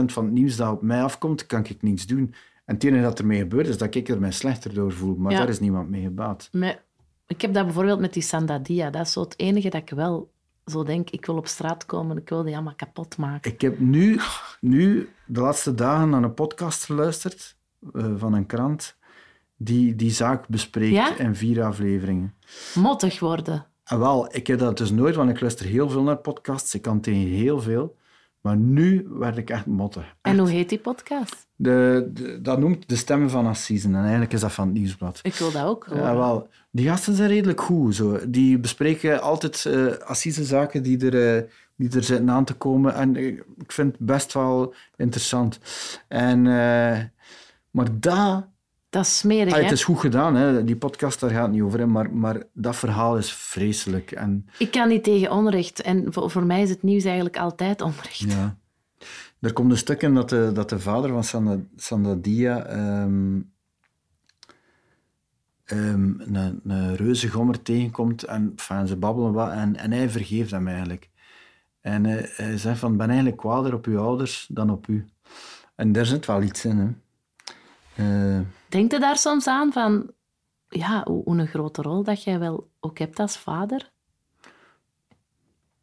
van 0.05 0.25
het 0.25 0.33
nieuws 0.33 0.57
dat 0.57 0.73
op 0.73 0.83
mij 0.83 1.03
afkomt, 1.03 1.47
kan 1.47 1.65
ik 1.65 1.83
niets 1.83 2.07
doen. 2.07 2.35
En 2.65 2.75
het 2.75 2.85
enige 2.85 3.03
dat 3.03 3.19
ermee 3.19 3.39
gebeurt, 3.39 3.67
is 3.69 3.79
dat 3.79 3.95
ik 3.95 4.09
er 4.09 4.21
mij 4.21 4.31
slechter 4.33 4.75
door 4.75 4.93
voel. 4.93 5.15
Maar 5.17 5.33
Ja. 5.33 5.39
daar 5.39 5.49
is 5.49 5.61
niemand 5.61 5.91
mee 5.91 6.03
gebaat. 6.03 6.49
Maar 6.53 6.83
ik 7.27 7.41
heb 7.41 7.55
dat 7.55 7.65
bijvoorbeeld 7.65 8.01
met 8.01 8.13
die 8.13 8.23
Sandadia. 8.23 8.91
Dat 8.91 9.07
is 9.07 9.13
zo 9.13 9.21
het 9.21 9.39
enige 9.39 9.69
dat 9.69 9.83
ik 9.83 9.91
wel 9.91 10.33
zo 10.67 10.83
denk, 10.83 11.11
ik 11.11 11.27
wil 11.27 11.37
op 11.37 11.47
straat 11.47 11.87
komen, 11.87 12.17
ik 12.17 12.29
wil 12.29 12.43
die 12.43 12.55
allemaal 12.55 12.75
kapot 12.75 13.17
maken. 13.17 13.53
Ik 13.53 13.61
heb 13.61 13.79
nu, 13.79 14.21
nu 14.61 15.09
de 15.27 15.41
laatste 15.41 15.75
dagen 15.75 16.09
naar 16.09 16.23
een 16.23 16.35
podcast 16.35 16.85
geluisterd 16.85 17.57
eh, 17.93 18.13
van 18.17 18.33
een 18.35 18.47
krant 18.47 18.97
die 19.57 19.95
die 19.97 20.11
zaak 20.11 20.49
bespreekt 20.49 20.95
Ja? 20.95 21.19
in 21.19 21.35
vier 21.35 21.63
afleveringen. 21.63 22.35
Mottig 22.75 23.21
worden. 23.21 23.67
En 23.85 23.99
wel, 23.99 24.35
ik 24.35 24.47
heb 24.47 24.59
dat 24.59 24.79
dus 24.79 24.91
nooit, 24.91 25.15
want 25.15 25.31
ik 25.31 25.41
luister 25.41 25.67
heel 25.67 25.91
veel 25.91 26.03
naar 26.03 26.17
podcasts. 26.17 26.75
Ik 26.75 26.83
kan 26.83 27.01
tegen 27.01 27.29
heel 27.29 27.61
veel. 27.61 27.97
Maar 28.41 28.57
nu 28.57 29.07
werd 29.11 29.37
ik 29.37 29.51
echt 29.51 29.67
mottig. 29.67 30.15
En 30.23 30.39
hoe 30.39 30.49
heet 30.51 30.69
die 30.69 30.79
podcast? 30.79 31.47
De, 31.57 32.11
de- 32.13 32.41
dat 32.43 32.59
noemt 32.59 32.89
de 32.89 32.97
stemmen 32.97 33.31
van 33.31 33.47
Assisen. 33.47 33.95
En 33.95 34.01
eigenlijk 34.01 34.33
is 34.33 34.41
dat 34.41 34.53
van 34.53 34.65
het 34.69 34.77
Nieuwsblad. 34.77 35.19
Ik 35.23 35.35
wil 35.35 35.51
dat 35.53 35.65
ook 35.65 35.85
horen. 35.87 36.03
Ja, 36.03 36.17
wel. 36.17 36.49
Die 36.71 36.89
gasten 36.89 37.15
zijn 37.15 37.29
redelijk 37.29 37.61
goed. 37.61 37.95
Zo. 37.95 38.21
Die 38.31 38.59
bespreken 38.59 39.23
altijd 39.23 39.65
eh 39.67 39.87
assisezaken 39.87 40.83
die 40.83 41.11
er, 41.11 41.37
eh, 41.37 41.51
die 41.77 41.91
er 41.97 42.03
zitten 42.05 42.31
aan 42.31 42.45
te 42.45 42.55
komen. 42.55 42.95
En 42.95 43.17
eh, 43.17 43.27
ik 43.59 43.73
vind 43.73 43.93
het 43.93 44.07
best 44.07 44.33
wel 44.33 44.75
interessant. 44.97 45.59
En, 46.09 46.43
maar 47.71 48.01
dat, 48.01 48.47
Dat 48.95 49.05
is 49.05 49.19
smerig, 49.19 49.55
ah, 49.55 49.63
het 49.63 49.71
is 49.71 49.85
goed 49.85 50.01
gedaan. 50.01 50.35
Hè. 50.35 50.65
Die 50.65 50.77
podcast 50.77 51.21
daar 51.21 51.31
gaat 51.31 51.51
niet 51.51 51.63
over. 51.63 51.79
Hè. 51.79 51.87
Maar, 51.87 52.11
maar 52.11 52.43
dat 52.53 52.77
verhaal 52.77 53.19
is 53.19 53.33
vreselijk. 53.33 54.13
En, 54.13 54.47
Ik 54.59 54.71
kan 54.71 54.89
niet 54.89 55.05
tegen 55.05 55.31
onrecht. 55.31 55.83
En 55.83 56.13
voor, 56.13 56.31
voor 56.31 56.45
mij 56.45 56.63
is 56.63 56.71
het 56.71 56.83
nieuws 56.83 57.05
eigenlijk 57.05 57.37
altijd 57.37 57.81
onrecht. 57.81 58.19
ja. 58.19 58.57
Er 59.41 59.53
komt 59.53 59.71
een 59.71 59.77
stuk 59.77 60.03
in 60.03 60.15
dat 60.15 60.29
de, 60.29 60.51
dat 60.53 60.69
de 60.69 60.81
vader 60.81 61.11
van 61.11 61.25
Sanda, 61.25 61.59
Sandadia 61.77 62.67
ehm, 62.67 63.41
ehm, 65.65 66.13
een, 66.19 66.61
een 66.65 66.97
reuze 66.97 67.29
gommer 67.29 67.63
tegenkomt 67.63 68.23
en 68.23 68.53
enfin, 68.57 68.87
ze 68.87 68.97
babbelen 68.97 69.33
wat 69.33 69.51
en, 69.51 69.77
en 69.77 69.93
hij 69.93 70.11
vergeeft 70.11 70.51
hem 70.51 70.69
eigenlijk. 70.69 71.11
En 71.81 72.07
eh, 72.07 72.29
hij 72.37 72.59
zegt 72.59 72.79
van, 72.79 72.97
ben 72.97 73.07
eigenlijk 73.07 73.37
kwader 73.37 73.75
op 73.75 73.87
uw 73.87 73.99
ouders 73.99 74.47
dan 74.51 74.71
op 74.71 74.87
u. 74.87 75.07
En 75.75 75.93
daar 75.93 76.07
zit 76.07 76.27
wel 76.27 76.43
iets 76.43 76.65
in, 76.65 76.79
hè. 76.79 76.89
Eh, 77.97 78.41
Denk 78.69 78.93
je 78.93 78.99
daar 79.01 79.17
soms 79.19 79.47
aan 79.47 79.73
van... 79.73 80.11
Ja, 80.69 81.03
hoe, 81.05 81.23
hoe 81.25 81.39
een 81.39 81.47
grote 81.47 81.83
rol 81.83 82.03
dat 82.03 82.23
jij 82.23 82.39
wel 82.39 82.71
ook 82.81 82.99
hebt 82.99 83.19
als 83.21 83.37
vader? 83.39 83.93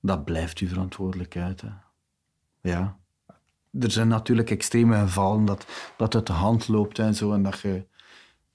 dat 0.04 0.26
blijft 0.26 0.58
uw 0.60 0.68
verantwoordelijkheid, 0.68 1.62
hè. 1.62 1.70
Ja. 2.62 2.98
Er 3.80 3.92
zijn 3.92 4.08
natuurlijk 4.08 4.50
extreme 4.50 4.96
gevallen 4.98 5.46
dat 5.46 5.66
dat 5.98 6.16
uit 6.16 6.28
de 6.28 6.34
hand 6.34 6.68
loopt 6.68 7.00
en 7.00 7.16
zo, 7.16 7.34
en 7.34 7.44
dat 7.44 7.60
je... 7.60 7.86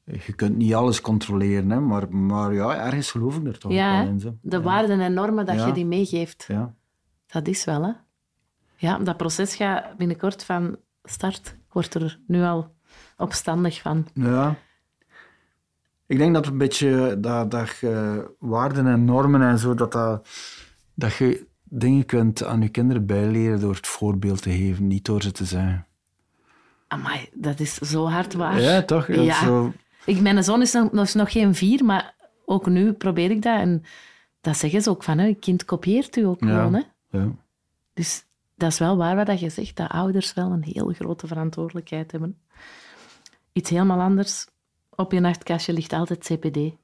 Je 0.05 0.33
kunt 0.33 0.57
niet 0.57 0.75
alles 0.75 1.01
controleren, 1.01 1.71
hè, 1.71 1.81
maar, 1.81 2.15
maar 2.15 2.55
ja, 2.55 2.77
ergens 2.77 3.11
geloof 3.11 3.37
ik 3.37 3.47
er 3.47 3.59
toch 3.59 3.73
Ja, 3.73 3.99
wel 3.99 4.07
in. 4.13 4.21
Zo. 4.21 4.37
de 4.43 4.57
ja. 4.57 4.63
waarden 4.63 5.01
en 5.01 5.15
normen 5.15 5.47
dat 5.47 5.55
Ja. 5.55 5.67
je 5.67 5.73
die 5.73 5.87
meegeeft. 5.87 6.45
Ja. 6.49 6.75
Dat 7.27 7.47
is 7.47 7.65
wel, 7.65 7.83
hè? 7.85 7.93
Ja, 8.77 8.99
dat 8.99 9.17
proces 9.17 9.55
gaat 9.57 9.97
binnenkort 9.97 10.45
van 10.45 10.77
start. 11.03 11.47
Ik 11.47 11.73
word 11.73 11.95
er 11.95 12.21
nu 12.27 12.43
al 12.43 12.75
opstandig 13.17 13.81
van. 13.81 14.07
Ja. 14.15 14.57
Ik 16.07 16.19
denk 16.19 16.35
dat 16.35 16.47
een 16.47 16.59
beetje 16.59 17.17
dat, 17.21 17.51
dat 17.51 17.77
je 17.81 18.25
waarden 18.39 18.87
en 18.87 19.05
normen 19.05 19.43
en 19.43 19.59
zo, 19.59 19.75
dat, 19.75 19.93
dat, 19.93 20.29
dat 20.95 21.15
je 21.15 21.47
dingen 21.65 22.07
kunt 22.07 22.45
aan 22.45 22.63
je 22.63 22.69
kinderen 22.69 23.07
bijleren 23.07 23.61
door 23.61 23.75
het 23.75 23.87
voorbeeld 23.87 24.43
te 24.43 24.51
geven, 24.51 24.87
niet 24.87 25.05
door 25.05 25.23
ze 25.23 25.33
te 25.33 25.45
zeggen. 25.45 25.87
Amai, 26.89 27.29
dat 27.35 27.61
is 27.61 27.75
zo 27.75 28.07
hard 28.09 28.35
waar. 28.35 28.61
Ja, 28.61 28.83
toch? 28.83 29.07
Ja. 29.07 29.45
Zo, 29.45 29.73
Ik, 30.05 30.21
mijn 30.21 30.45
zoon 30.45 30.61
is 30.63 30.73
nog, 30.73 30.93
is 30.93 31.15
nog 31.15 31.33
geen 31.33 31.55
vier, 31.55 31.85
maar 31.85 32.15
ook 32.45 32.67
nu 32.67 32.93
probeer 32.93 33.31
ik 33.31 33.43
dat. 33.43 33.59
En 33.59 33.83
dat 34.41 34.57
zeggen 34.57 34.83
ze 34.83 34.91
ook 34.91 35.03
van, 35.03 35.19
hè, 35.19 35.33
kind 35.35 35.65
kopieert 35.65 36.17
u 36.17 36.23
ook 36.27 36.41
Ja. 36.45 36.49
gewoon. 36.49 36.75
Hè? 36.75 36.81
ja. 37.19 37.29
Dus 37.95 38.25
dat 38.55 38.71
is 38.73 38.79
wel 38.79 38.97
waar 38.97 39.25
wat 39.27 39.41
je 39.41 39.49
zegt, 39.49 39.77
dat 39.77 39.91
ouders 39.91 40.35
wel 40.35 40.51
een 40.51 40.65
heel 40.65 40.93
grote 40.93 41.27
verantwoordelijkheid 41.27 42.13
hebben. 42.13 42.39
Iets 43.57 43.71
helemaal 43.71 44.01
anders. 44.01 44.47
Op 44.91 45.13
je 45.13 45.21
nachtkastje 45.21 45.73
ligt 45.73 45.93
altijd 45.93 46.19
CBD. 46.19 46.57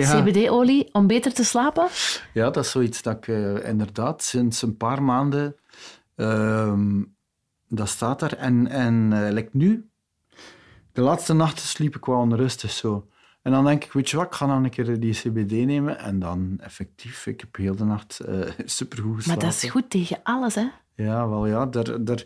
ja. 0.00 0.20
CBD-olie 0.20 0.88
om 0.92 1.06
beter 1.06 1.32
te 1.34 1.44
slapen? 1.44 1.88
ja, 2.32 2.50
dat 2.50 2.64
is 2.64 2.70
zoiets 2.70 3.02
dat 3.02 3.16
ik 3.16 3.28
eh, 3.28 3.68
inderdaad 3.68 4.22
sinds 4.22 4.62
een 4.62 4.76
paar 4.76 5.02
maanden... 5.02 5.56
ehm, 6.16 7.02
dat 7.68 7.88
staat 7.88 8.22
er. 8.22 8.36
En, 8.36 8.66
en 8.68 9.32
like 9.32 9.48
nu, 9.52 9.88
de 10.92 11.00
laatste 11.00 11.32
nachten 11.32 11.66
sliep 11.66 11.96
ik 11.96 12.04
wel 12.04 12.18
onrustig 12.18 12.70
zo. 12.70 13.08
En 13.42 13.52
dan 13.52 13.64
denk 13.64 13.84
ik, 13.84 13.92
weet 13.92 14.10
je 14.10 14.16
wat, 14.16 14.26
ik 14.26 14.32
ga 14.32 14.46
dan 14.46 14.64
een 14.64 14.70
keer 14.70 15.00
die 15.00 15.14
CBD 15.14 15.50
nemen. 15.50 15.98
En 15.98 16.18
dan 16.18 16.58
effectief, 16.60 17.26
ik 17.26 17.40
heb 17.40 17.56
heel 17.56 17.76
de 17.76 17.84
nacht 17.84 18.20
eh 18.20 18.50
supergoed 18.64 19.10
Maar 19.10 19.16
geslapen. 19.16 19.44
dat 19.44 19.62
is 19.62 19.70
goed 19.70 19.90
tegen 19.90 20.20
alles, 20.22 20.54
hè? 20.54 20.66
Ja, 20.94 21.28
wel 21.28 21.46
ja. 21.46 21.66
Daar, 21.66 22.04
daar, 22.04 22.22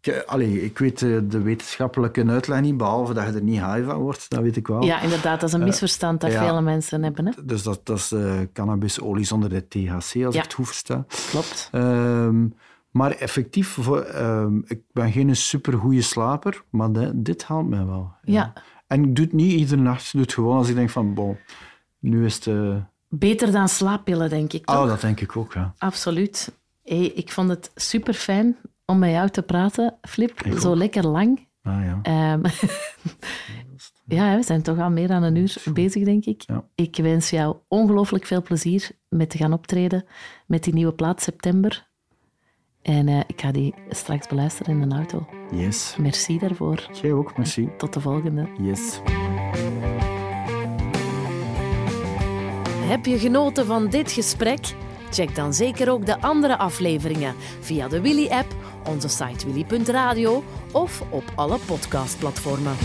ik, 0.00 0.06
eh, 0.14 0.20
allee, 0.26 0.64
ik 0.64 0.78
weet 0.78 1.02
eh, 1.02 1.18
de 1.24 1.40
wetenschappelijke 1.42 2.24
uitleg 2.26 2.60
niet, 2.60 2.76
behalve 2.76 3.14
dat 3.14 3.26
je 3.26 3.32
er 3.32 3.42
niet 3.42 3.60
high 3.60 3.84
van 3.84 3.96
wordt, 3.96 4.30
dat 4.30 4.40
weet 4.40 4.56
ik 4.56 4.66
wel. 4.66 4.84
Ja, 4.84 5.00
inderdaad, 5.00 5.40
dat 5.40 5.48
is 5.48 5.54
een 5.54 5.64
misverstand 5.64 6.20
dat 6.20 6.32
vele 6.32 6.60
mensen 6.60 7.02
hebben. 7.02 7.26
Hè? 7.26 7.32
Dus 7.44 7.62
dat, 7.62 7.80
dat 7.86 7.96
is 7.96 8.12
eh, 8.12 8.32
cannabisolie 8.52 9.24
zonder 9.24 9.48
de 9.48 9.68
THC, 9.68 9.94
als 9.96 10.12
Ja. 10.12 10.26
ik 10.28 10.34
het 10.34 10.54
goed 10.54 10.66
versta. 10.66 11.04
Klopt. 11.30 11.68
Ehm, 11.72 12.46
maar 12.90 13.10
effectief, 13.10 13.68
voor, 13.68 14.00
ehm, 14.00 14.58
ik 14.64 14.80
ben 14.92 15.12
geen 15.12 15.36
supergoeie 15.36 16.02
slaper, 16.02 16.62
maar 16.70 16.92
de- 16.92 17.10
dit 17.14 17.44
haalt 17.44 17.68
mij 17.68 17.84
wel. 17.86 18.12
Ja. 18.22 18.52
En 18.86 19.04
ik 19.04 19.14
doe 19.16 19.24
het 19.24 19.34
niet 19.34 19.52
iedere 19.52 19.80
nacht, 19.82 20.04
ik 20.06 20.12
doe 20.12 20.20
het 20.20 20.32
gewoon 20.32 20.56
als 20.56 20.68
ik 20.68 20.74
denk 20.74 20.90
van, 20.90 21.14
bon, 21.14 21.36
nu 21.98 22.24
is 22.24 22.34
het... 22.34 22.46
eh, 22.46 22.76
Beter 23.08 23.52
dan 23.52 23.68
slaappillen, 23.68 24.28
denk 24.28 24.52
ik. 24.52 24.64
Toch? 24.66 24.76
Oh, 24.82 24.86
dat 24.86 25.00
denk 25.00 25.20
ik 25.20 25.36
ook, 25.36 25.52
ja. 25.52 25.74
Absoluut. 25.78 26.52
Hey, 26.88 27.04
ik 27.06 27.32
vond 27.32 27.48
het 27.48 27.70
super 27.74 28.14
fijn 28.14 28.56
om 28.84 28.98
met 28.98 29.10
jou 29.10 29.28
te 29.28 29.42
praten, 29.42 29.98
Flip. 30.02 30.42
Ik 30.42 30.58
Zo 30.58 30.70
ook. 30.70 30.76
lekker 30.76 31.06
lang. 31.06 31.46
Ah, 31.62 31.84
ja. 31.84 31.98
Ehm, 32.02 32.44
ja, 34.06 34.36
we 34.36 34.42
zijn 34.42 34.62
toch 34.62 34.78
al 34.78 34.90
meer 34.90 35.08
dan 35.08 35.22
een 35.22 35.36
uur 35.36 35.62
bezig, 35.72 36.04
denk 36.04 36.24
ik. 36.24 36.42
Ja. 36.46 36.64
Ik 36.74 36.96
wens 36.96 37.30
jou 37.30 37.56
ongelooflijk 37.68 38.26
veel 38.26 38.42
plezier 38.42 38.90
met 39.08 39.30
te 39.30 39.38
gaan 39.38 39.52
optreden 39.52 40.04
met 40.46 40.64
die 40.64 40.74
nieuwe 40.74 40.92
plaat 40.92 41.22
September. 41.22 41.86
En 42.82 43.08
eh, 43.08 43.20
ik 43.26 43.40
ga 43.40 43.52
die 43.52 43.74
straks 43.88 44.26
beluisteren 44.26 44.80
in 44.80 44.88
de 44.88 44.94
auto. 44.94 45.26
Yes. 45.50 45.96
Merci 45.98 46.38
daarvoor. 46.38 46.88
Jij 47.02 47.12
ook, 47.12 47.36
merci. 47.36 47.68
Tot 47.76 47.92
de 47.92 48.00
volgende. 48.00 48.48
Yes. 48.60 49.00
Heb 52.88 53.06
je 53.06 53.18
genoten 53.18 53.66
van 53.66 53.88
dit 53.88 54.12
gesprek? 54.12 54.74
Check 55.10 55.34
dan 55.34 55.54
zeker 55.54 55.90
ook 55.90 56.06
de 56.06 56.20
andere 56.20 56.58
afleveringen 56.58 57.34
via 57.60 57.88
de 57.88 58.00
Willy-app, 58.00 58.54
onze 58.88 59.08
site 59.08 59.52
willy.radio 59.52 60.44
of 60.72 61.02
op 61.10 61.24
alle 61.34 61.58
podcastplatformen. 61.66 62.76